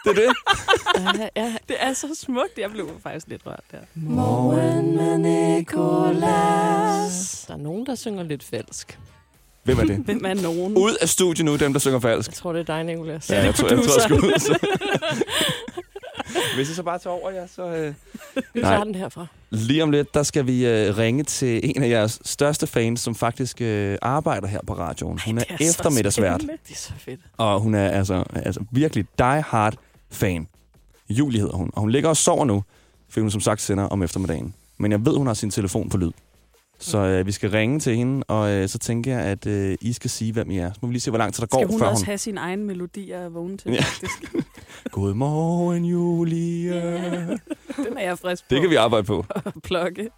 Det 0.06 0.12
er 0.12 0.16
det. 0.16 0.34
ja, 1.20 1.30
ja, 1.44 1.56
det 1.70 1.76
er 1.80 1.94
så 1.94 2.08
smukt. 2.24 2.58
Jeg 2.58 2.72
blev 2.72 2.90
faktisk 3.04 3.28
lidt 3.28 3.42
rørt 3.46 3.64
der. 3.72 3.78
Morgen 3.96 4.96
med 4.96 5.18
Nicolas. 5.58 6.26
Der 7.48 7.54
er 7.54 7.58
nogen, 7.58 7.86
der 7.86 7.96
synger 7.96 8.24
lidt 8.24 8.44
falsk. 8.44 9.00
Hvem 9.64 9.80
er 9.80 9.84
det? 9.86 9.98
Hvem 10.06 10.26
er 10.26 10.34
nogen? 10.34 10.78
Ud 10.78 10.96
af 11.02 11.10
studiet 11.10 11.46
nu, 11.46 11.56
dem 11.56 11.74
der 11.74 11.80
synger 11.80 12.00
falsk. 12.00 12.30
Jeg 12.30 12.36
tror, 12.36 12.54
det 12.54 12.60
er 12.60 12.64
dig, 12.64 12.84
Nicolas. 12.84 13.30
Ja, 13.30 13.44
jeg 13.46 13.56
tror, 13.56 13.68
jeg, 13.68 13.78
tror, 13.78 14.02
jeg 14.10 14.24
ud. 14.24 14.34
Hvis 16.56 16.70
I 16.70 16.74
så 16.74 16.84
bare 16.84 17.00
tager 17.00 17.14
over 17.14 17.32
jer, 17.32 17.48
så... 17.48 17.64
Øh... 17.64 17.94
Vi 18.54 18.62
tager 18.62 18.84
den 18.84 18.96
herfra. 18.96 19.28
Lige 19.50 19.84
om 19.84 19.92
lidt, 19.92 20.14
der 20.14 20.24
skal 20.24 20.48
vi 20.48 20.66
øh, 20.66 20.98
ringe 20.98 21.24
til 21.24 21.76
en 21.76 21.84
af 21.84 21.90
jeres 21.90 22.20
største 22.26 22.68
fans, 22.68 23.00
som 23.00 23.16
faktisk 23.16 23.62
øh, 23.62 23.98
arbejder 24.02 24.48
her 24.48 24.60
på 24.68 24.74
radioen. 24.74 25.20
Hun 25.26 25.38
er, 25.38 25.44
er 25.50 25.58
eftermiddagsvært. 25.62 26.42
Det 26.42 26.50
er 26.70 26.76
så 26.76 26.94
fedt. 26.98 27.20
Og 27.38 27.60
hun 27.60 27.76
er 27.76 27.90
altså, 27.90 28.24
altså 28.36 28.64
virkelig 28.72 29.06
die-hard 29.20 29.76
fan. 30.12 30.48
Julie 31.10 31.40
hedder 31.40 31.56
hun, 31.56 31.70
og 31.74 31.82
hun 31.82 31.90
ligger 31.90 32.10
og 32.10 32.18
sover 32.18 32.46
nu, 32.46 32.64
fordi 33.10 33.22
hun 33.22 33.32
som 33.32 33.42
sagt 33.42 33.62
sender 33.62 33.84
om 33.84 34.04
eftermiddagen. 34.04 34.54
Men 34.78 34.92
jeg 34.92 35.06
ved, 35.06 35.18
hun 35.18 35.28
har 35.28 35.34
sin 35.34 35.52
telefon 35.52 35.90
på 35.90 35.98
lyd. 35.98 36.12
Så 36.80 36.98
øh, 36.98 37.26
vi 37.26 37.32
skal 37.32 37.50
ringe 37.50 37.80
til 37.80 37.96
hende, 37.96 38.24
og 38.28 38.52
øh, 38.52 38.70
så 38.70 38.78
tænker 38.80 39.12
jeg, 39.18 39.22
at 39.26 39.48
øh, 39.48 39.78
I 39.82 39.94
skal 39.94 40.10
sige, 40.10 40.34
hvem 40.34 40.52
I 40.52 40.58
er. 40.58 40.74
Så 40.74 40.80
må 40.82 40.88
vi 40.88 40.94
lige 40.94 41.02
se, 41.02 41.12
hvor 41.12 41.18
lang 41.18 41.34
tid 41.34 41.42
der 41.42 41.48
skal 41.48 41.66
går, 41.66 41.72
hun 41.72 41.80
før 41.80 41.86
hun... 41.86 41.92
også 41.92 42.06
have 42.06 42.18
sin 42.18 42.38
egen 42.38 42.64
melodi 42.66 43.12
at 43.12 43.34
vågne 43.34 43.58
til, 43.58 43.72
Ja. 43.72 43.82
faktisk? 43.82 44.34
Godmorgen, 44.92 45.86
Julia. 45.86 47.28
Den 47.78 47.98
er 47.98 48.02
jeg 48.04 48.20
frisk 48.20 48.44
på. 48.44 48.48
Det 48.50 48.62
kan 48.62 48.70
vi 48.70 48.76
arbejde 48.76 49.04
på. 49.06 49.26
plukke. 49.68 50.10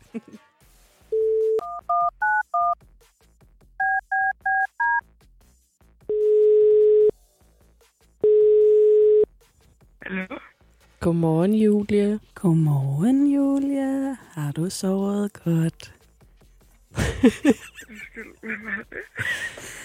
Godmorgen, 11.00 11.54
Julie. 11.54 12.20
Godmorgen, 12.36 13.28
Julia. 13.34 14.16
Har 14.32 14.52
du 14.52 14.70
sovet 14.70 15.34
godt? 15.34 15.95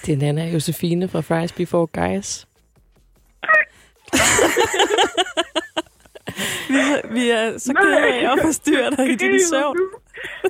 Det 0.07 0.13
er 0.13 0.17
Nana 0.17 0.51
Josefine 0.51 1.09
fra 1.09 1.21
Fries 1.21 1.53
Before 1.53 1.87
Guys. 1.87 2.47
vi, 6.69 6.75
er- 6.77 7.13
vi 7.13 7.31
er 7.31 7.59
så 7.59 7.75
kede 7.75 7.99
af 8.07 8.33
at 8.33 8.39
forstyrre 8.45 8.91
dig 8.91 9.09
i 9.11 9.15
din 9.17 9.41
søvn. 9.51 9.77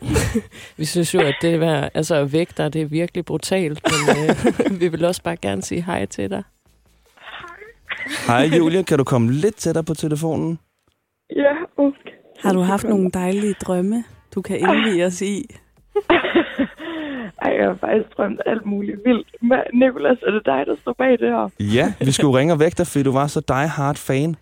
Vi 0.76 0.84
synes 0.84 1.14
jo, 1.14 1.20
at 1.20 1.34
det 1.42 1.54
er, 1.54 1.88
altså 1.94 2.14
at 2.14 2.32
vække 2.32 2.52
dig, 2.56 2.72
det 2.72 2.82
er 2.82 2.86
virkelig 2.86 3.24
brutalt, 3.24 3.80
men 3.84 4.16
øh, 4.70 4.80
vi 4.80 4.88
vil 4.88 5.04
også 5.04 5.22
bare 5.22 5.36
gerne 5.36 5.62
sige 5.62 5.82
hej 5.82 6.06
til 6.06 6.30
dig. 6.30 6.42
Hej 8.26 8.44
Julia, 8.56 8.82
kan 8.82 8.98
du 8.98 9.04
komme 9.04 9.32
lidt 9.32 9.56
tættere 9.56 9.84
på 9.84 9.94
telefonen? 9.94 10.58
Ja, 11.36 11.52
okay. 11.76 12.10
Har 12.40 12.52
du 12.52 12.60
haft 12.60 12.84
nogle 12.84 13.10
dejlige 13.10 13.54
drømme, 13.66 14.04
du 14.34 14.42
kan 14.42 14.58
indvige 14.58 15.06
os 15.06 15.22
i? 15.22 15.56
Ej, 17.42 17.52
jeg 17.58 17.66
har 17.66 17.76
faktisk 17.80 18.16
drømt 18.16 18.40
alt 18.46 18.66
muligt 18.66 18.98
vildt. 19.04 19.28
Men 19.42 19.58
Nicolas, 19.74 20.18
er 20.26 20.30
det 20.30 20.42
dig, 20.46 20.62
der 20.66 20.76
står 20.82 20.94
bag 20.98 21.10
det 21.10 21.28
her? 21.28 21.48
Ja, 21.60 21.92
vi 22.00 22.12
skulle 22.12 22.38
ringe 22.38 22.52
og 22.52 22.60
vække 22.60 22.76
dig, 22.78 22.86
fordi 22.86 23.02
du 23.02 23.12
var 23.12 23.26
så 23.26 23.40
die 23.40 23.68
hard 23.68 23.96
fan. 23.96 24.36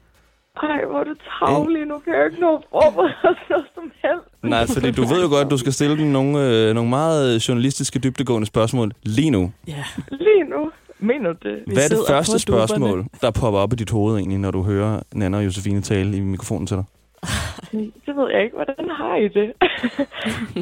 Ej, 0.63 0.85
hvor 0.91 1.01
er 1.01 1.05
du 1.05 1.15
travlig. 1.39 1.87
Nu 1.87 1.99
kan 1.99 2.13
jeg 2.15 2.25
ikke 2.27 2.41
nå 2.41 2.57
at 2.57 2.63
forberede 2.73 3.37
noget 3.51 3.67
som 3.75 3.93
helst. 4.03 4.29
Nej, 4.43 4.67
fordi 4.67 4.91
du 4.91 5.05
ved 5.05 5.23
jo 5.23 5.29
godt, 5.29 5.45
at 5.45 5.51
du 5.51 5.59
skal 5.59 5.73
stille 5.73 5.99
dem 5.99 6.07
nogle, 6.07 6.33
øh, 6.47 6.75
nogle 6.75 6.91
meget 6.91 7.49
journalistiske, 7.49 7.99
dybdegående 7.99 8.47
spørgsmål 8.47 8.93
lige 9.03 9.31
nu. 9.31 9.53
Ja. 9.69 9.85
Lige 10.11 10.45
nu. 10.45 10.71
Mener 11.01 11.33
du 11.33 11.49
det? 11.49 11.63
Hvad 11.67 11.85
er 11.85 11.89
det 11.89 11.99
første 12.09 12.39
spørgsmål, 12.39 13.07
der 13.21 13.31
popper 13.31 13.61
op 13.61 13.73
i 13.73 13.77
dit 13.77 13.91
hoved 13.91 14.17
egentlig, 14.17 14.39
når 14.39 14.51
du 14.51 14.63
hører 14.63 15.01
Nana 15.15 15.37
og 15.37 15.45
Josefine 15.45 15.81
tale 15.81 16.17
i 16.17 16.21
mikrofonen 16.21 16.67
til 16.67 16.77
dig? 16.77 16.85
Det 18.07 18.17
ved 18.17 18.31
jeg 18.33 18.45
ikke. 18.45 18.55
Hvordan 18.57 18.91
har 18.91 19.17
I 19.17 19.29
det? 19.29 19.53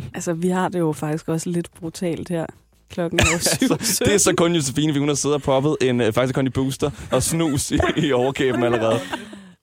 Altså, 0.14 0.32
vi 0.32 0.48
har 0.48 0.68
det 0.68 0.78
jo 0.78 0.92
faktisk 0.92 1.28
også 1.28 1.50
lidt 1.50 1.68
brutalt 1.80 2.28
her. 2.28 2.46
Klokken 2.90 3.18
er 3.20 3.38
syv. 3.56 3.66
altså, 3.72 4.04
det 4.04 4.14
er 4.14 4.18
så 4.18 4.34
kun 4.36 4.54
Josefine, 4.54 4.92
fordi 4.92 4.98
hun 4.98 5.08
har 5.08 5.14
siddet 5.14 5.34
og 5.34 5.42
poppet 5.42 5.76
en 5.80 6.00
øh, 6.00 6.12
faktisk 6.12 6.34
kun 6.34 6.46
i 6.46 6.50
booster 6.50 6.90
og 7.12 7.22
snus 7.22 7.70
i, 7.70 7.78
i 7.96 8.12
overkæben 8.12 8.62
allerede. 8.62 8.98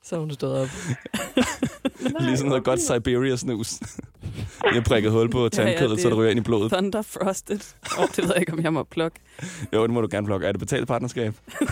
Så 0.03 0.15
er 0.15 0.19
hun 0.19 0.31
stået 0.31 0.61
op. 0.61 0.67
Lige 2.19 2.37
sådan 2.37 2.49
noget 2.49 2.63
godt 2.63 2.81
Siberia 2.81 3.35
snus. 3.35 3.79
Jeg 4.63 4.73
har 4.73 4.81
prikket 4.81 5.11
hul 5.11 5.29
på 5.29 5.49
tandkødet, 5.49 5.91
det 5.91 6.01
så 6.01 6.07
det 6.09 6.13
er 6.13 6.19
ryger 6.19 6.31
ind 6.31 6.39
i 6.39 6.43
blodet. 6.43 6.71
Thunder 6.71 7.01
Frosted. 7.01 7.59
Oh, 7.99 8.05
det 8.07 8.17
ved 8.17 8.27
jeg 8.33 8.39
ikke, 8.39 8.53
om 8.53 8.63
jeg 8.63 8.73
må 8.73 8.83
plukke. 8.83 9.19
Jo, 9.73 9.83
det 9.83 9.89
må 9.91 10.01
du 10.01 10.07
gerne 10.11 10.27
plukke. 10.27 10.47
Er 10.47 10.51
det 10.51 10.59
betalt 10.59 10.87
partnerskab? 10.87 11.33
Nej, 11.61 11.69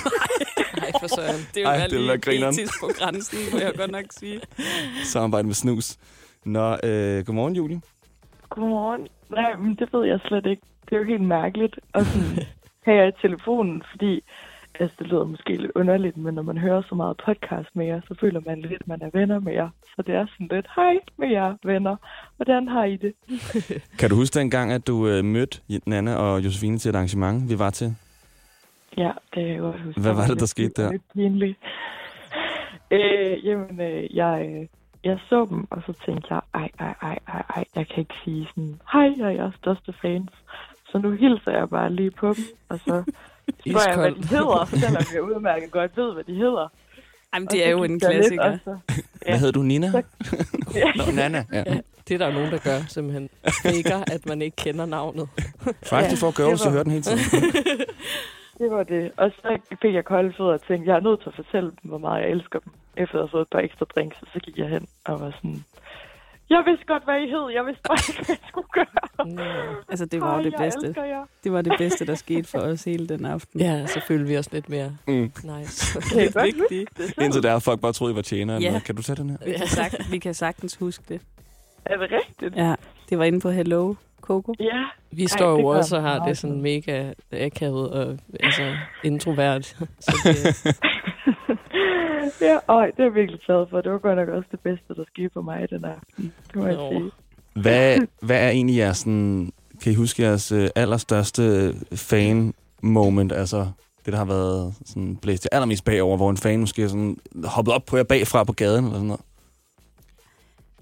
for 1.00 1.07
søren. 1.07 1.41
Det 1.55 1.63
er 1.63 1.88
jo 1.93 2.00
lige 2.01 2.17
grineren. 2.17 2.53
etisk 2.53 2.74
på 2.81 2.89
grænsen, 3.00 3.39
må 3.53 3.60
jeg 3.60 3.74
godt 3.77 3.91
nok 3.91 4.05
sige. 4.10 4.41
Samarbejde 5.03 5.48
med 5.48 5.53
snus. 5.53 5.98
Nå, 6.45 6.77
øh, 6.83 7.25
godmorgen, 7.25 7.55
Julie. 7.55 7.81
Godmorgen. 8.50 9.07
Nej, 9.29 9.55
men 9.55 9.75
det 9.75 9.93
ved 9.93 10.05
jeg 10.05 10.19
slet 10.27 10.45
ikke. 10.45 10.62
Det 10.86 10.95
er 10.95 11.00
jo 11.00 11.05
helt 11.05 11.24
mærkeligt 11.24 11.79
at 11.93 12.05
sådan, 12.05 12.45
have 12.86 12.98
jer 12.98 13.07
i 13.07 13.12
telefonen, 13.21 13.83
fordi 13.91 14.24
altså, 14.79 14.95
det 15.00 15.07
lyder 15.07 15.24
måske 15.24 15.55
lidt 15.55 15.71
underligt, 15.75 16.17
men 16.17 16.33
når 16.33 16.41
man 16.41 16.57
hører 16.57 16.81
så 16.89 16.95
meget 16.95 17.17
podcast 17.25 17.69
med 17.75 17.86
jer, 17.86 18.01
så 18.07 18.15
føler 18.21 18.41
man 18.45 18.62
lidt, 18.62 18.81
at 18.81 18.88
man 18.88 19.01
er 19.01 19.10
venner 19.13 19.39
med 19.39 19.53
jer. 19.53 19.69
Så 19.95 20.03
det 20.07 20.15
er 20.15 20.25
sådan 20.33 20.48
lidt, 20.51 20.67
hej 20.75 20.93
med 21.17 21.29
jer 21.29 21.55
venner. 21.63 21.95
Hvordan 22.36 22.67
har 22.67 22.83
I 22.86 22.95
det? 22.95 23.13
Kan 24.00 24.10
du 24.10 24.15
huske 24.15 24.39
dengang, 24.39 24.71
at 24.71 24.88
du 24.88 25.07
øh, 25.07 25.25
mødte 25.25 25.62
Nana 25.86 26.15
og 26.15 26.45
Josefine 26.45 26.77
til 26.77 26.89
et 26.89 26.95
arrangement, 26.95 27.50
vi 27.50 27.60
var 27.60 27.69
til? 27.69 27.95
Ja, 28.98 29.03
det 29.07 29.33
kan 29.33 29.48
jeg 29.48 29.60
godt 29.60 29.81
huske. 29.81 30.01
Hvad 30.01 30.13
var 30.13 30.21
det, 30.21 30.29
der 30.29 30.36
lidt- 30.36 30.50
skete 30.50 30.81
der? 30.81 30.91
Lidt 30.91 31.01
pinligt. 31.13 31.57
Øh, 32.93 33.45
jamen, 33.45 33.81
øh, 33.81 34.15
jeg, 34.15 34.45
øh, 34.50 34.67
jeg 35.03 35.19
så 35.29 35.45
dem, 35.50 35.67
og 35.69 35.81
så 35.88 35.93
tænkte 36.05 36.27
jeg, 36.33 36.41
ej, 36.53 36.69
ej, 36.79 36.93
ej, 37.01 37.17
ej, 37.27 37.43
ej, 37.55 37.65
jeg 37.75 37.88
kan 37.88 37.98
ikke 38.00 38.13
sige 38.25 38.48
sådan, 38.50 38.79
hej, 38.93 39.10
jeg 39.17 39.25
er 39.25 39.29
jeres 39.29 39.55
største 39.55 39.93
fans. 40.01 40.31
Så 40.89 40.98
nu 40.98 41.12
hilser 41.12 41.51
jeg 41.51 41.69
bare 41.69 41.93
lige 41.93 42.12
på 42.12 42.27
dem, 42.33 42.43
og 42.69 42.79
så 42.79 43.03
spørger 43.69 43.89
jeg, 43.89 43.98
hvad 44.00 44.12
de 44.12 44.27
hedder, 44.27 44.65
selvom 44.65 45.03
jeg 45.13 45.21
udmærket 45.24 45.71
godt 45.71 45.98
ved, 45.98 46.13
hvad 46.13 46.24
de 46.24 46.36
hedder. 46.36 46.67
Jamen, 47.33 47.48
det 47.51 47.65
er 47.67 47.69
jo 47.71 47.83
en 47.83 47.91
lidt, 47.91 48.03
klassiker. 48.03 48.51
og 48.51 48.60
så- 48.63 48.77
Hvad 49.29 49.39
hed 49.39 49.51
du, 49.51 49.62
Nina? 49.62 49.91
Så- 49.91 50.03
Nå, 50.95 51.03
Nana. 51.15 51.45
Ja. 51.53 51.63
Ja, 51.67 51.77
det 52.07 52.13
er 52.13 52.17
der 52.17 52.27
jo 52.27 52.33
nogen, 52.33 52.51
der 52.51 52.57
gør, 52.63 52.79
simpelthen. 52.88 53.29
Faker, 53.63 54.04
at 54.13 54.25
man 54.25 54.41
ikke 54.41 54.56
kender 54.56 54.86
navnet. 54.86 55.30
Faktisk, 55.84 56.19
for 56.21 56.27
at 56.27 56.36
gøre, 56.36 56.58
så 56.58 56.69
hører 56.69 56.84
den 56.84 56.91
hele 56.91 57.04
tiden. 57.04 57.19
Det 58.62 58.71
var 58.71 58.84
det. 58.84 59.12
Og 59.17 59.32
så 59.41 59.50
fik 59.82 59.93
jeg 59.93 60.06
kolde 60.06 60.34
fødder 60.38 60.54
og 60.54 60.62
tænkte, 60.67 60.89
jeg 60.91 60.95
er 60.97 61.06
nødt 61.08 61.19
til 61.21 61.30
at 61.30 61.36
fortælle 61.36 61.69
dem, 61.69 61.89
hvor 61.91 61.97
meget 61.97 62.21
jeg 62.24 62.30
elsker 62.32 62.60
dem. 62.60 62.71
Efter 62.97 63.15
at 63.15 63.21
have 63.21 63.30
fået 63.36 63.41
et 63.41 63.52
par 63.52 63.60
ekstra 63.60 63.86
drinks, 63.95 64.17
så 64.34 64.39
gik 64.45 64.58
jeg 64.58 64.69
hen 64.69 64.88
og 65.06 65.19
var 65.19 65.32
sådan, 65.38 65.63
jeg 66.50 66.63
vidste 66.67 66.86
godt, 66.86 67.04
hvad 67.04 67.17
I 67.21 67.28
hed. 67.34 67.45
Jeg 67.58 67.65
vidste 67.65 67.82
bare 67.88 67.97
ikke, 68.10 68.26
hvad 68.26 68.36
jeg 68.36 68.47
skulle 68.52 68.67
gøre. 68.74 69.82
Altså, 69.89 70.06
det 70.06 70.21
var 70.21 70.32
jo 70.32 70.38
Ej, 70.38 70.43
det 70.50 70.54
bedste. 70.58 70.95
Det 71.43 71.52
var 71.54 71.62
det 71.62 71.74
bedste, 71.78 72.06
der 72.06 72.15
skete 72.15 72.43
for 72.50 72.60
os 72.60 72.84
hele 72.84 73.08
den 73.08 73.26
aften. 73.26 73.60
Ja, 73.60 73.88
så 73.88 74.02
følte 74.08 74.28
vi 74.28 74.38
os 74.38 74.52
lidt 74.52 74.69
mere 74.69 74.97
Mm. 75.08 75.32
nice. 75.43 76.00
Kan 76.13 76.24
I 76.24 76.32
godt 76.32 76.45
Vigtigt. 76.45 76.97
det? 76.97 77.24
Indtil 77.24 77.43
der 77.43 77.60
folk 77.60 77.82
bare 77.82 77.93
troede, 77.93 78.13
I 78.13 78.15
var 78.15 78.21
tjener. 78.21 78.60
Ja. 78.60 78.67
noget. 78.69 78.84
Kan 78.84 78.95
du 78.95 79.02
tage 79.02 79.15
den 79.15 79.30
her? 79.30 79.38
Vi 79.45 79.52
kan, 79.54 79.67
sagt, 79.67 80.12
vi 80.12 80.17
kan 80.17 80.34
sagtens 80.34 80.76
huske 80.76 81.04
det. 81.10 81.21
Er 81.86 81.97
det 81.97 82.12
rigtigt? 82.12 82.56
Ja, 82.56 82.76
det 83.10 83.17
var 83.17 83.24
inde 83.24 83.39
på 83.39 83.50
Hello 83.50 83.93
Coco. 84.21 84.53
Ja. 84.60 84.84
Vi 85.12 85.21
Ej, 85.21 85.27
står 85.27 85.55
det 85.55 85.63
jo 85.63 85.67
også 85.67 85.95
og 85.95 86.01
har 86.01 86.17
meget 86.17 86.29
det 86.29 86.38
sådan 86.38 86.62
mega 86.62 87.13
akavet 87.31 87.89
og 87.89 88.17
altså, 88.39 88.75
introvert. 89.03 89.65
Så 89.99 90.12
det, 90.23 90.75
ja, 92.47 92.57
øj, 92.67 92.86
det 92.86 92.99
er 92.99 93.03
jeg 93.03 93.15
virkelig 93.15 93.39
glad 93.45 93.65
for. 93.69 93.81
Det 93.81 93.91
var 93.91 93.97
godt 93.97 94.17
nok 94.17 94.29
også 94.29 94.47
det 94.51 94.60
bedste, 94.60 94.93
der 94.95 95.03
skete 95.07 95.29
for 95.34 95.41
mig 95.41 95.69
den 95.69 95.86
aften. 95.86 96.34
Det 96.47 96.55
må 96.55 96.65
jeg 96.65 96.77
sige. 96.91 97.12
Hvad, 97.53 97.99
hvad 98.21 98.45
er 98.45 98.49
egentlig 98.49 98.77
jeres, 98.77 98.97
sådan, 98.97 99.51
kan 99.84 99.91
I 99.91 99.95
huske 99.95 100.23
jeres 100.23 100.51
øh, 100.51 100.69
allerstørste 100.75 101.73
fan-moment? 101.95 103.31
Altså 103.31 103.57
det, 104.05 104.13
der 104.13 104.17
har 104.17 104.25
været 104.25 104.73
sådan, 104.86 105.15
blæst 105.15 105.45
jer 105.45 105.57
allermest 105.57 105.86
bagover, 105.86 106.17
hvor 106.17 106.29
en 106.29 106.38
fan 106.38 106.60
måske 106.60 106.84
er 106.84 106.88
sådan, 106.88 107.17
hoppet 107.43 107.73
op 107.73 107.86
på 107.86 107.97
jer 107.97 108.03
bagfra 108.03 108.43
på 108.43 108.53
gaden 108.53 108.86
eller 108.86 108.93
sådan 108.93 109.07
noget. 109.07 109.21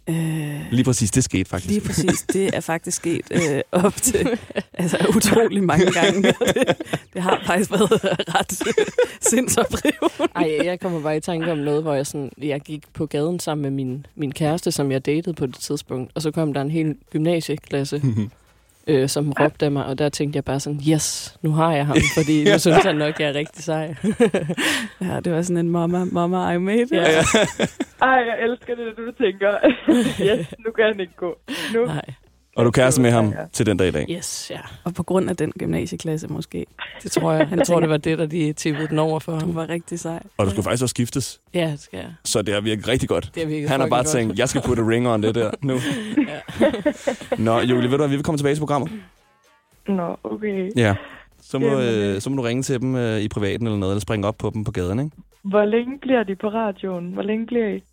Øh, 0.10 0.62
Lige 0.72 0.84
præcis, 0.84 1.12
det 1.12 1.24
skete 1.24 1.46
faktisk. 1.50 1.70
lige 1.70 1.82
præcis. 1.82 2.22
Det 2.34 2.56
er 2.56 2.60
faktisk 2.60 2.98
sket 2.98 3.22
øh, 3.32 3.62
op 3.72 3.96
til 3.96 4.28
altså, 4.74 4.98
utrolig 5.16 5.64
mange 5.64 5.92
gange. 5.92 6.22
Det, 6.24 6.36
det 7.14 7.22
har 7.22 7.42
faktisk 7.46 7.72
været 7.72 7.92
ret 8.36 8.54
sindsoprivende. 9.22 10.34
ej, 10.36 10.60
jeg 10.66 10.80
kommer 10.80 11.02
bare 11.02 11.18
i 11.18 11.20
tanke 11.20 11.52
om 11.52 11.58
noget, 11.58 11.82
hvor 11.82 11.94
jeg, 11.94 12.08
sådan, 12.08 12.32
jeg 12.38 12.62
gik 12.62 12.84
på 12.94 13.06
gaden 13.06 13.40
sammen 13.40 13.62
med 13.62 13.72
min, 13.72 14.06
min 14.16 14.32
kæreste, 14.32 14.72
som 14.72 14.92
jeg 14.92 15.06
datede 15.06 15.34
på 15.34 15.46
det 15.46 15.56
tidspunkt. 15.56 16.12
Og 16.16 16.22
så 16.22 16.32
kom 16.32 16.54
der 16.54 16.62
en 16.62 16.72
hel 16.72 16.96
gymnasieklasse, 17.12 18.02
øh, 18.88 19.10
som 19.10 19.34
råbte 19.40 19.66
af 19.66 19.72
mig. 19.72 19.86
Og 19.86 20.00
der 20.00 20.10
tænkte 20.10 20.38
jeg 20.38 20.46
bare 20.46 20.60
sådan, 20.60 20.80
yes, 20.90 21.38
nu 21.42 21.52
har 21.52 21.74
jeg 21.74 21.86
ham. 21.86 21.98
Fordi 22.18 22.44
nu 22.52 22.60
synes 22.60 22.84
han 22.84 22.96
nok, 22.96 23.20
jeg 23.20 23.30
er 23.30 23.34
rigtig 23.34 23.64
sej. 23.64 23.96
Ja, 25.02 25.20
det 25.20 25.34
var 25.34 25.42
sådan 25.42 25.58
en 25.66 25.72
mama, 25.72 26.06
mama, 26.12 26.52
I 26.52 26.58
made 26.58 26.82
it. 26.82 26.92
Ja. 26.92 27.06
Ej, 28.02 28.20
jeg 28.30 28.38
elsker 28.44 28.76
det, 28.76 28.98
du 28.98 29.12
tænker. 29.24 29.52
yes, 30.28 30.54
nu 30.66 30.72
kan 30.72 30.86
han 30.86 31.00
ikke 31.00 31.16
gå. 31.18 31.38
Nu. 31.74 31.86
Nej. 31.86 32.02
Og 32.60 32.66
du 32.66 32.72
kæreste 32.72 33.02
med 33.02 33.12
ham 33.12 33.34
til 33.54 33.66
den 33.66 33.78
dag 33.78 33.88
i 33.88 33.92
dag. 33.92 34.06
Yes, 34.10 34.52
ja. 34.52 34.60
Og 34.84 34.94
på 34.94 35.04
grund 35.04 35.30
af 35.30 35.36
den 35.38 35.52
gymnasieklasse 35.60 36.28
måske. 36.28 36.66
Det 37.04 37.12
tror 37.12 37.32
jeg. 37.32 37.48
Jeg 37.52 37.68
tror, 37.68 37.80
det 37.80 37.90
var 37.90 37.98
det, 37.98 38.18
der 38.20 38.26
de 38.26 38.54
tippede 38.54 38.88
den 38.88 39.00
over 39.00 39.20
for 39.20 39.32
Du 39.32 39.40
ham. 39.40 39.56
var 39.56 39.70
rigtig 39.70 40.00
sej. 40.00 40.24
Og 40.38 40.46
du 40.46 40.50
skulle 40.52 40.64
faktisk 40.64 40.84
også 40.84 40.94
skiftes, 40.94 41.42
Ja, 41.54 41.68
det 41.72 41.80
skal 41.80 41.98
jeg. 41.98 42.14
så 42.26 42.42
det 42.42 42.54
har 42.54 42.62
virket 42.62 42.88
rigtig 42.88 43.10
godt. 43.10 43.32
Det 43.36 43.44
har 43.44 43.48
virket 43.50 43.70
Han 43.70 43.80
har 43.80 43.88
bare 43.88 44.00
godt. 44.00 44.08
tænkt, 44.08 44.40
jeg 44.40 44.50
skal 44.50 44.62
putte 44.62 44.88
ring 44.88 45.08
on 45.08 45.24
det 45.24 45.36
der 45.36 45.52
nu. 45.62 45.78
Nå, 47.46 47.60
Julie, 47.60 47.84
ved 47.84 47.90
du 47.92 47.98
hvad, 47.98 48.08
vi 48.08 48.16
vil 48.16 48.24
komme 48.24 48.38
tilbage 48.38 48.56
til 48.56 48.60
programmet. 48.60 48.92
Nå, 49.88 50.16
okay. 50.24 50.72
Ja. 50.76 50.96
Så 51.42 51.60
må, 51.60 51.66
Jamen, 51.68 52.16
øh, 52.16 52.22
så 52.22 52.30
må 52.30 52.36
du 52.36 52.42
ringe 52.42 52.64
til 52.64 52.82
dem 52.82 52.96
øh, 52.96 53.20
i 53.22 53.28
privaten 53.28 53.68
eller 53.68 53.80
noget, 53.80 53.94
eller 53.94 54.02
springe 54.02 54.28
op 54.28 54.38
på 54.38 54.50
dem 54.54 54.64
på 54.64 54.72
gaden, 54.72 55.00
ikke? 55.00 55.12
Hvor 55.44 55.66
længe 55.66 56.00
bliver 56.02 56.24
de 56.24 56.36
på 56.36 56.48
radioen? 56.48 57.12
Hvor 57.14 57.22
længe 57.24 57.46
bliver 57.46 57.68
I? 57.68 57.84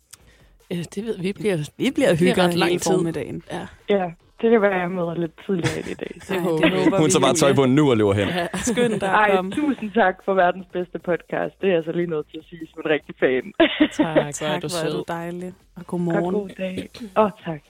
Ja, 0.71 0.83
det 0.95 1.05
ved 1.05 1.17
vi. 1.19 1.33
bliver, 1.33 1.69
Vi 1.77 1.91
bliver 1.95 2.09
er 2.09 2.15
hygget 2.15 2.37
ret 2.37 2.53
lang 2.55 2.71
tid. 2.81 2.91
formiddagen. 2.91 3.43
Ja, 3.51 3.67
Ja, 3.89 4.05
det 4.41 4.47
kan 4.51 4.61
være, 4.61 4.75
at 4.75 4.81
jeg 4.81 4.91
møder 4.91 5.15
lidt 5.23 5.31
tidligere 5.45 5.79
i 5.79 5.93
dag. 6.03 6.13
det 6.15 6.29
Ej, 6.35 6.37
det 6.37 6.83
håber 6.83 6.97
Hun 7.01 7.09
tager 7.09 7.25
bare 7.27 7.33
tøj 7.33 7.53
på 7.53 7.65
nu 7.65 7.89
og 7.91 7.97
løber 7.97 8.13
hen. 8.13 8.27
Ja. 8.27 8.47
Skynd 8.55 8.99
dig 8.99 9.07
Ej, 9.07 9.35
tusind 9.59 9.91
tak 9.91 10.15
for 10.25 10.33
verdens 10.33 10.65
bedste 10.73 10.99
podcast. 10.99 11.53
Det 11.61 11.69
er 11.69 11.73
jeg 11.73 11.83
så 11.85 11.91
lige 11.91 12.07
nødt 12.07 12.27
til 12.31 12.37
at 12.37 12.45
sige 12.49 12.67
som 12.71 12.81
en 12.85 12.89
rigtig 12.95 13.15
fan. 13.23 13.45
Tak, 13.91 14.15
hvor 14.15 14.25
er 14.25 14.31
Tak, 14.51 14.61
du 14.61 14.67
hvor 14.67 14.79
er 14.79 14.89
du 14.89 14.91
sød. 14.91 15.03
dejlig. 15.07 15.47
Og 15.47 15.79
Og 15.79 15.87
godmorgen. 15.87 16.33
god 16.35 16.49
dag. 16.57 16.89
Åh, 17.17 17.23
oh, 17.23 17.31
tak. 17.45 17.61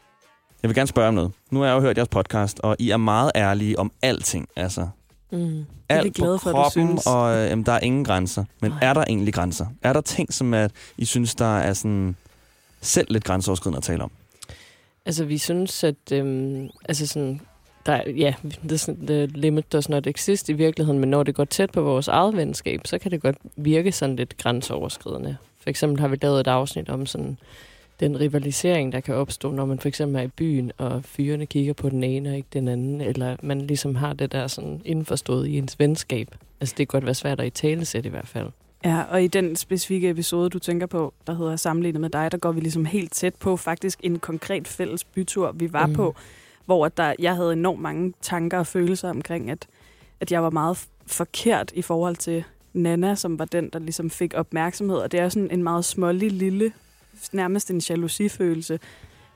Jeg 0.62 0.70
vil 0.70 0.76
gerne 0.76 0.88
spørge 0.88 1.08
om 1.08 1.14
noget. 1.14 1.32
Nu 1.52 1.60
har 1.60 1.68
jeg 1.68 1.76
jo 1.76 1.82
hørt 1.82 1.98
jeres 1.98 2.10
podcast, 2.10 2.60
og 2.64 2.76
I 2.80 2.90
er 2.90 2.98
meget 2.98 3.32
ærlige 3.36 3.80
om 3.80 3.92
alting. 4.02 4.48
Altså, 4.56 4.88
Mm. 5.32 5.66
alt 5.90 6.06
vi 6.06 6.10
glade 6.10 6.38
på 6.38 6.40
for, 6.44 6.50
at 6.50 6.54
du 6.56 6.62
kroppen, 6.62 6.88
synes. 6.88 7.08
og 7.08 7.36
øh, 7.38 7.50
jamen, 7.50 7.66
der 7.66 7.72
er 7.72 7.80
ingen 7.80 8.06
grænser. 8.06 8.44
Men 8.62 8.74
er 8.82 8.94
der 8.94 9.04
egentlig 9.08 9.34
grænser? 9.34 9.66
Er 9.84 9.94
der 9.94 10.02
ting, 10.02 10.34
som 10.34 10.54
at 10.54 10.72
I 10.98 11.06
synes, 11.06 11.36
der 11.36 11.58
er 11.58 11.74
sådan 11.74 12.16
selv 12.82 13.08
lidt 13.10 13.24
grænseoverskridende 13.24 13.78
at 13.78 13.84
tale 13.84 14.04
om? 14.04 14.12
Altså, 15.08 15.26
vi 15.26 15.38
synes, 15.38 15.84
at... 15.84 16.12
Øhm, 16.12 16.70
altså 16.90 17.08
sådan, 17.08 17.42
der, 17.86 18.02
ja, 18.10 18.34
the, 18.68 18.96
the 19.08 19.26
limit 19.26 19.74
does 19.74 19.90
not 19.90 20.08
exist 20.08 20.50
i 20.50 20.54
virkeligheden, 20.54 21.00
men 21.00 21.10
når 21.10 21.24
det 21.24 21.36
går 21.36 21.46
tæt 21.46 21.72
på 21.72 21.82
vores 21.82 22.08
eget 22.08 22.38
venskab, 22.38 22.82
så 22.86 22.98
kan 22.98 23.12
det 23.12 23.22
godt 23.22 23.38
virke 23.56 23.92
sådan 23.92 24.16
lidt 24.16 24.38
grænseoverskridende. 24.38 25.38
For 25.60 25.70
eksempel 25.70 26.00
har 26.00 26.08
vi 26.08 26.18
lavet 26.22 26.40
et 26.40 26.48
afsnit 26.48 26.90
om 26.90 27.06
sådan 27.06 27.38
den 28.00 28.20
rivalisering, 28.20 28.92
der 28.92 29.00
kan 29.00 29.16
opstå, 29.16 29.52
når 29.52 29.66
man 29.66 29.80
for 29.80 29.88
eksempel 29.88 30.20
er 30.20 30.24
i 30.24 30.28
byen, 30.28 30.72
og 30.78 31.04
fyrene 31.04 31.46
kigger 31.46 31.74
på 31.74 31.90
den 31.90 32.04
ene 32.04 32.30
og 32.30 32.36
ikke 32.36 32.50
den 32.54 32.68
anden, 32.68 33.02
eller 33.02 33.36
man 33.44 33.62
ligesom 33.62 33.96
har 33.96 34.14
det 34.14 34.32
der 34.32 34.48
sådan 34.48 34.82
indforstået 34.86 35.48
i 35.48 35.58
ens 35.58 35.80
venskab. 35.80 36.36
Altså, 36.60 36.76
det 36.78 36.88
kan 36.88 37.00
godt 37.00 37.06
være 37.06 37.16
svært 37.16 37.40
at 37.40 37.48
i 37.48 37.50
talesæt 37.50 38.06
i 38.06 38.10
hvert 38.10 38.28
fald. 38.28 38.50
Ja, 38.86 39.04
og 39.10 39.24
i 39.24 39.28
den 39.28 39.56
specifikke 39.56 40.10
episode, 40.10 40.50
du 40.50 40.60
tænker 40.60 40.86
på, 40.86 41.14
der 41.28 41.34
hedder 41.34 41.56
Sammenlignet 41.56 42.02
med 42.02 42.10
dig, 42.10 42.32
der 42.32 42.38
går 42.38 42.52
vi 42.52 42.60
ligesom 42.60 42.86
helt 42.86 43.12
tæt 43.14 43.36
på 43.36 43.58
faktisk 43.58 44.00
en 44.04 44.20
konkret 44.20 44.68
fælles 44.68 45.04
bytur, 45.04 45.52
vi 45.52 45.74
var 45.74 45.88
Mm. 45.88 45.94
på, 45.94 46.16
hvor 46.66 46.88
der, 46.88 47.14
jeg 47.20 47.36
havde 47.36 47.54
enormt 47.54 47.82
mange 47.82 48.14
tanker 48.22 48.60
og 48.60 48.68
følelser 48.68 49.10
omkring, 49.10 49.52
at, 49.52 49.68
at 50.20 50.32
jeg 50.32 50.44
var 50.44 50.50
meget 50.50 50.88
forkert 51.08 51.72
i 51.76 51.82
forhold 51.82 52.16
til 52.16 52.44
Nana, 52.74 53.16
som 53.16 53.40
var 53.40 53.46
den, 53.46 53.70
der 53.74 53.80
ligesom 53.80 54.10
fik 54.10 54.34
opmærksomhed. 54.34 54.98
Og 54.98 55.12
det 55.12 55.20
er 55.20 55.30
sådan 55.30 55.52
en 55.52 55.64
meget 55.64 55.86
smålig, 55.86 56.32
lille, 56.32 56.72
nærmest 57.32 57.72
en 57.72 57.82
jalousifølelse 57.90 58.80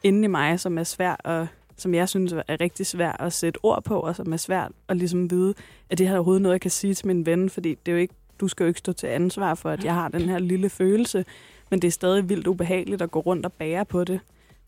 inde 0.03 0.23
i 0.23 0.27
mig, 0.27 0.59
som 0.59 0.77
er 0.77 0.83
svær 0.83 1.13
og 1.13 1.47
som 1.77 1.93
jeg 1.93 2.09
synes 2.09 2.33
er 2.33 2.61
rigtig 2.61 2.85
svær 2.85 3.11
at 3.11 3.33
sætte 3.33 3.59
ord 3.63 3.83
på, 3.83 3.99
og 3.99 4.15
som 4.15 4.33
er 4.33 4.37
svært 4.37 4.71
at 4.87 4.97
ligesom 4.97 5.31
vide, 5.31 5.53
at 5.89 5.97
det 5.97 6.07
her 6.07 6.13
er 6.13 6.17
overhovedet 6.17 6.41
noget, 6.41 6.53
jeg 6.53 6.61
kan 6.61 6.71
sige 6.71 6.93
til 6.93 7.07
min 7.07 7.25
ven, 7.25 7.49
fordi 7.49 7.69
det 7.69 7.91
er 7.91 7.95
jo 7.95 7.97
ikke, 8.01 8.13
du 8.41 8.47
skal 8.47 8.63
jo 8.63 8.67
ikke 8.67 8.79
stå 8.79 8.93
til 8.93 9.07
ansvar 9.07 9.55
for, 9.55 9.69
at 9.69 9.83
jeg 9.85 9.93
har 9.93 10.07
den 10.07 10.21
her 10.21 10.39
lille 10.39 10.69
følelse, 10.69 11.25
men 11.69 11.79
det 11.81 11.87
er 11.87 11.91
stadig 11.91 12.29
vildt 12.29 12.47
ubehageligt 12.47 13.01
at 13.01 13.11
gå 13.11 13.19
rundt 13.19 13.45
og 13.45 13.53
bære 13.53 13.85
på 13.85 14.03
det, 14.03 14.19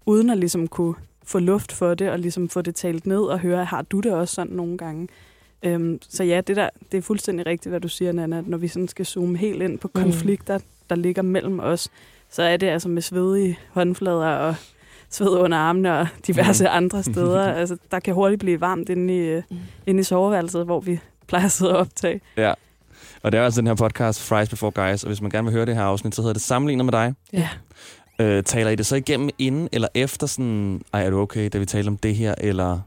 uden 0.06 0.30
at 0.30 0.38
ligesom 0.38 0.68
kunne 0.68 0.94
få 1.26 1.40
luft 1.40 1.72
for 1.72 1.94
det, 1.94 2.10
og 2.10 2.20
ligesom 2.20 2.50
få 2.50 2.62
det 2.62 2.76
talt 2.76 3.06
ned 3.06 3.20
og 3.22 3.40
høre, 3.40 3.66
har 3.66 3.82
du 3.82 4.00
det 4.00 4.12
også 4.14 4.36
sådan 4.36 4.54
nogle 4.56 4.78
gange? 4.78 5.08
Øhm, 5.64 6.00
så 6.10 6.24
ja, 6.24 6.42
det, 6.42 6.56
der, 6.56 6.70
det 6.92 6.98
er 6.98 7.02
fuldstændig 7.02 7.46
rigtigt, 7.46 7.72
hvad 7.72 7.80
du 7.82 7.88
siger, 7.88 8.12
Nana, 8.12 8.38
at 8.38 8.48
når 8.48 8.58
vi 8.58 8.68
sådan 8.68 8.88
skal 8.88 9.06
zoome 9.06 9.38
helt 9.38 9.62
ind 9.62 9.80
på 9.80 9.90
Mm. 9.96 10.02
konflikter, 10.02 10.60
der 10.90 10.96
ligger 10.96 11.22
mellem 11.22 11.60
os, 11.60 11.90
så 12.30 12.44
er 12.44 12.58
det 12.58 12.68
altså 12.68 12.90
med 12.90 13.02
svedige 13.02 13.60
håndflader 13.72 14.28
og 14.28 14.56
sved 15.10 15.30
under 15.30 15.58
armene 15.58 16.00
og 16.00 16.08
diverse 16.28 16.64
Mm. 16.64 16.70
andre 16.72 17.04
steder. 17.04 17.44
altså, 17.62 17.78
der 17.92 18.00
kan 18.00 18.14
hurtigt 18.14 18.40
blive 18.40 18.62
varmt 18.62 18.90
inde 18.90 19.16
i, 19.16 19.20
øh, 19.20 19.44
inde 19.88 20.00
i 20.00 20.04
soveværelset, 20.04 20.66
hvor 20.66 20.80
vi 20.80 21.00
plejer 21.28 21.46
at 21.46 21.52
sidde 21.52 21.72
og 21.74 21.78
optage. 21.80 22.22
Ja. 22.38 22.54
Og 23.24 23.32
det 23.32 23.40
er 23.40 23.44
altså 23.46 23.62
den 23.62 23.68
her 23.68 23.76
podcast, 23.76 24.22
Fries 24.22 24.50
Before 24.50 24.72
Guys, 24.72 25.04
og 25.04 25.08
hvis 25.08 25.22
man 25.22 25.32
gerne 25.32 25.46
vil 25.46 25.54
høre 25.54 25.66
det 25.66 25.76
her 25.76 25.84
afsnit, 25.84 26.16
så 26.16 26.22
hedder 26.22 26.34
det 26.34 26.42
Sammenlignet 26.42 26.86
med 26.86 26.92
dig. 26.92 27.14
Ja. 27.34 27.50
Øh, 28.20 28.44
taler 28.44 28.72
I 28.72 28.76
det 28.76 28.86
så 28.86 28.96
igennem 28.96 29.30
inden 29.40 29.70
eller 29.72 29.88
efter 29.94 30.28
sådan, 30.28 30.82
ej, 30.94 31.06
er 31.06 31.10
du 31.10 31.20
okay, 31.20 31.50
da 31.54 31.58
vi 31.58 31.66
taler 31.66 31.92
om 31.92 31.98
det 31.98 32.16
her, 32.16 32.36
eller 32.38 32.80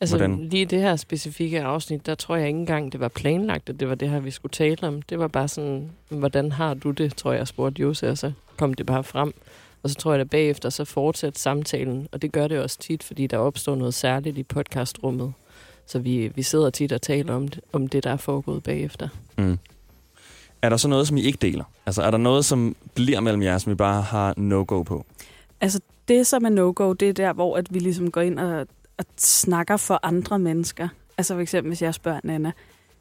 Altså 0.00 0.16
hvordan? 0.16 0.36
lige 0.36 0.66
det 0.66 0.80
her 0.80 0.96
specifikke 0.96 1.62
afsnit, 1.62 2.06
der 2.06 2.14
tror 2.14 2.36
jeg 2.36 2.46
ikke 2.46 2.58
engang, 2.58 2.92
det 2.92 3.00
var 3.00 3.08
planlagt, 3.08 3.68
at 3.68 3.80
det 3.80 3.88
var 3.88 3.94
det 3.94 4.10
her, 4.10 4.20
vi 4.20 4.30
skulle 4.30 4.52
tale 4.52 4.88
om. 4.88 5.02
Det 5.02 5.18
var 5.18 5.28
bare 5.28 5.48
sådan, 5.48 5.90
hvordan 6.08 6.52
har 6.52 6.74
du 6.74 6.90
det, 6.90 7.16
tror 7.16 7.32
jeg, 7.32 7.48
spurgte 7.48 7.82
Jose, 7.82 8.10
og 8.10 8.18
så 8.18 8.32
kom 8.56 8.74
det 8.74 8.86
bare 8.86 9.04
frem. 9.04 9.32
Og 9.82 9.90
så 9.90 9.96
tror 9.96 10.12
jeg, 10.12 10.20
at 10.20 10.30
bagefter 10.30 10.70
så 10.70 10.84
fortsætter 10.84 11.38
samtalen, 11.38 12.08
og 12.12 12.22
det 12.22 12.32
gør 12.32 12.48
det 12.48 12.60
også 12.60 12.78
tit, 12.78 13.02
fordi 13.02 13.26
der 13.26 13.38
opstår 13.38 13.74
noget 13.74 13.94
særligt 13.94 14.38
i 14.38 14.42
podcastrummet. 14.42 15.32
Så 15.90 15.98
vi, 15.98 16.32
vi 16.34 16.42
sidder 16.42 16.70
tit 16.70 16.92
og 16.92 17.02
taler 17.02 17.34
om 17.34 17.48
det, 17.48 17.60
om 17.72 17.88
det, 17.88 18.04
der 18.04 18.10
er 18.10 18.16
foregået 18.16 18.62
bagefter. 18.62 19.08
Mm. 19.38 19.58
Er 20.62 20.68
der 20.68 20.76
så 20.76 20.88
noget, 20.88 21.08
som 21.08 21.16
I 21.16 21.22
ikke 21.22 21.38
deler? 21.42 21.64
Altså, 21.86 22.02
er 22.02 22.10
der 22.10 22.18
noget, 22.18 22.44
som 22.44 22.76
bliver 22.94 23.20
mellem 23.20 23.42
jer, 23.42 23.58
som 23.58 23.72
I 23.72 23.74
bare 23.74 24.02
har 24.02 24.34
no-go 24.36 24.82
på? 24.82 25.04
Altså, 25.60 25.80
det 26.08 26.26
som 26.26 26.44
er 26.44 26.48
no-go, 26.48 26.92
det 26.92 27.08
er 27.08 27.12
der, 27.12 27.32
hvor 27.32 27.56
at 27.56 27.74
vi 27.74 27.78
ligesom 27.78 28.10
går 28.10 28.20
ind 28.20 28.38
og, 28.38 28.66
og 28.98 29.04
snakker 29.16 29.76
for 29.76 30.00
andre 30.02 30.38
mennesker. 30.38 30.88
Altså 31.18 31.34
for 31.34 31.40
eksempel, 31.40 31.70
hvis 31.70 31.82
jeg 31.82 31.94
spørger 31.94 32.20
Nana, 32.24 32.52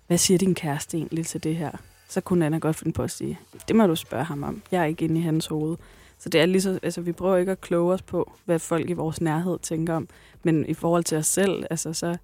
hvad 0.08 0.18
siger 0.18 0.38
din 0.38 0.56
kæreste 0.56 0.98
egentlig 0.98 1.26
til 1.26 1.44
det 1.44 1.56
her? 1.56 1.72
Så 2.10 2.22
kunne 2.22 2.40
Nana 2.40 2.58
godt 2.58 2.76
finde 2.76 2.94
på 2.94 3.04
at 3.04 3.12
sige, 3.12 3.40
det 3.68 3.76
må 3.76 3.88
du 3.88 3.96
spørge 3.96 4.24
ham 4.24 4.44
om. 4.44 4.62
Jeg 4.72 4.82
er 4.82 4.86
ikke 4.86 5.06
inde 5.06 5.20
i 5.20 5.24
hans 5.24 5.48
hoved. 5.48 5.78
Så 6.20 6.30
det 6.30 6.42
er 6.42 6.46
lige 6.46 6.62
så, 6.62 6.80
altså 6.84 7.02
vi 7.02 7.12
prøver 7.12 7.38
ikke 7.38 7.52
at 7.52 7.62
kloge 7.62 7.94
os 7.94 8.02
på, 8.02 8.32
hvad 8.46 8.60
folk 8.60 8.90
i 8.90 8.94
vores 8.94 9.22
nærhed 9.22 9.60
tænker 9.62 9.96
om. 9.96 10.08
Men 10.44 10.66
i 10.66 10.74
forhold 10.74 11.04
til 11.04 11.18
os 11.18 11.28
selv, 11.28 11.64
altså 11.70 11.94
så, 11.94 12.18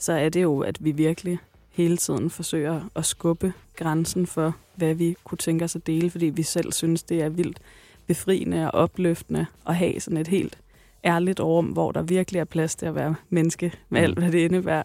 så 0.00 0.12
er 0.12 0.28
det 0.28 0.42
jo, 0.42 0.60
at 0.60 0.76
vi 0.84 0.90
virkelig 0.92 1.38
hele 1.70 1.96
tiden 1.96 2.30
forsøger 2.30 2.80
at 2.96 3.06
skubbe 3.06 3.52
grænsen 3.76 4.26
for, 4.26 4.56
hvad 4.74 4.94
vi 4.94 5.16
kunne 5.24 5.38
tænke 5.38 5.64
os 5.64 5.76
at 5.76 5.86
dele, 5.86 6.10
fordi 6.10 6.26
vi 6.26 6.42
selv 6.42 6.72
synes, 6.72 7.02
det 7.02 7.22
er 7.22 7.28
vildt 7.28 7.58
befriende 8.06 8.70
og 8.70 8.80
opløftende 8.80 9.46
at 9.66 9.76
have 9.76 10.00
sådan 10.00 10.16
et 10.16 10.28
helt 10.28 10.58
ærligt 11.04 11.40
rum, 11.40 11.66
hvor 11.66 11.92
der 11.92 12.02
virkelig 12.02 12.40
er 12.40 12.44
plads 12.44 12.76
til 12.76 12.86
at 12.86 12.94
være 12.94 13.14
menneske 13.30 13.72
med 13.88 14.00
Mm. 14.00 14.04
alt, 14.04 14.18
hvad 14.18 14.32
det 14.32 14.38
indebærer. 14.38 14.82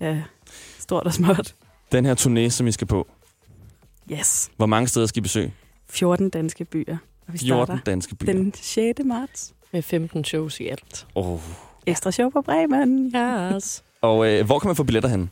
Ja, 0.00 0.22
stort 0.78 1.06
og 1.06 1.12
småt. 1.14 1.54
Den 1.92 2.04
her 2.04 2.14
turné, 2.14 2.48
som 2.50 2.66
I 2.66 2.72
skal 2.72 2.86
på, 2.86 3.06
Yes. 4.12 4.50
hvor 4.56 4.66
mange 4.66 4.88
steder 4.88 5.06
skal 5.06 5.20
I 5.20 5.22
besøge? 5.22 5.54
14 5.88 6.30
danske 6.30 6.64
byer. 6.64 6.96
Og 7.26 7.32
vi 7.32 7.38
14 7.38 7.46
starter 7.66 7.78
danske 7.86 8.14
byer. 8.14 8.32
den 8.32 8.54
6. 8.54 9.00
marts. 9.04 9.54
Med 9.72 9.82
15 9.82 10.24
shows 10.24 10.60
i 10.60 10.66
alt. 10.68 11.06
Oh. 11.14 11.40
Ekstra 11.86 12.10
show 12.10 12.28
på 12.30 12.42
Bremen. 12.42 13.12
Yes. 13.54 13.84
Og 14.00 14.28
øh, 14.28 14.46
hvor 14.46 14.58
kan 14.58 14.68
man 14.68 14.76
få 14.76 14.82
billetter 14.84 15.08
hen? 15.08 15.30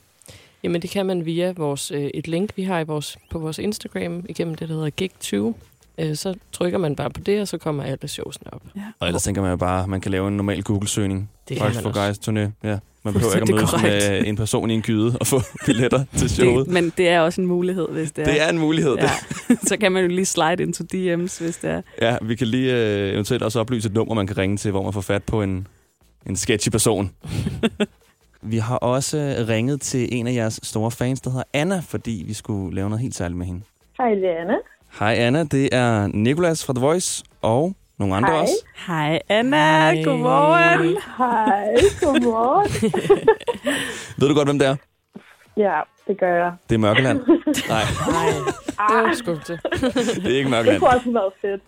Jamen, 0.62 0.82
det 0.82 0.90
kan 0.90 1.06
man 1.06 1.26
via 1.26 1.52
vores, 1.56 1.90
øh, 1.90 2.10
et 2.14 2.28
link, 2.28 2.50
vi 2.56 2.62
har 2.62 2.80
i 2.80 2.84
vores, 2.84 3.18
på 3.30 3.38
vores 3.38 3.58
Instagram, 3.58 4.24
igennem 4.28 4.54
det, 4.54 4.68
der 4.68 4.74
hedder 4.74 5.52
Gig20. 5.54 5.54
Øh, 5.98 6.16
så 6.16 6.34
trykker 6.52 6.78
man 6.78 6.96
bare 6.96 7.10
på 7.10 7.20
det, 7.20 7.40
og 7.40 7.48
så 7.48 7.58
kommer 7.58 7.82
alle 7.82 8.08
showsene 8.08 8.54
op. 8.54 8.62
Ja. 8.76 8.80
Og 9.00 9.06
ellers 9.06 9.22
tænker 9.22 9.42
man 9.42 9.50
jo 9.50 9.56
bare, 9.56 9.82
at 9.82 9.88
man 9.88 10.00
kan 10.00 10.10
lave 10.10 10.28
en 10.28 10.36
normal 10.36 10.62
Google-søgning. 10.62 11.30
Det 11.48 11.56
kan 11.56 11.64
Faktisk 11.64 11.84
man 11.84 11.94
for. 11.94 12.06
Guys 12.06 12.18
turné. 12.18 12.68
Ja. 12.68 12.78
Man 13.02 13.14
behøver 13.14 13.34
ikke 13.34 13.42
at 13.42 13.54
mødes 13.54 13.82
med 13.82 14.26
en 14.26 14.36
person 14.36 14.70
i 14.70 14.74
en 14.74 14.82
gyde 14.82 15.16
og 15.20 15.26
få 15.26 15.40
billetter 15.66 16.04
til 16.16 16.30
showet. 16.30 16.66
Det, 16.66 16.74
men 16.74 16.92
det 16.98 17.08
er 17.08 17.20
også 17.20 17.40
en 17.40 17.46
mulighed, 17.46 17.88
hvis 17.90 18.12
det 18.12 18.22
er. 18.22 18.32
Det 18.32 18.42
er 18.42 18.48
en 18.48 18.58
mulighed. 18.58 18.96
Ja. 18.96 19.10
så 19.68 19.76
kan 19.80 19.92
man 19.92 20.02
jo 20.02 20.08
lige 20.08 20.26
slide 20.26 20.62
into 20.62 20.84
DM's, 20.84 21.42
hvis 21.44 21.56
det 21.56 21.70
er. 21.70 21.82
Ja, 22.02 22.16
vi 22.22 22.34
kan 22.34 22.46
lige 22.46 22.72
øh, 22.74 23.12
eventuelt 23.12 23.42
også 23.42 23.60
oplyse 23.60 23.88
et 23.88 23.94
nummer, 23.94 24.14
man 24.14 24.26
kan 24.26 24.38
ringe 24.38 24.56
til, 24.56 24.70
hvor 24.70 24.82
man 24.82 24.92
får 24.92 25.00
fat 25.00 25.24
på 25.24 25.42
en, 25.42 25.66
en 26.26 26.36
sketchy 26.36 26.70
person. 26.70 27.10
vi 28.42 28.58
har 28.58 28.76
også 28.76 29.44
ringet 29.48 29.80
til 29.80 30.08
en 30.12 30.26
af 30.26 30.32
jeres 30.34 30.60
store 30.62 30.90
fans, 30.90 31.20
der 31.20 31.30
hedder 31.30 31.44
Anna, 31.52 31.80
fordi 31.88 32.24
vi 32.26 32.34
skulle 32.34 32.74
lave 32.74 32.88
noget 32.90 33.02
helt 33.02 33.14
særligt 33.14 33.38
med 33.38 33.46
hende. 33.46 33.60
Hej, 33.98 34.08
det 34.14 34.24
er 34.30 34.40
Anna. 34.40 34.54
Hej 34.98 35.14
Anna, 35.14 35.44
det 35.44 35.68
er 35.74 36.06
Nikolas 36.06 36.64
fra 36.64 36.72
The 36.72 36.80
Voice 36.80 37.24
og 37.42 37.74
nogle 37.98 38.16
andre 38.16 38.30
Hej. 38.32 38.40
også. 38.40 38.54
Hej 38.86 39.18
Anna, 39.28 39.94
godmorgen. 40.02 40.96
Hej, 41.18 41.74
godmorgen. 42.00 42.70
Ved 44.18 44.28
du 44.28 44.34
godt, 44.34 44.48
hvem 44.48 44.58
det 44.58 44.68
er? 44.68 44.76
ja, 45.56 45.80
det 46.06 46.20
gør 46.20 46.34
jeg. 46.34 46.52
Det 46.68 46.74
er 46.74 46.78
Mørkeland. 46.78 47.18
Nej, 47.68 47.82
Nej, 48.08 49.02
det 49.02 49.10
er 49.10 49.14
sgu 49.14 49.36
til. 49.46 49.58
det 50.24 50.24
er 50.24 50.28
ikke 50.28 50.42
Det 50.42 50.50
Mørkeland. 50.50 50.78
kunne 50.80 50.90
også 50.90 51.10
været 51.12 51.32
fedt. 51.40 51.62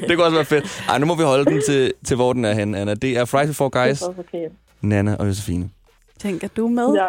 det 0.08 0.16
kunne 0.16 0.24
også 0.24 0.36
være 0.36 0.44
fedt. 0.44 0.84
Ej, 0.88 0.98
nu 0.98 1.06
må 1.06 1.14
vi 1.14 1.22
holde 1.22 1.44
den 1.44 1.62
til, 1.66 1.92
til 2.04 2.16
hvor 2.16 2.32
den 2.32 2.44
er 2.44 2.52
henne, 2.52 2.78
Anna. 2.78 2.94
Det 2.94 3.18
er 3.18 3.24
Friday 3.24 3.46
Before 3.48 3.70
Guys, 3.70 3.98
Det 3.98 4.04
er 4.04 4.08
også 4.08 4.20
okay. 4.28 4.48
Nana 4.80 5.16
og 5.16 5.26
Josefine. 5.26 5.70
Tænker 6.18 6.48
du 6.56 6.68
med? 6.68 6.94
Ja, 6.94 7.06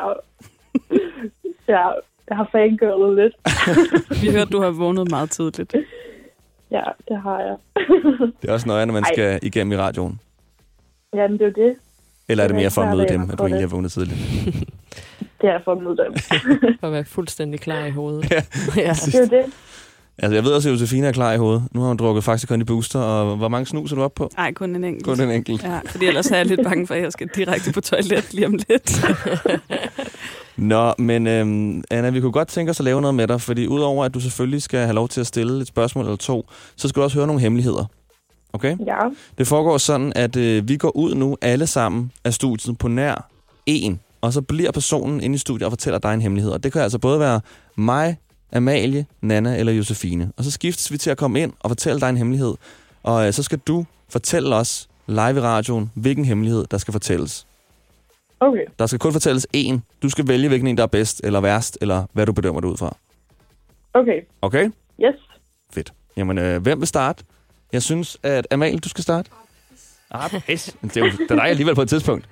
ja, 1.76 1.88
jeg 2.30 2.38
har 2.38 2.50
fangirlet 2.52 3.16
lidt. 3.16 3.34
Vi 4.24 4.32
hørte, 4.32 4.52
du 4.52 4.62
har 4.62 4.70
vågnet 4.70 5.10
meget 5.10 5.32
tidligt. 5.32 5.76
Ja, 6.72 6.84
det 7.08 7.22
har 7.22 7.40
jeg. 7.40 7.56
Det 8.42 8.50
er 8.50 8.54
også 8.54 8.68
noget, 8.68 8.88
når 8.88 8.94
man 8.94 9.04
Ej. 9.04 9.10
skal 9.14 9.40
igennem 9.42 9.72
i 9.72 9.78
radioen. 9.78 10.20
Ja, 11.14 11.28
men 11.28 11.40
det 11.40 11.42
er 11.42 11.46
jo 11.46 11.68
det. 11.68 11.76
Eller 12.30 12.44
er 12.44 12.48
det 12.48 12.56
er 12.56 12.60
mere 12.60 12.72
for 12.72 12.82
at 12.82 12.98
møde 12.98 13.08
dem, 13.08 13.22
at 13.22 13.38
du 13.40 13.44
egentlig 13.44 13.62
har 13.62 13.76
vågnet 13.76 13.92
tidligt? 13.92 14.20
Det 15.42 15.50
er 15.50 15.60
for 15.64 15.72
at 15.72 15.82
møde 15.82 15.98
dem. 15.98 16.14
For 16.80 16.88
at 16.88 16.94
være 16.94 17.06
fuldstændig 17.06 17.60
klar 17.60 17.86
i 17.86 17.92
hovedet. 17.92 18.32
Ja. 18.32 18.42
ja. 18.76 18.94
Det 18.94 19.16
er 19.16 19.20
jo 19.20 19.42
det. 19.42 19.54
Altså, 20.24 20.36
jeg 20.36 20.44
ved 20.44 20.52
også, 20.52 20.70
at 20.70 20.74
Josefine 20.74 21.08
er 21.08 21.12
klar 21.12 21.34
i 21.34 21.38
hovedet. 21.38 21.64
Nu 21.72 21.80
har 21.80 21.88
hun 21.88 21.98
drukket 21.98 22.24
faktisk 22.24 22.48
kun 22.48 22.62
i 22.62 22.64
booster, 22.64 23.00
og 23.00 23.36
hvor 23.36 23.48
mange 23.48 23.66
snus 23.66 23.92
er 23.92 23.96
du 23.96 24.04
op 24.04 24.14
på? 24.16 24.30
Nej, 24.38 24.54
kun 24.54 24.76
en 24.76 24.84
enkelt. 24.84 25.06
Kun 25.06 25.22
en 25.22 25.32
enkelt. 25.32 25.64
Ja, 25.64 25.80
fordi 25.86 26.06
ellers 26.06 26.32
er 26.32 26.38
jeg 26.38 26.46
lidt 26.46 26.64
bange 26.64 26.88
for, 26.88 26.94
at 26.94 27.02
jeg 27.02 27.12
skal 27.12 27.30
direkte 27.36 27.72
på 27.72 27.82
toilet 27.82 28.34
lige 28.34 28.46
om 28.48 28.60
lidt. 28.70 29.02
Nå, 30.58 30.94
men 30.98 31.28
øhm, 31.28 31.84
Anna, 31.92 32.10
vi 32.10 32.22
kunne 32.22 32.32
godt 32.32 32.48
tænke 32.48 32.70
os 32.70 32.80
at 32.80 32.84
lave 32.84 33.02
noget 33.02 33.16
med 33.16 33.28
dig, 33.28 33.42
fordi 33.42 33.68
udover 33.68 34.06
at 34.06 34.14
du 34.14 34.20
selvfølgelig 34.20 34.62
skal 34.62 34.80
have 34.80 34.94
lov 34.94 35.08
til 35.10 35.22
at 35.22 35.28
stille 35.28 35.62
et 35.62 35.68
spørgsmål 35.68 36.06
eller 36.06 36.18
to, 36.18 36.46
så 36.76 36.88
skal 36.88 37.00
du 37.00 37.04
også 37.04 37.18
høre 37.18 37.28
nogle 37.28 37.42
hemmeligheder. 37.42 37.86
Okay? 38.54 38.76
Ja, 38.86 38.98
Det 39.38 39.48
foregår 39.48 39.78
sådan, 39.78 40.14
at 40.16 40.36
øh, 40.36 40.68
vi 40.68 40.78
går 40.78 40.96
ud 40.96 41.16
nu 41.16 41.38
alle 41.42 41.68
sammen 41.68 42.12
af 42.24 42.34
studiet 42.34 42.78
på 42.78 42.88
nær 42.88 43.30
en, 43.66 44.00
og 44.22 44.34
så 44.34 44.42
bliver 44.42 44.72
personen 44.72 45.22
inde 45.22 45.36
i 45.36 45.38
studiet 45.38 45.66
og 45.66 45.72
fortæller 45.72 46.00
dig 46.00 46.14
en 46.14 46.22
hemmelighed. 46.22 46.52
Og 46.52 46.64
det 46.64 46.74
kan 46.74 46.82
altså 46.82 47.00
både 47.00 47.20
være 47.20 47.42
mig, 47.76 48.18
Amalie, 48.54 49.06
Nana 49.22 49.58
eller 49.58 49.74
Josefine. 49.74 50.32
Og 50.38 50.44
så 50.44 50.52
skiftes 50.52 50.92
vi 50.92 50.98
til 50.98 51.10
at 51.10 51.18
komme 51.18 51.42
ind 51.42 51.54
og 51.60 51.70
fortælle 51.70 52.00
dig 52.02 52.10
en 52.10 52.18
hemmelighed. 52.18 52.54
Og 53.04 53.28
øh, 53.28 53.34
så 53.34 53.44
skal 53.44 53.58
du 53.58 53.86
fortælle 54.10 54.56
os 54.56 54.90
live 55.08 55.38
i 55.38 55.40
radioen, 55.40 55.92
hvilken 55.96 56.26
hemmelighed, 56.26 56.66
der 56.72 56.78
skal 56.78 56.92
fortælles. 56.92 57.48
okay. 58.40 58.62
Der 58.80 58.86
skal 58.86 59.00
kun 59.00 59.12
fortælles 59.12 59.48
én. 59.58 59.80
Du 60.04 60.10
skal 60.10 60.28
vælge, 60.28 60.48
hvilken 60.48 60.68
en, 60.68 60.78
der 60.78 60.84
er 60.84 60.88
bedst 60.88 61.22
eller 61.24 61.42
værst, 61.42 61.78
eller 61.82 62.06
hvad 62.14 62.26
du 62.26 62.34
bedømmer 62.34 62.62
det 62.62 62.68
ud 62.68 62.78
fra. 62.78 62.96
Okay, 63.94 64.22
Okay? 64.42 64.66
yes. 65.04 65.16
Fedt. 65.74 65.94
Jamen, 66.18 66.38
øh, 66.38 66.62
hvem 66.62 66.80
vil 66.80 66.88
starte? 66.88 67.24
Jeg 67.74 67.84
synes, 67.84 68.18
at 68.24 68.48
Amalie, 68.52 68.80
du 68.80 68.90
skal 68.90 69.04
starte. 69.04 69.30
Ah, 70.12 70.30
pis. 70.48 70.76
Det 70.84 70.98
er 70.98 71.06
jo 71.06 71.12
det 71.12 71.32
er 71.32 71.36
dig 71.36 71.44
alligevel 71.46 71.76
på 71.76 71.82
et 71.82 71.90
tidspunkt. 71.90 72.30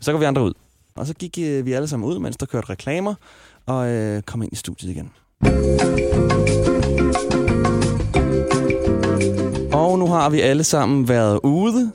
Så 0.00 0.12
går 0.12 0.18
vi 0.18 0.24
andre 0.24 0.42
ud. 0.42 0.52
Og 0.96 1.06
så 1.06 1.14
gik 1.14 1.38
øh, 1.40 1.66
vi 1.66 1.72
alle 1.72 1.88
sammen 1.88 2.08
ud, 2.08 2.18
mens 2.18 2.36
der 2.36 2.46
kørte 2.46 2.70
reklamer, 2.70 3.14
og 3.70 3.88
øh, 3.90 4.22
kom 4.22 4.42
ind 4.42 4.52
i 4.52 4.56
studiet 4.56 4.90
igen. 4.90 5.10
Og 9.72 9.98
nu 9.98 10.06
har 10.06 10.30
vi 10.30 10.40
alle 10.40 10.64
sammen 10.64 11.08
været 11.08 11.40
ude 11.42 11.92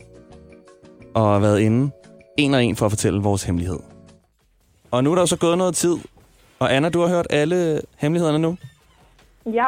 og 1.14 1.42
været 1.42 1.60
inde 1.60 1.92
en 2.38 2.54
og 2.54 2.64
en 2.64 2.76
for 2.76 2.86
at 2.86 2.92
fortælle 2.92 3.22
vores 3.22 3.44
hemmelighed. 3.44 3.80
Og 4.92 5.04
nu 5.04 5.12
er 5.12 5.16
der 5.16 5.22
jo 5.22 5.26
så 5.26 5.38
gået 5.38 5.58
noget 5.58 5.76
tid. 5.76 5.98
Og 6.60 6.76
Anna, 6.76 6.90
du 6.90 7.02
har 7.02 7.08
hørt 7.08 7.28
alle 7.30 7.82
hemmelighederne 7.98 8.40
nu? 8.40 8.58
Ja. 9.46 9.66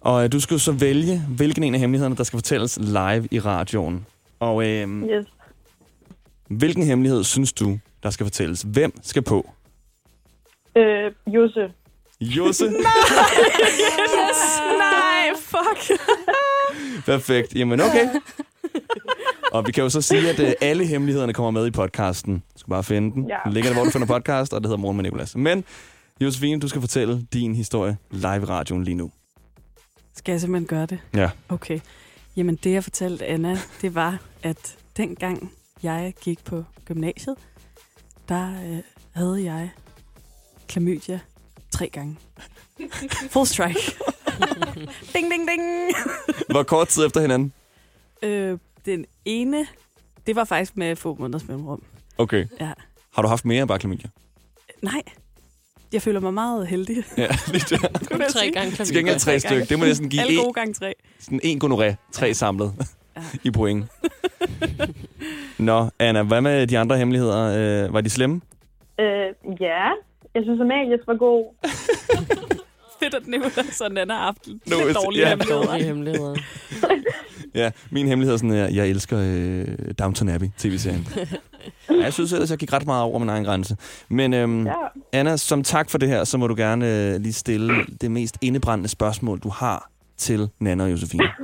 Og 0.00 0.24
øh, 0.24 0.32
du 0.32 0.40
skal 0.40 0.54
jo 0.54 0.58
så 0.58 0.72
vælge, 0.72 1.22
hvilken 1.28 1.64
en 1.64 1.74
af 1.74 1.80
hemmelighederne, 1.80 2.16
der 2.16 2.24
skal 2.24 2.36
fortælles 2.36 2.78
live 2.80 3.28
i 3.30 3.40
radioen. 3.40 4.06
Og 4.40 4.66
øh, 4.66 5.02
Yes. 5.02 5.26
hvilken 6.48 6.82
hemmelighed 6.84 7.24
synes 7.24 7.52
du, 7.52 7.78
der 8.02 8.10
skal 8.10 8.26
fortælles? 8.26 8.62
Hvem 8.62 8.92
skal 9.02 9.22
på? 9.22 9.50
Øh, 10.76 11.12
Jose. 11.26 11.72
Josse? 12.20 12.64
yes, 12.64 12.72
nej, 14.86 15.30
fuck. 15.36 16.00
Perfekt. 17.06 17.54
Jamen 17.54 17.80
okay. 17.80 18.08
Og 19.52 19.66
vi 19.66 19.72
kan 19.72 19.82
jo 19.84 19.90
så 19.90 20.00
sige, 20.02 20.30
at 20.30 20.40
øh, 20.40 20.52
alle 20.60 20.86
hemmelighederne 20.86 21.32
kommer 21.32 21.50
med 21.50 21.66
i 21.66 21.70
podcasten. 21.70 22.34
Du 22.34 22.58
skal 22.58 22.70
bare 22.70 22.84
finde 22.84 23.14
den. 23.14 23.28
Ja. 23.28 23.36
Den 23.44 23.52
ligger 23.52 23.70
der, 23.70 23.76
hvor 23.76 23.84
du 23.84 23.90
finder 23.90 24.06
podcast, 24.06 24.52
og 24.52 24.60
det 24.60 24.66
hedder 24.66 24.78
Morgen 24.78 24.96
med 24.96 25.04
Nicolas. 25.04 25.36
Men 25.36 25.64
Josefine, 26.20 26.60
du 26.60 26.68
skal 26.68 26.80
fortælle 26.80 27.26
din 27.32 27.54
historie 27.54 27.96
live 28.10 28.36
i 28.36 28.44
radioen 28.44 28.84
lige 28.84 28.94
nu. 28.94 29.10
Skal 30.16 30.32
jeg 30.32 30.40
simpelthen 30.40 30.66
gøre 30.66 30.86
det? 30.86 30.98
Ja. 31.14 31.30
Okay. 31.48 31.80
Jamen, 32.36 32.58
det 32.64 32.72
jeg 32.72 32.84
fortalte 32.84 33.26
Anna, 33.26 33.58
det 33.82 33.94
var, 33.94 34.18
at 34.42 34.76
dengang 34.96 35.52
jeg 35.82 36.14
gik 36.22 36.44
på 36.44 36.64
gymnasiet, 36.84 37.36
der 38.28 38.48
øh, 38.50 38.78
havde 39.12 39.44
jeg 39.44 39.70
klamydia 40.70 41.20
tre 41.70 41.88
gange. 41.88 42.16
Full 43.30 43.46
strike. 43.46 43.80
ding, 45.14 45.30
ding, 45.32 45.48
ding. 45.48 45.62
Hvor 46.50 46.62
kort 46.62 46.88
tid 46.88 47.06
efter 47.06 47.20
hinanden? 47.20 47.52
øh, 48.22 48.58
den 48.86 49.04
ene, 49.24 49.66
det 50.26 50.36
var 50.36 50.44
faktisk 50.44 50.76
med 50.76 50.96
få 50.96 51.16
måneders 51.18 51.48
mellemrum. 51.48 51.82
Okay. 52.18 52.46
Ja. 52.60 52.72
Har 53.14 53.22
du 53.22 53.28
haft 53.28 53.44
mere 53.44 53.60
end 53.60 53.68
bare 53.68 53.78
klamydia? 53.78 54.08
Nej, 54.82 55.02
jeg 55.92 56.02
føler 56.02 56.20
mig 56.20 56.34
meget 56.34 56.66
heldig. 56.66 56.96
Ja, 57.16 57.28
lige 57.52 57.64
der. 57.76 57.78
Jeg 58.18 58.28
Tre 58.30 58.50
gange 58.50 58.70
Til 58.84 58.94
gengæld 58.96 59.18
tre 59.18 59.40
stykker. 59.40 59.64
Det 59.64 59.78
må 59.78 59.84
næsten 59.84 60.08
give 60.08 60.22
Alle 60.22 60.32
en, 60.34 60.44
gode 60.44 60.52
gange 60.52 60.74
tre. 60.74 60.94
sådan 61.18 61.40
en 61.42 61.64
gonoré. 61.64 61.94
Tre 62.12 62.34
samlet 62.34 62.74
i 63.44 63.50
point. 63.50 63.84
Nå, 65.58 65.90
Anna, 65.98 66.22
hvad 66.22 66.40
med 66.40 66.66
de 66.66 66.78
andre 66.78 66.98
hemmeligheder? 66.98 67.84
Øh, 67.86 67.92
var 67.94 68.00
de 68.00 68.10
slemme? 68.10 68.40
Øh, 69.00 69.06
ja. 69.60 69.88
Jeg 70.34 70.42
synes, 70.42 70.60
Amalies 70.60 71.00
var 71.06 71.14
god. 71.16 71.54
Fedt, 73.00 73.14
at 73.14 73.26
Nicolas 73.26 73.80
og 73.80 73.92
Nana 73.92 74.14
har 74.14 74.24
haft 74.24 74.46
lidt 74.46 74.64
dårlige 74.94 75.22
ja. 75.22 75.28
hemmeligheder. 75.28 75.66
Dårlige 75.66 75.86
hemmeligheder. 75.86 76.34
Ja, 77.54 77.70
min 77.90 78.06
hemmelighed 78.06 78.34
er 78.34 78.38
sådan, 78.38 78.50
at 78.56 78.74
jeg 78.74 78.88
elsker 78.88 79.18
øh, 79.18 79.94
Downton 79.98 80.28
Abbey, 80.28 80.46
tv-serien. 80.58 81.06
Ja, 81.90 82.02
jeg 82.02 82.12
synes 82.12 82.32
ellers, 82.32 82.50
jeg 82.50 82.58
gik 82.58 82.72
ret 82.72 82.86
meget 82.86 83.02
over 83.04 83.18
min 83.18 83.28
egen 83.28 83.44
grænse. 83.44 83.76
Men 84.08 84.34
øhm, 84.34 84.66
Ja. 84.66 84.72
Anna, 85.12 85.36
som 85.36 85.62
tak 85.62 85.90
for 85.90 85.98
det 85.98 86.08
her, 86.08 86.24
så 86.24 86.38
må 86.38 86.46
du 86.46 86.54
gerne 86.56 87.12
øh, 87.14 87.20
lige 87.20 87.32
stille 87.32 87.74
det 88.00 88.10
mest 88.10 88.38
indebrændende 88.42 88.88
spørgsmål, 88.88 89.38
du 89.38 89.48
har 89.48 89.90
til 90.16 90.50
Nana 90.60 90.84
og 90.84 90.90
Josefine. 90.90 91.24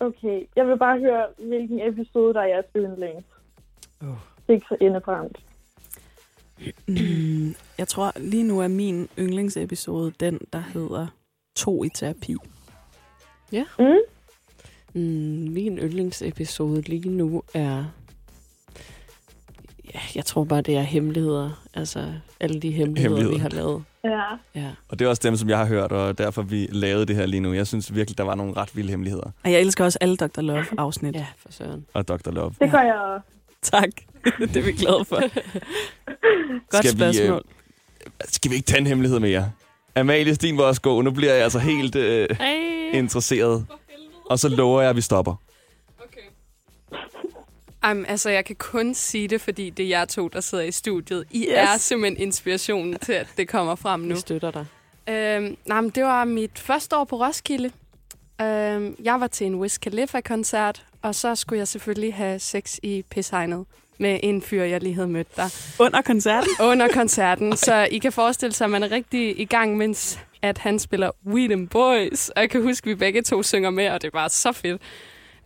Okay. 0.00 0.40
Jeg 0.56 0.66
vil 0.66 0.78
bare 0.78 0.98
høre, 0.98 1.26
hvilken 1.48 1.80
episode, 1.88 2.34
der 2.34 2.40
er 2.40 2.46
jeres 2.46 2.64
yndlings. 2.76 3.26
Oh. 4.02 4.08
Det 4.08 4.48
er 4.48 4.52
ikke 4.52 4.66
så 4.68 4.76
indebrændt. 4.80 5.38
Mm, 6.86 7.54
jeg 7.78 7.88
tror, 7.88 8.12
lige 8.16 8.42
nu 8.42 8.60
er 8.60 8.68
min 8.68 9.08
yndlingsepisode 9.18 10.12
den, 10.20 10.40
der 10.52 10.62
hedder 10.74 11.06
To 11.56 11.84
i 11.84 11.88
terapi. 11.88 12.36
Ja. 13.52 13.64
Mm? 13.78 13.84
Mm, 14.94 15.00
min 15.52 15.78
yndlingsepisode 15.78 16.80
lige 16.82 17.08
nu 17.08 17.42
er... 17.54 17.84
Ja, 19.94 20.00
jeg 20.14 20.24
tror 20.24 20.44
bare, 20.44 20.60
det 20.62 20.76
er 20.76 20.82
hemmeligheder. 20.82 21.64
Altså, 21.74 22.12
alle 22.40 22.60
de 22.60 22.70
hemmeligheder, 22.70 23.16
Hemmeligheder. 23.16 23.34
vi 23.36 23.40
har 23.40 23.48
lavet. 23.48 23.84
Ja. 24.04 24.22
Ja. 24.60 24.70
Og 24.88 24.98
det 24.98 25.04
er 25.04 25.08
også 25.08 25.20
dem, 25.24 25.36
som 25.36 25.48
jeg 25.48 25.58
har 25.58 25.66
hørt, 25.66 25.92
og 25.92 26.18
derfor 26.18 26.42
vi 26.42 26.68
lavede 26.72 27.06
det 27.06 27.16
her 27.16 27.26
lige 27.26 27.40
nu. 27.40 27.52
Jeg 27.52 27.66
synes 27.66 27.94
virkelig, 27.94 28.18
der 28.18 28.24
var 28.24 28.34
nogle 28.34 28.52
ret 28.56 28.76
vilde 28.76 28.90
hemmeligheder. 28.90 29.30
Og 29.44 29.52
jeg 29.52 29.60
elsker 29.60 29.84
også 29.84 29.98
alle 30.00 30.16
Dr. 30.16 30.40
Love-afsnit. 30.40 31.14
Ja, 31.14 31.26
for 31.36 31.52
søren. 31.52 31.86
Og 31.94 32.08
Dr. 32.08 32.30
Love. 32.30 32.54
Det 32.60 32.70
gør 32.70 32.80
jeg 32.80 32.94
også. 32.94 33.26
Tak. 33.62 33.90
det 34.52 34.56
er 34.56 34.62
vi 34.62 34.72
glade 34.72 35.04
for. 35.04 35.16
Godt 36.70 36.86
Skal 36.86 36.98
vi, 36.98 37.04
øh, 37.04 37.14
spørgsmål. 37.14 37.42
Skal 38.24 38.50
vi 38.50 38.56
ikke 38.56 38.66
tage 38.66 38.78
en 38.80 38.86
hemmelighed 38.86 39.18
mere? 39.20 39.52
Amalie 39.94 40.34
Sten 40.34 40.58
var 40.58 40.64
også 40.64 40.80
god. 40.80 41.02
Nu 41.02 41.10
bliver 41.10 41.34
jeg 41.34 41.42
altså 41.44 41.58
helt 41.58 41.96
øh, 41.96 42.28
Ej. 42.40 42.54
interesseret. 42.92 43.66
Og 44.30 44.38
så 44.38 44.48
lover 44.48 44.80
jeg, 44.80 44.90
at 44.90 44.96
vi 44.96 45.00
stopper. 45.00 45.34
Um, 47.90 48.04
altså, 48.08 48.30
jeg 48.30 48.44
kan 48.44 48.56
kun 48.56 48.94
sige 48.94 49.28
det, 49.28 49.40
fordi 49.40 49.70
det 49.70 49.84
er 49.84 49.88
jer 49.88 50.04
to, 50.04 50.28
der 50.28 50.40
sidder 50.40 50.64
i 50.64 50.72
studiet. 50.72 51.24
I 51.30 51.38
Yes. 51.38 51.46
yes. 51.48 51.54
er 51.56 51.76
simpelthen 51.78 52.22
inspirationen 52.22 52.98
til, 52.98 53.12
at 53.12 53.26
det 53.36 53.48
kommer 53.48 53.74
frem 53.74 54.00
nu. 54.00 54.14
Vi 54.14 54.20
støtter 54.20 54.50
dig. 54.50 54.66
Øhm, 55.08 55.56
nej, 55.66 55.80
men 55.80 55.90
det 55.90 56.04
var 56.04 56.24
mit 56.24 56.58
første 56.58 56.96
år 56.96 57.04
på 57.04 57.16
Roskilde. 57.16 57.70
Øhm, 58.40 58.96
jeg 59.02 59.20
var 59.20 59.26
til 59.26 59.46
en 59.46 59.54
Wiz 59.54 59.78
Khalifa-koncert, 59.78 60.84
og 61.02 61.14
så 61.14 61.34
skulle 61.34 61.58
jeg 61.58 61.68
selvfølgelig 61.68 62.14
have 62.14 62.38
sex 62.38 62.78
i 62.82 63.04
pishegnet 63.10 63.64
med 63.98 64.20
en 64.22 64.42
fyr, 64.42 64.62
jeg 64.62 64.82
lige 64.82 64.94
havde 64.94 65.08
mødt 65.08 65.36
der. 65.36 65.74
Under 65.78 66.02
koncerten? 66.02 66.50
Under 66.70 66.88
koncerten. 66.92 67.56
Så 67.56 67.88
I 67.90 67.98
kan 67.98 68.12
forestille 68.12 68.52
sig, 68.52 68.64
at 68.64 68.70
man 68.70 68.82
er 68.82 68.90
rigtig 68.90 69.40
i 69.40 69.44
gang, 69.44 69.76
mens 69.76 70.18
at 70.42 70.58
han 70.58 70.78
spiller 70.78 71.10
We 71.26 71.48
Them 71.48 71.68
Boys. 71.68 72.28
Og 72.28 72.40
jeg 72.42 72.50
kan 72.50 72.62
huske, 72.62 72.84
at 72.84 72.88
vi 72.88 72.94
begge 72.94 73.22
to 73.22 73.42
synger 73.42 73.70
med, 73.70 73.88
og 73.90 74.02
det 74.02 74.10
var 74.12 74.28
så 74.28 74.52
fedt. 74.52 74.82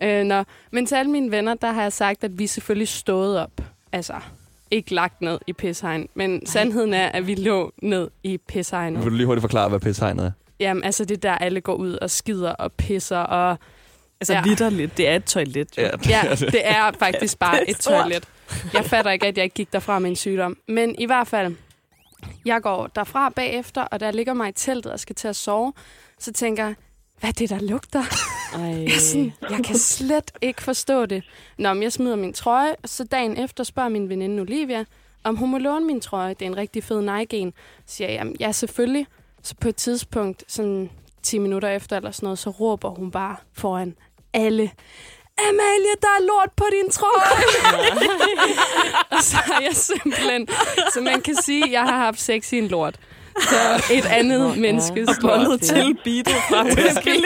Øh, 0.03 0.25
nå. 0.25 0.45
Men 0.71 0.87
til 0.87 0.95
alle 0.95 1.11
mine 1.11 1.31
venner, 1.31 1.55
der 1.55 1.73
har 1.73 1.83
jeg 1.83 1.93
sagt, 1.93 2.25
at 2.25 2.39
vi 2.39 2.47
selvfølgelig 2.47 2.89
stået 2.89 3.39
op. 3.39 3.51
Altså, 3.93 4.15
ikke 4.71 4.95
lagt 4.95 5.23
ned 5.23 5.39
i 5.47 5.53
pishegn. 5.53 6.09
Men 6.15 6.47
sandheden 6.47 6.95
er, 6.95 7.07
at 7.07 7.27
vi 7.27 7.35
lå 7.35 7.73
ned 7.83 8.11
i 8.23 8.39
pishegnet. 8.49 9.05
Vil 9.05 9.11
du 9.11 9.17
lige 9.17 9.27
hurtigt 9.27 9.43
forklare, 9.43 9.69
hvad 9.69 9.81
pishegnet 9.81 10.25
er? 10.25 10.31
Jamen, 10.61 10.85
altså 10.85 11.05
det 11.05 11.17
er 11.17 11.21
der, 11.21 11.33
alle 11.33 11.61
går 11.61 11.75
ud 11.75 11.93
og 11.93 12.11
skider 12.11 12.51
og 12.51 12.73
pisser 12.73 13.19
og... 13.19 13.59
Altså 14.21 14.33
ja. 14.35 14.43
vidderligt, 14.43 14.97
det 14.97 15.09
er 15.09 15.17
et 15.17 15.25
toilet. 15.25 15.79
Jo. 15.79 15.83
Ja, 15.83 15.91
Ja, 16.09 16.35
det 16.35 16.61
er 16.69 16.91
faktisk 16.99 17.39
bare 17.45 17.61
Det 17.61 17.71
et 17.71 17.77
toilet. 17.77 18.29
Jeg 18.75 18.85
fatter 18.85 19.11
ikke, 19.11 19.27
at 19.27 19.37
jeg 19.37 19.45
ikke 19.45 19.55
gik 19.55 19.73
derfra 19.73 19.99
med 19.99 20.11
en 20.11 20.17
sygdom. 20.17 20.57
Men 20.69 20.95
i 20.99 21.07
hvert 21.07 21.27
fald, 21.27 21.57
jeg 22.45 22.63
går 22.63 22.87
derfra 22.87 23.29
bagefter, 23.29 23.83
og 23.83 24.01
der 24.01 24.11
ligger 24.11 24.35
mig 24.35 24.49
i 24.49 24.53
teltet 24.53 24.93
og 24.93 25.01
skal 25.01 25.17
til 25.17 25.29
at 25.29 25.37
sove. 25.37 25.73
Så 26.19 26.33
tænker 26.33 26.65
jeg, 26.65 26.75
hvad 27.21 27.31
er 27.31 27.33
det, 27.33 27.51
der 27.51 27.61
lugter? 27.61 28.03
Ej. 28.55 28.61
Jeg, 28.61 28.85
er 28.85 29.01
sådan, 29.01 29.33
jeg 29.51 29.65
kan 29.65 29.79
slet 29.79 30.31
ikke 30.41 30.63
forstå 30.63 31.07
det. 31.07 31.25
Nå, 31.59 31.73
men 31.73 31.83
jeg 31.83 31.93
smider 31.93 32.17
min 32.17 32.33
trøje, 32.33 32.75
så 32.85 33.05
dagen 33.05 33.37
efter 33.37 33.65
spørger 33.65 33.89
min 33.89 34.09
veninde 34.09 34.41
Olivia, 34.41 34.85
om 35.25 35.37
hun 35.37 35.51
må 35.51 35.59
låne 35.59 35.87
min 35.87 36.01
trøje. 36.01 36.35
Det 36.35 36.43
er 36.43 36.47
en 36.47 36.57
rigtig 36.57 36.85
fed 36.85 37.03
Nike-en. 37.03 37.53
Så 37.87 37.97
siger 37.97 38.09
jeg, 38.09 38.19
jamen, 38.19 38.37
ja, 38.41 38.53
selvfølgelig. 38.53 39.07
Så 39.43 39.55
på 39.61 39.69
et 39.69 39.77
tidspunkt, 39.77 40.45
sådan 40.49 40.91
10 41.23 41.39
minutter 41.39 41.69
efter 41.69 41.97
eller 41.97 42.11
sådan 42.11 42.27
noget, 42.27 42.39
så 42.39 42.51
råber 42.51 42.89
hun 42.89 43.11
bare 43.11 43.37
foran 43.53 43.97
alle. 44.33 44.71
Amalie, 45.49 45.95
der 46.03 46.09
er 46.19 46.23
lort 46.27 46.51
på 46.57 46.65
din 46.73 46.91
trøje. 46.91 47.45
og 49.11 49.23
så 49.23 49.37
er 49.47 49.61
jeg 49.63 49.75
simpelthen, 49.75 50.49
så 50.95 51.01
man 51.01 51.21
kan 51.21 51.35
sige, 51.45 51.65
at 51.65 51.73
jeg 51.73 51.83
har 51.83 51.99
haft 51.99 52.21
sex 52.21 52.53
i 52.53 52.59
en 52.59 52.69
lort. 52.69 52.95
Så 53.41 53.85
et 53.93 54.05
andet 54.07 54.53
ja. 54.55 54.61
menneskes 54.61 55.09
Og 55.09 55.15
bundet 55.21 55.49
lort. 55.49 55.61
til 55.61 55.97
beatet 56.05 56.35
fra 56.51 56.65
Whiskey 56.77 57.25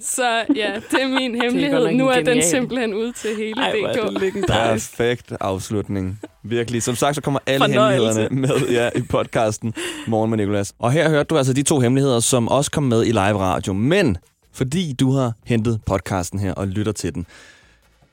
Så 0.00 0.44
ja, 0.56 0.72
det 0.90 1.02
er 1.02 1.08
min 1.08 1.40
hemmelighed. 1.42 1.84
nok 1.84 1.92
Nu 1.94 2.08
er 2.08 2.12
en 2.12 2.18
den 2.18 2.34
genial. 2.34 2.50
simpelthen 2.50 2.94
ud 2.94 3.12
til 3.12 3.36
hele 3.36 3.62
Ej, 3.62 3.70
er 3.70 4.10
DK. 4.10 4.46
Perfekt 4.46 5.32
afslutning. 5.40 6.20
Virkelig. 6.44 6.82
Som 6.82 6.96
sagt, 6.96 7.14
så 7.14 7.20
kommer 7.22 7.40
alle 7.46 7.64
Fornøjelse. 7.64 8.20
hemmelighederne 8.22 8.66
med 8.68 8.74
ja, 8.76 8.88
i 8.98 9.02
podcasten 9.02 9.74
Morgen 10.06 10.30
med 10.30 10.38
Nicolas. 10.38 10.72
Og 10.78 10.92
her 10.92 11.08
hørte 11.08 11.24
du 11.28 11.36
altså 11.36 11.52
de 11.52 11.62
to 11.62 11.78
hemmeligheder, 11.80 12.20
som 12.20 12.48
også 12.48 12.70
kom 12.70 12.82
med 12.82 13.04
i 13.04 13.10
live 13.12 13.38
radio. 13.38 13.72
Men 13.72 14.16
fordi 14.52 14.92
du 14.92 15.10
har 15.10 15.32
hentet 15.44 15.80
podcasten 15.86 16.38
her 16.38 16.54
og 16.54 16.68
lytter 16.68 16.92
til 16.92 17.14
den, 17.14 17.26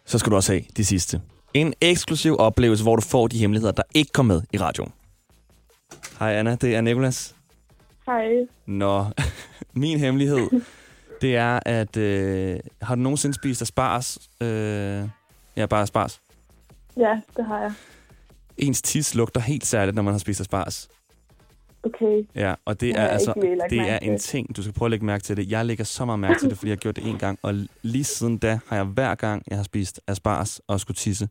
så 0.05 0.17
skal 0.17 0.31
du 0.31 0.35
også 0.35 0.51
have 0.51 0.63
de 0.77 0.85
sidste. 0.85 1.21
En 1.53 1.73
eksklusiv 1.81 2.35
oplevelse, 2.39 2.83
hvor 2.83 2.95
du 2.95 3.01
får 3.01 3.27
de 3.27 3.37
hemmeligheder, 3.37 3.71
der 3.71 3.83
ikke 3.93 4.11
kom 4.11 4.25
med 4.25 4.41
i 4.53 4.57
radioen. 4.57 4.91
Hej 6.19 6.33
Anna, 6.33 6.55
det 6.55 6.75
er 6.75 6.81
Nicolas. 6.81 7.35
Hej. 8.05 8.25
Nå, 8.65 9.05
min 9.73 9.99
hemmelighed, 9.99 10.49
det 11.21 11.35
er, 11.35 11.59
at 11.65 11.97
øh, 11.97 12.59
har 12.81 12.95
du 12.95 13.01
nogensinde 13.01 13.35
spist 13.35 13.61
asparges? 13.61 14.19
Øh, 14.41 15.09
ja, 15.55 15.65
bare 15.65 15.81
asparges. 15.81 16.21
Ja, 16.97 17.21
det 17.37 17.45
har 17.45 17.59
jeg. 17.59 17.71
Ens 18.57 18.81
tis 18.81 19.15
lugter 19.15 19.41
helt 19.41 19.65
særligt, 19.65 19.95
når 19.95 20.01
man 20.01 20.13
har 20.13 20.19
spist 20.19 20.41
asparges. 20.41 20.89
Okay. 21.87 22.27
Ja, 22.35 22.53
og 22.65 22.81
det 22.81 22.89
er 22.89 23.01
jeg 23.01 23.11
altså 23.11 23.33
det 23.69 23.79
er 23.79 23.99
en 23.99 24.19
ting, 24.19 24.57
du 24.57 24.61
skal 24.61 24.73
prøve 24.73 24.87
at 24.87 24.91
lægge 24.91 25.05
mærke 25.05 25.23
til 25.23 25.37
det. 25.37 25.51
Jeg 25.51 25.65
lægger 25.65 25.83
så 25.83 26.05
meget 26.05 26.19
mærke 26.19 26.39
til 26.39 26.49
det, 26.49 26.57
fordi 26.57 26.69
jeg 26.69 26.75
har 26.75 26.79
gjort 26.79 26.95
det 26.95 27.07
en 27.07 27.17
gang, 27.17 27.39
og 27.41 27.53
lige 27.81 28.03
siden 28.03 28.37
da 28.37 28.59
har 28.67 28.75
jeg 28.75 28.85
hver 28.85 29.15
gang, 29.15 29.43
jeg 29.47 29.57
har 29.57 29.63
spist 29.63 30.01
asparges 30.07 30.61
og 30.67 30.79
skulle 30.79 30.95
tisse, 30.95 31.29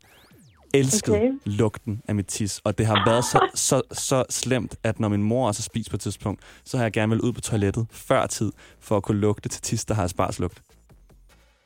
elsket 0.74 1.14
Okay. 1.14 1.22
okay. 1.22 1.32
lugten 1.44 2.02
af 2.08 2.14
mit 2.14 2.26
tis. 2.26 2.60
Og 2.64 2.78
det 2.78 2.86
har 2.86 3.10
været 3.10 3.24
så, 3.24 3.48
så, 3.68 3.82
så 3.92 4.24
slemt, 4.30 4.76
at 4.82 5.00
når 5.00 5.08
min 5.08 5.22
mor 5.22 5.46
også 5.46 5.60
har 5.60 5.62
spist 5.62 5.90
på 5.90 5.96
et 5.96 6.00
tidspunkt, 6.00 6.40
så 6.64 6.76
har 6.76 6.84
jeg 6.84 6.92
gerne 6.92 7.10
vil 7.10 7.20
ud 7.20 7.32
på 7.32 7.40
toilettet 7.40 7.86
før 7.90 8.26
tid, 8.26 8.52
for 8.80 8.96
at 8.96 9.02
kunne 9.02 9.20
lugte 9.20 9.48
til 9.48 9.62
tis, 9.62 9.84
der 9.84 9.94
har 9.94 10.04
aspargeslugt. 10.04 10.62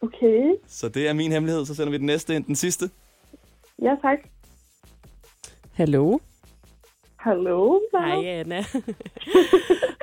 Okay. 0.03 0.55
Så 0.67 0.89
det 0.89 1.09
er 1.09 1.13
min 1.13 1.33
hemmelighed. 1.33 1.67
Så 1.67 1.75
sender 1.75 1.91
vi 1.91 1.99
den 1.99 2.07
næste 2.07 2.37
ind, 2.37 2.45
den 2.45 2.57
sidste. 2.57 2.91
Ja, 3.83 3.95
tak. 4.03 4.19
Hallo? 5.73 6.19
Hallo, 7.21 7.81
Hej, 7.93 8.25
Anna. 8.27 8.65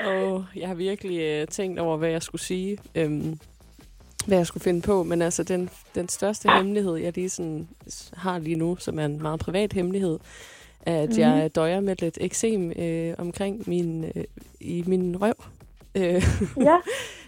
oh, 0.08 0.44
jeg 0.56 0.68
har 0.68 0.76
virkelig 0.76 1.42
uh, 1.42 1.48
tænkt 1.48 1.80
over, 1.80 1.98
hvad 1.98 2.10
jeg 2.10 2.22
skulle 2.24 2.42
sige. 2.42 2.78
Um, 3.06 3.40
hvad 4.28 4.38
jeg 4.38 4.48
skulle 4.48 4.64
finde 4.64 4.82
på. 4.82 5.04
Men 5.04 5.22
altså, 5.22 5.44
den, 5.44 5.70
den 5.96 6.10
største 6.10 6.50
hemmelighed, 6.50 6.96
jeg 6.96 7.16
lige 7.16 7.30
sådan 7.30 7.68
har 8.14 8.40
lige 8.40 8.56
nu, 8.56 8.76
som 8.76 9.00
er 9.00 9.06
en 9.06 9.22
meget 9.22 9.40
privat 9.40 9.74
hemmelighed, 9.74 10.20
er, 10.82 11.02
at 11.04 11.10
mm. 11.10 11.20
jeg 11.20 11.56
døjer 11.56 11.80
med 11.80 11.96
lidt 12.00 12.18
eksem 12.22 12.72
øh, 12.72 13.14
omkring 13.18 13.70
min, 13.70 14.04
øh, 14.16 14.24
i 14.60 14.84
min 14.88 15.22
røv. 15.22 15.34
Øh, 15.96 16.24
Ja. 16.68 16.78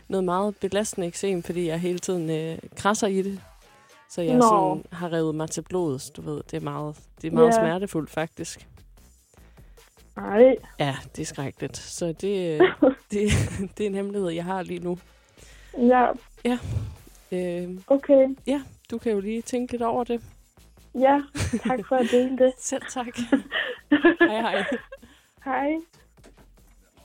noget 0.08 0.24
meget 0.24 0.56
belastende 0.62 1.08
eksem, 1.08 1.44
fordi 1.44 1.68
jeg 1.68 1.80
hele 1.80 2.00
tiden 2.00 2.30
øh, 2.30 2.58
krasser 2.76 3.08
i 3.08 3.22
det. 3.22 3.40
Så 4.10 4.22
jeg 4.22 4.36
Nå. 4.36 4.42
sådan, 4.42 4.84
har 4.92 5.14
revet 5.14 5.36
mig 5.36 5.50
til 5.50 5.62
blodet, 5.62 6.12
du 6.16 6.22
ved. 6.22 6.42
Det 6.52 6.58
er 6.58 6.62
meget, 6.62 6.96
det 7.22 7.28
er 7.28 7.32
meget 7.32 7.48
Ja. 7.48 7.52
smertefuldt, 7.52 8.10
faktisk. 8.10 8.68
Ej. 10.26 10.56
Ja, 10.80 10.96
det 11.16 11.22
er 11.22 11.26
skrækkeligt. 11.26 11.78
Så 11.78 12.06
det, 12.08 12.22
det, 13.12 13.30
det 13.78 13.84
er 13.84 13.88
en 13.88 13.96
hemmelighed, 13.96 14.30
jeg 14.30 14.44
har 14.44 14.64
lige 14.64 14.80
nu. 14.80 14.98
Ja. 15.78 16.06
Ja. 16.46 16.58
Øh, 17.32 17.70
okay. 17.88 18.28
Ja, 18.48 18.62
du 18.92 18.98
kan 18.98 19.12
jo 19.12 19.20
lige 19.20 19.42
tænke 19.42 19.72
lidt 19.74 19.82
over 19.82 20.04
det. 20.04 20.22
Ja, 20.96 21.22
tak 21.68 21.80
for 21.88 21.96
at 21.96 22.08
dele 22.12 22.38
det. 22.38 22.54
Selv 22.70 22.82
tak. 22.90 23.06
hej, 24.30 24.42
hej. 24.42 24.66
Hej. 25.46 25.68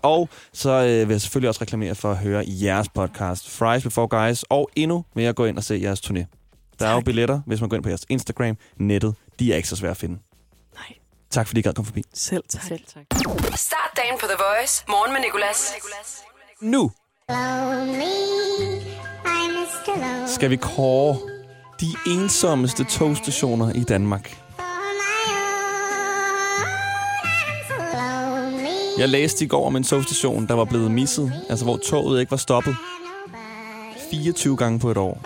Og 0.03 0.29
så 0.53 0.71
øh, 0.71 1.09
vil 1.09 1.15
jeg 1.15 1.21
selvfølgelig 1.21 1.49
også 1.49 1.61
reklamere 1.63 1.95
for 1.95 2.11
at 2.11 2.17
høre 2.19 2.45
jeres 2.47 2.89
podcast, 2.89 3.51
Fries 3.51 3.83
Before 3.83 4.09
Guys, 4.09 4.43
og 4.43 4.71
endnu 4.77 5.05
mere 5.15 5.33
gå 5.33 5.45
ind 5.45 5.57
og 5.57 5.63
se 5.65 5.81
jeres 5.83 6.01
turné. 6.01 6.25
Der 6.79 6.87
er 6.87 6.95
jo 6.95 7.01
billetter, 7.01 7.41
hvis 7.47 7.61
man 7.61 7.69
går 7.71 7.77
ind 7.77 7.83
på 7.83 7.89
jeres 7.89 8.07
Instagram, 8.09 8.57
nettet. 8.77 9.15
De 9.39 9.53
er 9.53 9.57
ikke 9.57 9.69
så 9.69 9.77
svære 9.77 9.91
at 9.91 9.97
finde. 9.97 10.19
Nej. 10.75 11.04
Tak 11.35 11.47
fordi 11.47 11.61
I 11.61 11.63
gad 11.63 11.75
komme 11.75 11.87
forbi. 11.87 12.03
Selv 12.15 12.45
tak. 12.49 12.63
Selv 12.63 12.81
tak. 12.95 13.05
Start 13.57 13.91
dagen 13.97 14.19
på 14.21 14.27
The 14.27 14.37
Voice. 14.39 14.85
Morgen 14.89 15.13
med 15.13 15.21
Nicolas. 15.21 15.75
Nu 16.61 16.91
skal 20.27 20.51
vi 20.51 20.57
kåre 20.57 21.19
de 21.81 21.87
ensommeste 22.07 22.85
togstationer 22.85 23.73
i 23.73 23.83
Danmark. 23.83 24.39
Jeg 28.99 29.09
læste 29.09 29.45
i 29.45 29.49
går 29.49 29.67
om 29.67 29.77
en 29.77 29.85
togstation, 29.85 30.49
der 30.49 30.55
var 30.55 30.65
blevet 30.65 30.91
misset, 30.91 31.33
altså 31.49 31.65
hvor 31.65 31.77
toget 31.77 32.21
ikke 32.21 32.31
var 32.31 32.37
stoppet. 32.37 32.77
24 34.11 34.57
gange 34.57 34.79
på 34.79 34.91
et 34.91 34.97
år. 34.97 35.21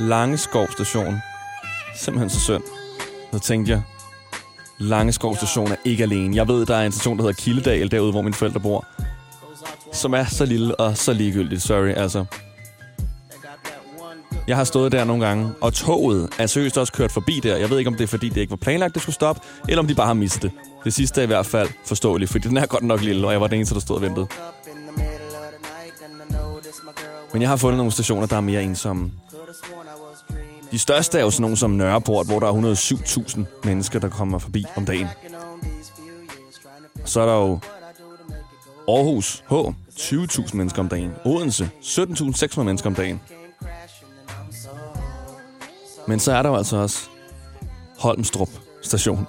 Langeskov 0.00 0.68
station. 0.72 1.18
Simpelthen 1.96 2.30
så 2.30 2.40
synd. 2.40 2.62
Så 3.32 3.38
tænkte 3.38 3.72
jeg, 3.72 3.82
Langeskov 4.78 5.36
station 5.36 5.72
er 5.72 5.76
ikke 5.84 6.02
alene. 6.02 6.36
Jeg 6.36 6.48
ved, 6.48 6.66
der 6.66 6.76
er 6.76 6.86
en 6.86 6.92
station, 6.92 7.16
der 7.16 7.22
hedder 7.22 7.42
Kildedal, 7.42 7.90
derude, 7.90 8.10
hvor 8.10 8.22
mine 8.22 8.34
forældre 8.34 8.60
bor. 8.60 8.86
Som 9.92 10.14
er 10.14 10.24
så 10.24 10.44
lille 10.44 10.80
og 10.80 10.96
så 10.96 11.12
ligegyldigt. 11.12 11.62
Sorry, 11.62 11.88
altså. 11.88 12.24
Jeg 14.48 14.56
har 14.56 14.64
stået 14.64 14.92
der 14.92 15.04
nogle 15.04 15.26
gange, 15.26 15.50
og 15.60 15.72
toget 15.74 16.28
er 16.38 16.46
seriøst 16.46 16.78
også 16.78 16.92
kørt 16.92 17.12
forbi 17.12 17.40
der. 17.42 17.56
Jeg 17.56 17.70
ved 17.70 17.78
ikke, 17.78 17.88
om 17.88 17.94
det 17.94 18.04
er, 18.04 18.08
fordi 18.08 18.28
det 18.28 18.40
ikke 18.40 18.50
var 18.50 18.56
planlagt, 18.56 18.94
det 18.94 19.02
skulle 19.02 19.14
stoppe, 19.14 19.42
eller 19.68 19.82
om 19.82 19.88
de 19.88 19.94
bare 19.94 20.06
har 20.06 20.14
mistet 20.14 20.42
det. 20.42 20.50
Det 20.84 20.94
sidste 20.94 21.20
er 21.20 21.22
i 21.22 21.26
hvert 21.26 21.46
fald 21.46 21.68
forståeligt, 21.86 22.30
fordi 22.30 22.48
den 22.48 22.56
er 22.56 22.66
godt 22.66 22.82
nok 22.82 23.02
lille, 23.02 23.26
og 23.26 23.32
jeg 23.32 23.40
var 23.40 23.46
den 23.46 23.56
eneste, 23.56 23.74
der 23.74 23.80
stod 23.80 23.96
og 23.96 24.02
ventede. 24.02 24.26
Men 27.32 27.42
jeg 27.42 27.48
har 27.48 27.56
fundet 27.56 27.76
nogle 27.76 27.92
stationer, 27.92 28.26
der 28.26 28.36
er 28.36 28.40
mere 28.40 28.62
ensomme. 28.62 29.10
De 30.70 30.78
største 30.78 31.18
er 31.18 31.22
jo 31.22 31.30
sådan 31.30 31.42
nogle 31.42 31.56
som 31.56 31.70
Nørreport, 31.70 32.26
hvor 32.26 32.40
der 32.40 32.46
er 32.46 32.74
107.000 32.74 33.40
mennesker, 33.64 33.98
der 33.98 34.08
kommer 34.08 34.38
forbi 34.38 34.64
om 34.76 34.86
dagen. 34.86 35.06
Så 37.04 37.20
er 37.20 37.26
der 37.26 37.34
jo 37.34 37.58
Aarhus 38.88 39.44
H, 39.50 39.54
20.000 39.54 40.56
mennesker 40.56 40.82
om 40.82 40.88
dagen. 40.88 41.12
Odense, 41.24 41.70
17.600 41.82 42.62
mennesker 42.62 42.90
om 42.90 42.94
dagen. 42.94 43.20
Men 46.06 46.20
så 46.20 46.32
er 46.32 46.42
der 46.42 46.48
jo 46.48 46.56
altså 46.56 46.76
også 46.76 47.08
Holmstrup 47.98 48.48
station, 48.82 49.26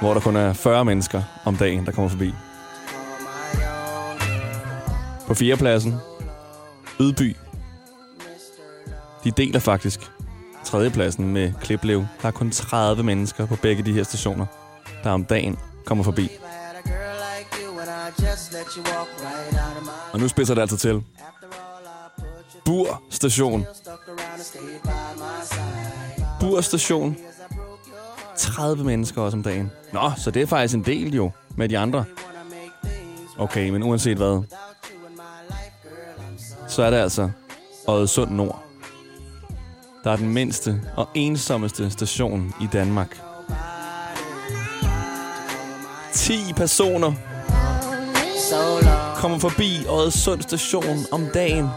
hvor 0.00 0.14
der 0.14 0.20
kun 0.20 0.36
er 0.36 0.52
40 0.52 0.84
mennesker 0.84 1.22
om 1.44 1.56
dagen, 1.56 1.86
der 1.86 1.92
kommer 1.92 2.08
forbi. 2.08 2.32
På 5.26 5.34
fjerdepladsen, 5.34 5.94
Ydby. 7.00 7.36
De 9.24 9.30
deler 9.30 9.58
faktisk 9.58 10.10
tredjepladsen 10.64 11.32
med 11.32 11.52
Kliplev. 11.60 12.06
Der 12.22 12.28
er 12.28 12.32
kun 12.32 12.50
30 12.50 13.02
mennesker 13.02 13.46
på 13.46 13.56
begge 13.56 13.82
de 13.82 13.92
her 13.92 14.02
stationer, 14.02 14.46
der 15.04 15.10
om 15.10 15.24
dagen 15.24 15.58
kommer 15.84 16.04
forbi. 16.04 16.30
Og 20.12 20.20
nu 20.20 20.28
spidser 20.28 20.54
det 20.54 20.60
altså 20.60 20.76
til. 20.76 21.02
Bur 22.64 23.02
station. 23.10 23.66
Bur 26.40 26.60
station. 26.60 27.16
30 28.36 28.84
mennesker 28.84 29.22
også 29.22 29.36
om 29.36 29.42
dagen. 29.42 29.70
Nå, 29.92 30.12
så 30.16 30.30
det 30.30 30.42
er 30.42 30.46
faktisk 30.46 30.74
en 30.74 30.84
del 30.84 31.14
jo 31.14 31.30
med 31.56 31.68
de 31.68 31.78
andre. 31.78 32.04
Okay, 33.38 33.70
men 33.70 33.82
uanset 33.82 34.16
hvad, 34.16 34.42
så 36.68 36.82
er 36.82 36.90
det 36.90 36.96
altså 36.96 37.30
Oddesund 37.86 38.30
Nord. 38.30 38.63
Der 40.04 40.10
er 40.10 40.16
den 40.16 40.28
mindste 40.28 40.80
og 40.96 41.08
ensommeste 41.14 41.90
station 41.90 42.54
i 42.60 42.66
Danmark. 42.72 43.20
10 46.12 46.52
personer 46.56 47.12
kommer 49.16 49.38
forbi 49.38 49.86
Oddesund 49.88 50.42
station 50.42 50.98
om 51.12 51.26
dagen. 51.34 51.68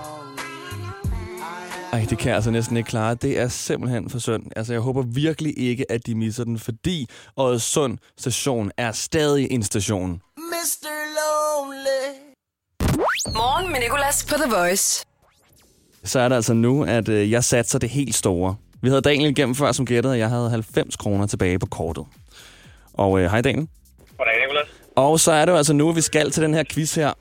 Ej, 1.94 2.06
det 2.10 2.18
kan 2.18 2.28
jeg 2.28 2.36
altså 2.36 2.52
næsten 2.52 2.78
ikke 2.78 2.88
klare. 2.88 3.16
Det 3.16 3.40
er 3.40 3.48
simpelthen 3.48 4.10
for 4.10 4.20
synd. 4.20 4.44
Altså, 4.56 4.74
jeg 4.74 4.82
håber 4.82 5.02
virkelig 5.02 5.60
ikke, 5.60 5.92
at 5.92 6.06
de 6.06 6.16
misser 6.16 6.44
den, 6.44 6.60
fordi 6.60 7.10
Oddesund 7.36 7.98
station 8.18 8.72
er 8.78 8.92
stadig 8.92 9.52
en 9.52 9.64
station. 9.64 10.22
Morgen 13.26 13.72
med 13.72 13.80
Nicolas 13.80 14.26
på 14.26 14.36
The 14.36 14.52
Voice. 14.56 15.06
Så 16.08 16.20
er 16.20 16.28
det 16.30 16.36
altså 16.36 16.54
nu, 16.54 16.84
at 16.84 17.10
øh, 17.10 17.32
jeg 17.32 17.44
satser 17.44 17.80
det 17.80 17.90
helt 17.90 18.16
store. 18.16 18.56
Vi 18.82 18.90
havde 18.90 19.02
Daniel 19.02 19.30
igennem 19.30 19.56
før, 19.56 19.72
som 19.72 19.86
gættede, 19.86 20.14
og 20.14 20.20
jeg 20.20 20.30
havde 20.30 20.50
90 20.50 20.96
kroner 20.96 21.28
tilbage 21.28 21.60
på 21.60 21.66
kortet. 21.66 22.06
Og 22.94 23.20
øh, 23.20 23.32
hej 23.32 23.42
Daniel. 23.42 23.68
Goddag, 24.18 24.34
Nicolas. 24.42 24.68
Og 24.96 25.20
så 25.20 25.32
er 25.32 25.46
det 25.46 25.52
jo 25.52 25.58
altså 25.58 25.74
nu, 25.74 25.90
at 25.90 25.96
vi 25.96 26.02
skal 26.02 26.32
til 26.32 26.44
den 26.44 26.54
her 26.54 26.64
quiz 26.74 26.96
her, 26.96 27.14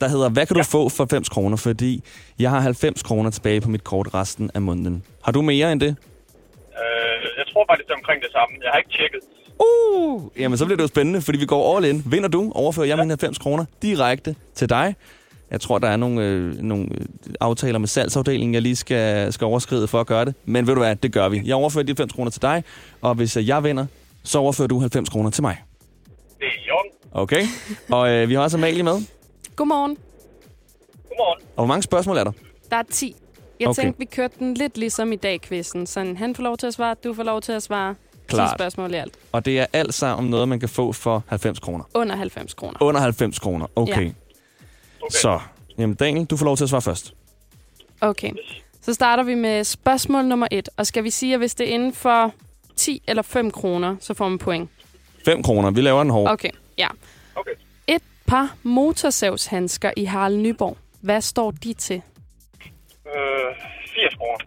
der 0.00 0.08
hedder, 0.08 0.28
hvad 0.28 0.46
kan 0.46 0.56
du 0.56 0.62
få 0.62 0.88
for 0.88 1.04
90 1.04 1.28
kroner? 1.28 1.56
Fordi 1.56 2.04
jeg 2.38 2.50
har 2.50 2.60
90 2.60 3.02
kroner 3.02 3.30
tilbage 3.30 3.60
på 3.60 3.68
mit 3.68 3.84
kort 3.84 4.14
resten 4.14 4.50
af 4.54 4.62
måneden. 4.62 5.04
Har 5.24 5.32
du 5.32 5.42
mere 5.42 5.72
end 5.72 5.80
det? 5.80 5.88
Øh, 5.88 7.24
jeg 7.38 7.46
tror 7.52 7.64
faktisk, 7.70 7.86
det 7.86 7.92
er 7.92 7.98
omkring 7.98 8.22
det 8.22 8.32
samme. 8.32 8.56
Jeg 8.64 8.70
har 8.70 8.78
ikke 8.78 8.90
tjekket. 8.90 9.20
Uh, 9.58 10.22
jamen 10.36 10.58
så 10.58 10.64
bliver 10.64 10.76
det 10.76 10.82
jo 10.82 10.88
spændende, 10.88 11.20
fordi 11.22 11.38
vi 11.38 11.46
går 11.46 11.76
all 11.76 11.86
in. 11.86 12.02
Vinder 12.06 12.28
du, 12.28 12.52
overfører 12.54 12.86
jeg 12.86 12.96
mine 12.96 13.10
90 13.10 13.38
kroner 13.38 13.64
direkte 13.82 14.34
til 14.54 14.68
dig. 14.68 14.94
Jeg 15.50 15.60
tror, 15.60 15.78
der 15.78 15.88
er 15.88 15.96
nogle, 15.96 16.24
øh, 16.24 16.54
nogle 16.58 16.88
øh, 16.94 17.06
aftaler 17.40 17.78
med 17.78 17.88
salgsafdelingen, 17.88 18.54
jeg 18.54 18.62
lige 18.62 18.76
skal, 18.76 19.32
skal 19.32 19.44
overskride 19.44 19.88
for 19.88 20.00
at 20.00 20.06
gøre 20.06 20.24
det. 20.24 20.34
Men 20.44 20.66
ved 20.66 20.74
du 20.74 20.80
hvad, 20.80 20.96
det 20.96 21.12
gør 21.12 21.28
vi. 21.28 21.42
Jeg 21.44 21.54
overfører 21.56 21.84
de 21.84 21.90
90 21.90 22.12
kroner 22.12 22.30
til 22.30 22.42
dig, 22.42 22.64
og 23.00 23.14
hvis 23.14 23.36
øh, 23.36 23.48
jeg 23.48 23.64
vinder, 23.64 23.86
så 24.24 24.38
overfører 24.38 24.68
du 24.68 24.78
90 24.78 25.08
kroner 25.08 25.30
til 25.30 25.42
mig. 25.42 25.62
Det 26.38 26.46
er 26.68 26.72
orden. 26.72 26.90
Okay? 27.12 27.42
Og 27.90 28.10
øh, 28.10 28.28
vi 28.28 28.34
har 28.34 28.40
også 28.42 28.56
Amalie 28.56 28.82
med. 28.82 29.02
Godmorgen. 29.56 29.96
Godmorgen. 31.08 31.42
Og 31.56 31.64
hvor 31.64 31.66
mange 31.66 31.82
spørgsmål 31.82 32.16
er 32.16 32.24
der? 32.24 32.32
Der 32.70 32.76
er 32.76 32.82
10. 32.90 33.16
Jeg 33.60 33.68
Okay. 33.68 33.82
tænkte, 33.82 33.98
vi 33.98 34.04
kørte 34.04 34.34
den 34.38 34.54
lidt 34.54 34.78
ligesom 34.78 35.12
i 35.12 35.16
dag, 35.16 35.40
quizzen. 35.42 35.86
Sådan, 35.86 36.16
han 36.16 36.34
får 36.34 36.42
lov 36.42 36.56
til 36.56 36.66
at 36.66 36.74
svare, 36.74 36.94
du 37.04 37.14
får 37.14 37.22
lov 37.22 37.40
til 37.40 37.52
at 37.52 37.62
svare. 37.62 37.94
10 37.94 37.98
Klart. 38.28 38.56
spørgsmål 38.58 38.90
i 38.90 38.96
alt. 38.96 39.14
Og 39.32 39.44
det 39.44 39.60
er 39.60 39.66
alt 39.72 39.94
sammen 39.94 40.30
noget, 40.30 40.48
man 40.48 40.60
kan 40.60 40.68
få 40.68 40.92
for 40.92 41.22
90 41.26 41.58
kroner. 41.60 41.84
Under 41.94 42.16
90 42.16 42.54
kroner. 42.54 42.82
Under 42.82 43.00
90 43.00 43.38
kroner. 43.38 43.66
Okay. 43.76 44.06
Ja. 44.06 44.10
Okay. 45.06 45.18
Så, 45.18 45.40
jamen 45.78 45.96
Daniel, 45.96 46.26
du 46.26 46.36
får 46.36 46.44
lov 46.44 46.56
til 46.56 46.64
at 46.64 46.70
svare 46.70 46.82
først. 46.82 47.14
Okay. 48.00 48.32
Så 48.82 48.94
starter 48.94 49.22
vi 49.22 49.34
med 49.34 49.64
spørgsmål 49.64 50.24
nummer 50.24 50.46
1. 50.50 50.68
Og 50.76 50.86
skal 50.86 51.04
vi 51.04 51.10
sige, 51.10 51.32
at 51.32 51.40
hvis 51.40 51.54
det 51.54 51.68
er 51.70 51.74
inden 51.74 51.92
for 51.92 52.32
10 52.76 53.02
eller 53.08 53.22
5 53.22 53.50
kroner, 53.50 53.96
så 54.00 54.14
får 54.14 54.28
man 54.28 54.38
point? 54.38 54.70
5 55.24 55.42
kroner. 55.42 55.70
Vi 55.70 55.80
laver 55.80 56.02
den 56.02 56.10
hård. 56.10 56.30
Okay, 56.30 56.50
ja. 56.78 56.88
Okay. 57.34 57.50
Et 57.86 58.02
par 58.26 58.54
motorsavshandsker 58.62 59.90
i 59.96 60.04
Harald 60.04 60.36
Nyborg. 60.36 60.76
Hvad 61.00 61.20
står 61.20 61.50
de 61.50 61.72
til? 61.72 62.02
Øh, 63.06 63.12
80 63.94 64.14
kroner. 64.14 64.38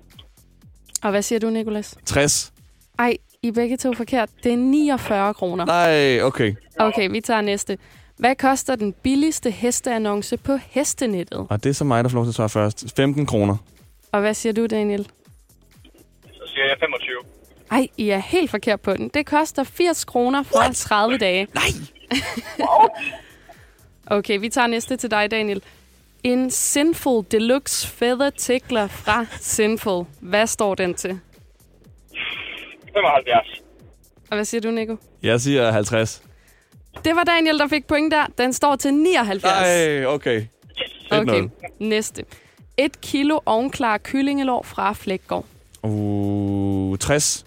Og 1.03 1.11
hvad 1.11 1.21
siger 1.21 1.39
du, 1.39 1.49
Nikolas? 1.49 1.97
60. 2.05 2.53
Ej, 2.99 3.17
I 3.43 3.47
er 3.47 3.51
begge 3.51 3.77
to 3.77 3.93
forkert. 3.93 4.29
Det 4.43 4.53
er 4.53 4.57
49 4.57 5.33
kroner. 5.33 5.65
Nej, 5.65 6.21
okay. 6.21 6.55
Okay, 6.79 7.09
vi 7.09 7.21
tager 7.21 7.41
næste. 7.41 7.77
Hvad 8.19 8.35
koster 8.35 8.75
den 8.75 8.93
billigste 8.93 9.51
hesteannonce 9.51 10.37
på 10.37 10.57
hestenettet? 10.69 11.47
Og 11.49 11.63
det 11.63 11.69
er 11.69 11.73
så 11.73 11.83
mig, 11.83 12.03
der 12.03 12.09
får 12.09 12.15
lov 12.15 12.25
til 12.25 12.29
at 12.31 12.35
svare 12.35 12.49
først. 12.49 12.95
15 12.95 13.25
kroner. 13.25 13.57
Og 14.11 14.21
hvad 14.21 14.33
siger 14.33 14.53
du, 14.53 14.65
Daniel? 14.65 15.03
Så 16.23 16.43
siger 16.45 16.65
jeg 16.65 16.77
25. 16.79 17.17
Ej, 17.71 17.87
I 17.97 18.09
er 18.09 18.17
helt 18.17 18.51
forkert 18.51 18.81
på 18.81 18.93
den. 18.93 19.09
Det 19.09 19.25
koster 19.25 19.63
80 19.63 20.05
kroner 20.05 20.43
for 20.43 20.57
What? 20.57 20.75
30 20.75 21.17
dage. 21.17 21.47
Nej! 21.53 21.63
okay, 24.17 24.39
vi 24.39 24.49
tager 24.49 24.67
næste 24.67 24.97
til 24.97 25.11
dig, 25.11 25.31
Daniel. 25.31 25.63
En 26.23 26.51
Sinful 26.51 27.25
Deluxe 27.31 27.87
Feather 27.87 28.29
Tickler 28.29 28.87
fra 28.87 29.25
Sinful. 29.39 30.05
Hvad 30.19 30.47
står 30.47 30.75
den 30.75 30.93
til? 30.93 31.19
75. 32.93 33.47
Og 34.31 34.35
hvad 34.35 34.45
siger 34.45 34.61
du, 34.61 34.71
Nico? 34.71 34.97
Jeg 35.23 35.41
siger 35.41 35.71
50. 35.71 36.23
Det 37.05 37.15
var 37.15 37.23
Daniel, 37.23 37.59
der 37.59 37.67
fik 37.67 37.87
point 37.87 38.11
der. 38.11 38.25
Den 38.37 38.53
står 38.53 38.75
til 38.75 38.93
79. 38.93 39.43
Nej, 39.43 40.05
okay. 40.05 40.41
1-0. 40.41 41.15
Okay, 41.15 41.43
næste. 41.79 42.25
Et 42.77 43.01
kilo 43.01 43.39
ovenklar 43.45 43.97
kyllingelår 43.97 44.63
fra 44.63 44.93
Flækgaard. 44.93 45.45
Uh, 45.83 46.97
60. 46.97 47.45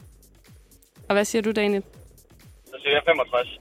Og 1.09 1.15
hvad 1.15 1.25
siger 1.25 1.43
du, 1.43 1.51
Daniel? 1.53 1.83
Så 2.67 2.77
siger 2.83 2.93
jeg 2.93 3.03
65. 3.07 3.61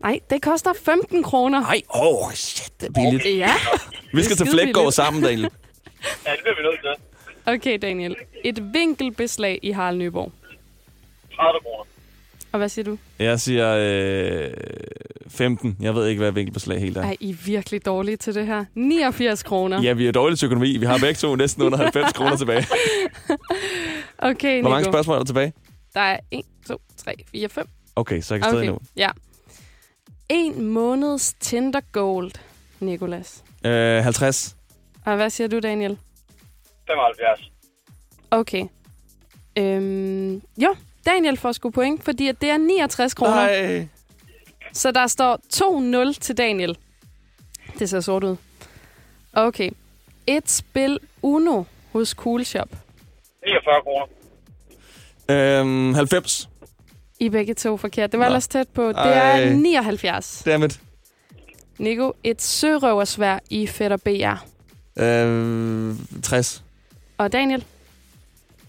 Nej, 0.00 0.20
det 0.30 0.42
koster 0.42 0.72
15 0.84 1.22
kroner. 1.22 1.60
Nej, 1.60 1.82
åh, 1.94 2.26
oh, 2.26 2.32
shit, 2.32 2.72
det 2.80 2.88
er 2.88 2.92
billigt. 2.92 3.38
Ja. 3.38 3.52
Vi 4.12 4.22
skal 4.22 4.36
til 4.36 4.46
Flækgaard 4.46 4.92
sammen, 4.92 5.22
Daniel. 5.22 5.50
Ja, 6.26 6.32
det 6.32 6.38
bliver 6.42 6.56
vi 6.56 6.62
nødt 6.62 6.80
til. 6.80 7.52
Okay, 7.54 7.78
Daniel. 7.82 8.16
Et 8.44 8.72
vinkelbeslag 8.74 9.58
i 9.62 9.70
Harald 9.70 9.96
Nyborg. 9.96 10.32
30 11.34 11.60
kroner. 11.60 11.84
Og 12.52 12.58
hvad 12.58 12.68
siger 12.68 12.84
du? 12.84 12.98
Jeg 13.18 13.40
siger 13.40 13.76
øh, 13.78 14.50
15. 15.28 15.76
Jeg 15.80 15.94
ved 15.94 16.06
ikke, 16.06 16.18
hvad 16.18 16.32
vinkelbeslag 16.32 16.80
helt 16.80 16.96
er. 16.96 17.02
Ej, 17.02 17.16
I 17.20 17.30
er 17.30 17.34
virkelig 17.44 17.86
dårlige 17.86 18.16
til 18.16 18.34
det 18.34 18.46
her. 18.46 18.64
89 18.74 19.42
kroner. 19.42 19.82
Ja, 19.82 19.92
vi 19.92 20.06
er 20.06 20.12
dårlige 20.12 20.36
til 20.36 20.46
økonomi. 20.46 20.76
Vi 20.76 20.86
har 20.86 20.98
begge 20.98 21.14
to 21.14 21.36
næsten 21.36 21.62
under 21.62 21.78
90 21.78 22.12
kroner 22.12 22.36
tilbage. 22.42 22.66
Okay, 24.18 24.54
Nico. 24.56 24.60
Hvor 24.60 24.70
mange 24.70 24.84
spørgsmål 24.84 25.14
er 25.14 25.18
der 25.18 25.26
tilbage? 25.26 25.52
Der 25.94 26.00
er 26.00 26.18
1, 26.30 26.42
2, 26.68 26.80
3, 26.96 27.14
4, 27.32 27.48
5. 27.48 27.66
Okay, 27.96 28.20
så 28.20 28.34
jeg 28.34 28.42
kan 28.42 28.50
stadig 28.50 28.66
nå. 28.66 28.82
Ja. 28.96 29.10
En 30.28 30.64
måneds 30.66 31.34
Tinder 31.40 31.80
Gold, 31.92 32.30
Nikolas. 32.80 33.44
Øh, 33.64 34.02
50. 34.02 34.56
Og 35.04 35.16
hvad 35.16 35.30
siger 35.30 35.48
du, 35.48 35.58
Daniel? 35.58 35.98
75. 36.86 37.50
Okay. 38.30 38.64
Øhm, 39.58 40.42
jo, 40.58 40.74
Daniel 41.08 41.36
får 41.36 41.52
sgu 41.52 41.70
point, 41.70 42.04
fordi 42.04 42.28
at 42.28 42.40
det 42.40 42.50
er 42.50 42.56
69 42.56 43.14
kroner. 43.14 43.34
Nej. 43.34 43.88
Så 44.72 44.90
der 44.90 45.06
står 45.06 45.38
2-0 46.12 46.18
til 46.20 46.38
Daniel. 46.38 46.78
Det 47.78 47.90
ser 47.90 48.00
sort 48.00 48.24
ud. 48.24 48.36
Okay. 49.32 49.70
Et 50.26 50.50
spil 50.50 50.98
Uno 51.22 51.62
hos 51.92 52.08
Cool 52.08 52.44
Shop. 52.44 52.68
49 53.46 53.82
kroner. 53.82 54.06
Øhm, 55.30 55.94
90. 55.94 56.48
I 57.20 57.28
begge 57.28 57.54
to 57.54 57.76
forkert. 57.76 58.12
Det 58.12 58.18
var 58.20 58.24
Nå. 58.24 58.28
ellers 58.28 58.48
tæt 58.48 58.68
på. 58.68 58.88
Det 58.88 58.96
Ej. 58.96 59.42
er 59.42 59.50
79. 59.54 60.42
Dammit. 60.46 60.80
Nico, 61.78 62.12
et 62.24 62.42
sørøversvær 62.42 63.38
i 63.50 63.66
Fætter 63.66 63.96
BR. 63.96 64.44
Øh, 65.02 65.94
60. 66.22 66.64
Og 67.18 67.32
Daniel? 67.32 67.64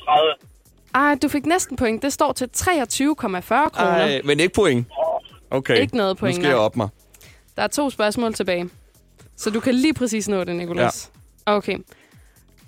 30. 0.05 0.48
Ej, 0.93 1.15
du 1.21 1.27
fik 1.27 1.45
næsten 1.45 1.75
point. 1.77 2.01
Det 2.01 2.13
står 2.13 2.31
til 2.33 2.49
23,40 2.57 2.69
kroner. 3.19 3.71
Ej, 3.75 4.21
men 4.25 4.39
ikke 4.39 4.53
point. 4.55 4.87
Okay. 5.51 5.81
Ikke 5.81 5.97
noget 5.97 6.17
point, 6.17 6.35
Nu 6.37 6.41
skal 6.41 6.47
jeg 6.47 6.55
nej. 6.57 6.65
op 6.65 6.75
mig. 6.75 6.89
Der 7.55 7.63
er 7.63 7.67
to 7.67 7.89
spørgsmål 7.89 8.33
tilbage. 8.33 8.69
Så 9.37 9.49
du 9.49 9.59
kan 9.59 9.75
lige 9.75 9.93
præcis 9.93 10.27
nå 10.29 10.43
det, 10.43 10.55
Nicolas. 10.55 11.11
Ja. 11.47 11.55
Okay. 11.55 11.77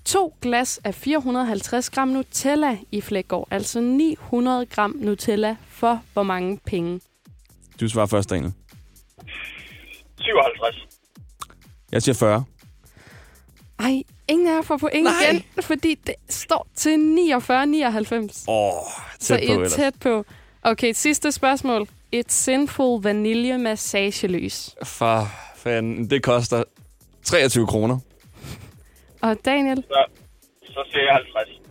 To 0.06 0.34
glas 0.42 0.80
af 0.84 0.96
450 0.96 1.90
gram 1.90 2.08
Nutella 2.08 2.78
i 2.92 3.02
Flækgaard. 3.02 3.48
Altså 3.52 3.82
900 3.82 4.66
gram 4.66 4.96
Nutella 5.00 5.56
for 5.70 6.02
hvor 6.14 6.24
mange 6.24 6.60
penge? 6.66 7.02
Du 7.82 7.88
svarer 7.90 8.06
først, 8.06 8.30
Daniel. 8.30 8.54
57. 10.20 10.88
Jeg 11.92 12.02
siger 12.02 12.16
40. 12.16 12.44
Ej, 13.80 14.04
ingen 14.32 14.48
af 14.48 14.52
jer 14.56 14.62
får 14.62 14.78
point 14.78 15.04
Nej. 15.04 15.14
igen, 15.32 15.44
fordi 15.62 15.96
det 16.08 16.16
står 16.30 16.68
til 16.76 16.90
49,99. 16.98 18.44
Åh, 18.48 18.68
oh, 18.68 18.74
Så 19.20 19.36
tæt 19.36 19.44
I 19.44 19.48
på 19.48 19.52
er 19.52 19.56
ellers. 19.56 19.74
tæt 19.74 19.94
på. 20.02 20.26
Okay, 20.64 20.94
sidste 20.94 21.32
spørgsmål. 21.32 21.88
Et 22.12 22.32
sinful 22.32 23.04
vanilje 23.04 23.58
massagelys. 23.58 24.76
For 24.84 25.28
fanden, 25.58 26.10
det 26.10 26.24
koster 26.24 26.64
23 27.24 27.68
kroner. 27.68 27.98
Og 29.22 29.38
Daniel, 29.46 29.84
Så, 29.88 30.04
så 30.64 30.84
siger 30.92 31.04
jeg 31.04 31.14
50. 31.14 31.62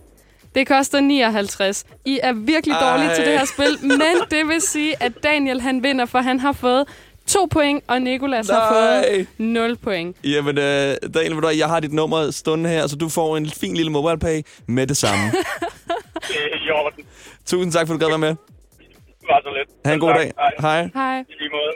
det 0.54 0.66
koster 0.66 1.00
59. 1.00 1.84
I 2.04 2.20
er 2.22 2.32
virkelig 2.32 2.76
dårlige 2.80 3.08
Ej. 3.08 3.14
til 3.14 3.24
det 3.26 3.38
her 3.38 3.44
spil, 3.44 3.78
men 3.88 4.00
det 4.30 4.48
vil 4.48 4.60
sige, 4.60 5.02
at 5.02 5.12
Daniel 5.22 5.60
han 5.60 5.82
vinder, 5.82 6.06
for 6.06 6.18
han 6.18 6.40
har 6.40 6.52
fået 6.52 6.84
to 7.32 7.46
point, 7.50 7.84
og 7.88 8.02
Nikolas 8.02 8.48
har 8.48 8.72
fået 8.72 9.26
0 9.38 9.76
point. 9.76 10.16
Jamen, 10.24 10.58
øh, 10.58 10.96
Daniel, 11.14 11.34
ved 11.34 11.42
du, 11.42 11.48
jeg 11.48 11.68
har 11.68 11.80
dit 11.80 11.92
nummer 11.92 12.30
stående 12.30 12.70
her, 12.70 12.86
så 12.86 12.96
du 12.96 13.08
får 13.08 13.36
en 13.36 13.50
fin 13.50 13.76
lille 13.76 13.92
mobile 13.92 14.18
pay 14.18 14.42
med 14.66 14.86
det 14.86 14.96
samme. 14.96 15.24
Det 15.24 16.36
er 16.52 16.66
i 16.66 16.70
orden. 16.70 17.04
Tusind 17.46 17.72
tak, 17.72 17.86
for 17.86 17.94
du 17.94 17.98
gad 17.98 18.08
være 18.08 18.18
med. 18.18 18.28
Det 18.28 19.28
var 19.28 19.40
så 19.42 19.48
lidt. 19.58 19.68
Ha' 19.86 19.94
en 19.94 20.00
god 20.00 20.14
dag. 20.14 20.32
Hej. 20.60 20.90
Hej. 20.94 21.18
I 21.20 21.24
lige 21.38 21.50
måde. 21.52 21.72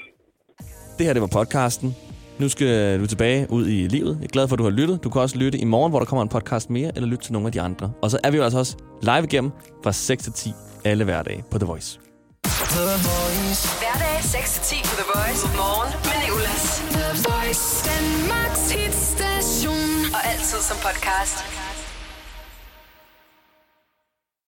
Det 0.99 1.07
her, 1.07 1.13
det 1.13 1.23
var 1.23 1.29
podcasten. 1.29 1.97
Nu 2.39 2.49
skal 2.49 3.01
du 3.01 3.07
tilbage 3.07 3.47
ud 3.51 3.67
i 3.69 3.89
livet. 3.89 4.17
Jeg 4.21 4.25
er 4.25 4.29
glad 4.31 4.49
for, 4.49 4.55
at 4.55 4.59
du 4.59 4.65
har 4.65 4.71
lyttet. 4.71 5.05
Du 5.05 5.11
kan 5.11 5.21
også 5.21 5.39
lytte 5.39 5.59
i 5.59 5.65
morgen, 5.65 5.91
hvor 5.91 5.99
der 5.99 6.07
kommer 6.07 6.23
en 6.23 6.29
podcast 6.29 6.71
mere, 6.71 6.93
eller 6.97 7.09
lytte 7.09 7.25
til 7.25 7.33
nogle 7.33 7.47
af 7.47 7.53
de 7.53 7.61
andre. 7.61 7.93
Og 8.03 8.11
så 8.11 8.19
er 8.25 8.31
vi 8.31 8.37
jo 8.37 8.43
altså 8.43 8.59
også 8.59 8.77
live 9.03 9.25
igennem 9.25 9.53
fra 9.85 9.93
6 9.93 10.23
til 10.23 10.33
10 10.33 10.53
alle 10.85 11.05
hverdage 11.05 11.45
på 11.51 11.59
The 11.59 11.67
Voice. 11.67 11.99
Hverdag 13.81 14.19
6-10 14.19 14.83
på 14.83 14.94
The 14.94 14.94
Voice. 15.25 15.47
Morgen 15.57 15.93
med 16.05 16.19
Nicolas. 16.25 16.83
The 16.93 17.09
Voice. 17.29 17.85
Danmarks 17.91 18.71
hitstation. 18.71 20.15
Og 20.15 20.21
altid 20.31 20.61
som 20.69 20.77
podcast. 20.77 21.37